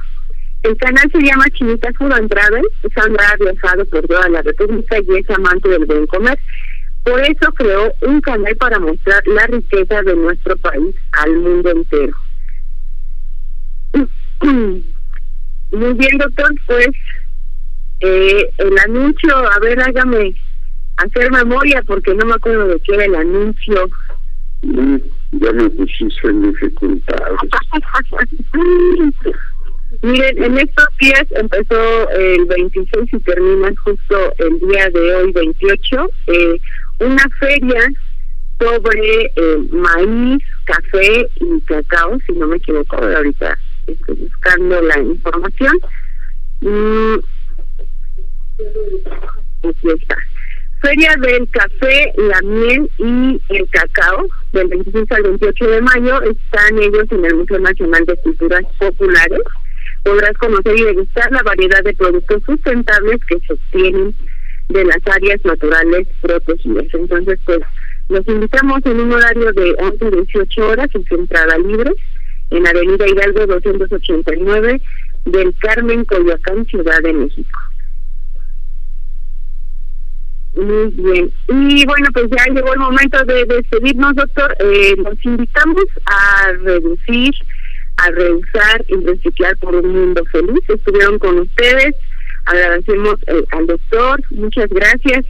El 0.62 0.76
canal 0.76 1.10
se 1.10 1.20
llama 1.20 1.50
Chinita 1.50 1.92
Food 1.94 2.12
and 2.12 2.30
Travel. 2.30 2.62
Sandra 2.94 3.30
ha 3.30 3.36
viajado 3.36 3.84
por 3.86 4.06
toda 4.06 4.28
la 4.28 4.42
República 4.42 4.96
y 5.00 5.16
es 5.18 5.30
amante 5.30 5.68
del 5.68 5.86
buen 5.86 6.06
comer. 6.06 6.38
Por 7.02 7.20
eso 7.20 7.50
creó 7.56 7.92
un 8.02 8.20
canal 8.20 8.56
para 8.58 8.78
mostrar 8.78 9.26
la 9.26 9.44
riqueza 9.48 10.02
de 10.02 10.14
nuestro 10.14 10.56
país 10.58 10.94
al 11.10 11.36
mundo 11.38 11.70
entero. 11.70 12.16
Muy 14.42 15.94
bien, 15.94 16.16
doctor, 16.16 16.54
pues 16.64 16.90
eh, 18.00 18.50
el 18.58 18.78
anuncio, 18.78 19.36
a 19.36 19.58
ver, 19.58 19.80
hágame 19.80 20.36
hacer 20.98 21.28
memoria 21.32 21.82
porque 21.84 22.14
no 22.14 22.24
me 22.24 22.34
acuerdo 22.34 22.68
de 22.68 22.80
qué 22.80 22.94
era 22.94 23.04
el 23.04 23.16
anuncio 23.16 23.90
ya 24.62 25.52
me 25.52 25.70
pusiste 25.70 26.28
en 26.28 26.50
dificultades. 26.50 27.38
Miren, 30.02 30.42
en 30.42 30.58
estos 30.58 30.86
días 31.00 31.24
empezó 31.30 32.10
el 32.10 32.44
26 32.44 33.12
y 33.12 33.18
termina 33.20 33.72
justo 33.82 34.34
el 34.38 34.60
día 34.60 34.90
de 34.90 35.14
hoy, 35.14 35.32
28, 35.32 36.10
eh, 36.26 36.60
una 37.00 37.24
feria 37.40 37.88
sobre 38.60 39.32
eh, 39.36 39.58
maíz, 39.70 40.42
café 40.64 41.26
y 41.36 41.60
cacao, 41.62 42.18
si 42.26 42.32
no 42.32 42.48
me 42.48 42.56
equivoco, 42.56 42.96
ahorita 42.96 43.58
este, 43.86 44.12
buscando 44.12 44.82
la 44.82 44.98
información. 44.98 45.72
Mm, 46.60 47.14
aquí 49.62 49.88
está. 49.88 50.16
Feria 50.80 51.14
del 51.20 51.48
Café, 51.50 52.12
la 52.16 52.40
Miel 52.42 52.88
y 52.98 53.40
el 53.48 53.68
Cacao, 53.70 54.26
del 54.52 54.68
26 54.68 55.10
al 55.10 55.22
28 55.22 55.66
de 55.66 55.80
mayo, 55.82 56.22
están 56.22 56.78
ellos 56.78 57.06
en 57.10 57.24
el 57.24 57.34
Museo 57.34 57.58
Nacional 57.58 58.04
de 58.04 58.16
Culturas 58.16 58.64
Populares. 58.78 59.40
Podrás 60.04 60.38
conocer 60.38 60.78
y 60.78 60.84
degustar 60.84 61.32
la 61.32 61.42
variedad 61.42 61.82
de 61.82 61.94
productos 61.94 62.42
sustentables 62.46 63.18
que 63.26 63.40
se 63.40 63.52
obtienen 63.54 64.14
de 64.68 64.84
las 64.84 64.98
áreas 65.06 65.44
naturales 65.44 66.06
protegidas. 66.20 66.86
Entonces, 66.92 67.40
pues, 67.44 67.58
los 68.08 68.26
invitamos 68.28 68.80
en 68.86 69.00
un 69.00 69.12
horario 69.12 69.52
de 69.52 69.74
11 69.80 70.06
a 70.06 70.10
18 70.10 70.68
horas 70.68 70.88
en 70.94 71.04
su 71.06 71.14
entrada 71.16 71.58
libre, 71.58 71.92
en 72.50 72.66
Avenida 72.66 73.06
Hidalgo 73.06 73.46
289 73.46 74.80
del 75.24 75.54
Carmen, 75.58 76.04
Coyoacán, 76.04 76.64
Ciudad 76.66 77.02
de 77.02 77.12
México. 77.12 77.58
Muy 80.58 80.88
bien. 80.88 81.30
Y 81.46 81.86
bueno, 81.86 82.08
pues 82.12 82.26
ya 82.36 82.52
llegó 82.52 82.72
el 82.72 82.80
momento 82.80 83.24
de 83.24 83.44
despedirnos, 83.44 84.16
doctor. 84.16 84.56
Eh, 84.58 84.96
nos 84.98 85.24
invitamos 85.24 85.84
a 86.06 86.50
reducir, 86.64 87.32
a 87.98 88.10
rehusar 88.10 88.84
y 88.88 88.96
reciclar 89.06 89.56
por 89.58 89.76
un 89.76 89.88
mundo 89.88 90.24
feliz. 90.32 90.60
Estuvieron 90.66 91.20
con 91.20 91.38
ustedes. 91.38 91.94
Agradecemos 92.46 93.14
eh, 93.28 93.44
al 93.52 93.68
doctor. 93.68 94.20
Muchas 94.30 94.68
gracias. 94.70 95.24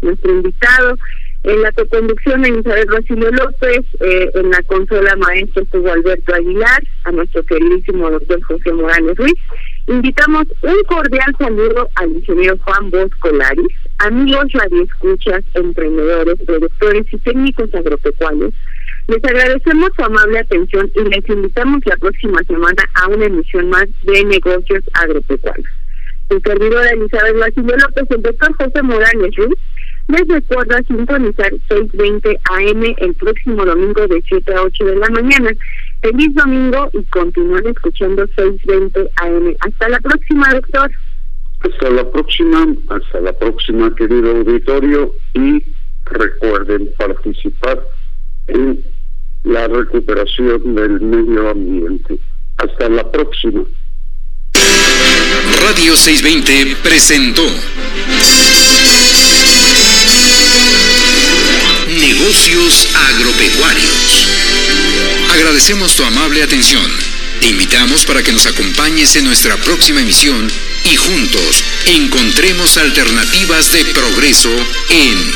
Nuestro 0.00 0.32
invitado. 0.32 0.96
En 1.42 1.60
la 1.62 1.72
co-conducción 1.72 2.44
en 2.46 2.60
Isabel 2.60 2.86
Basilio 2.86 3.30
López, 3.32 3.80
eh, 4.00 4.30
en 4.34 4.50
la 4.50 4.62
consola 4.62 5.14
maestro 5.16 5.62
estuvo 5.62 5.90
Alberto 5.90 6.34
Aguilar, 6.34 6.82
a 7.04 7.12
nuestro 7.12 7.42
queridísimo 7.44 8.10
doctor 8.10 8.42
José 8.42 8.72
Morales 8.72 9.16
Ruiz. 9.16 9.34
Invitamos 9.90 10.44
un 10.62 10.84
cordial 10.84 11.34
saludo 11.36 11.90
al 11.96 12.12
ingeniero 12.12 12.56
Juan 12.58 12.90
Bosco 12.90 13.28
Laris, 13.32 13.74
amigos 13.98 14.44
radioescuchas, 14.52 15.42
emprendedores, 15.54 16.38
productores 16.46 17.12
y 17.12 17.18
técnicos 17.18 17.74
agropecuarios. 17.74 18.54
Les 19.08 19.24
agradecemos 19.24 19.90
su 19.96 20.04
amable 20.04 20.38
atención 20.38 20.88
y 20.94 21.08
les 21.08 21.28
invitamos 21.28 21.80
la 21.86 21.96
próxima 21.96 22.40
semana 22.44 22.84
a 23.02 23.08
una 23.08 23.24
emisión 23.24 23.68
más 23.68 23.86
de 24.04 24.24
negocios 24.26 24.84
agropecuarios. 24.92 25.66
Su 26.30 26.38
servidora 26.38 26.90
Elizabeth 26.90 27.40
Basilio 27.40 27.76
López, 27.76 28.04
el 28.10 28.22
doctor 28.22 28.54
José 28.58 28.82
Morales 28.82 29.34
Ruiz, 29.34 29.58
les 30.06 30.28
recuerda 30.28 30.80
sintonizar 30.86 31.52
6.20 31.68 32.38
AM 32.44 32.94
el 32.96 33.14
próximo 33.14 33.64
domingo 33.64 34.06
de 34.06 34.22
7 34.28 34.54
a 34.54 34.62
8 34.62 34.84
de 34.84 34.96
la 34.96 35.08
mañana. 35.08 35.50
Feliz 36.02 36.34
domingo 36.34 36.90
y 36.94 37.02
continúen 37.04 37.66
escuchando 37.68 38.26
6.20 38.28 39.10
AM. 39.16 39.54
Hasta 39.60 39.88
la 39.88 40.00
próxima, 40.00 40.48
doctor. 40.54 40.90
Hasta 41.60 41.90
la 41.90 42.10
próxima, 42.10 42.66
hasta 42.88 43.20
la 43.20 43.32
próxima, 43.34 43.94
querido 43.94 44.30
auditorio. 44.30 45.14
Y 45.34 45.62
recuerden 46.06 46.90
participar 46.96 47.82
en 48.46 48.82
la 49.44 49.68
recuperación 49.68 50.74
del 50.74 51.00
medio 51.00 51.50
ambiente. 51.50 52.18
Hasta 52.56 52.88
la 52.88 53.10
próxima. 53.10 53.64
Radio 55.62 55.96
620 55.96 56.76
presentó 56.82 57.42
Negocios 61.88 62.88
agropecuarios. 62.94 64.89
Agradecemos 65.32 65.94
tu 65.94 66.04
amable 66.04 66.42
atención. 66.42 66.90
Te 67.40 67.48
invitamos 67.48 68.04
para 68.04 68.22
que 68.22 68.32
nos 68.32 68.46
acompañes 68.46 69.14
en 69.16 69.24
nuestra 69.24 69.56
próxima 69.58 70.00
emisión 70.00 70.50
y 70.84 70.96
juntos 70.96 71.64
encontremos 71.86 72.76
alternativas 72.76 73.72
de 73.72 73.84
progreso 73.86 74.50
en 74.90 75.32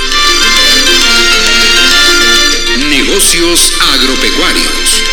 Negocios 2.91 3.73
agropecuarios. 3.93 5.05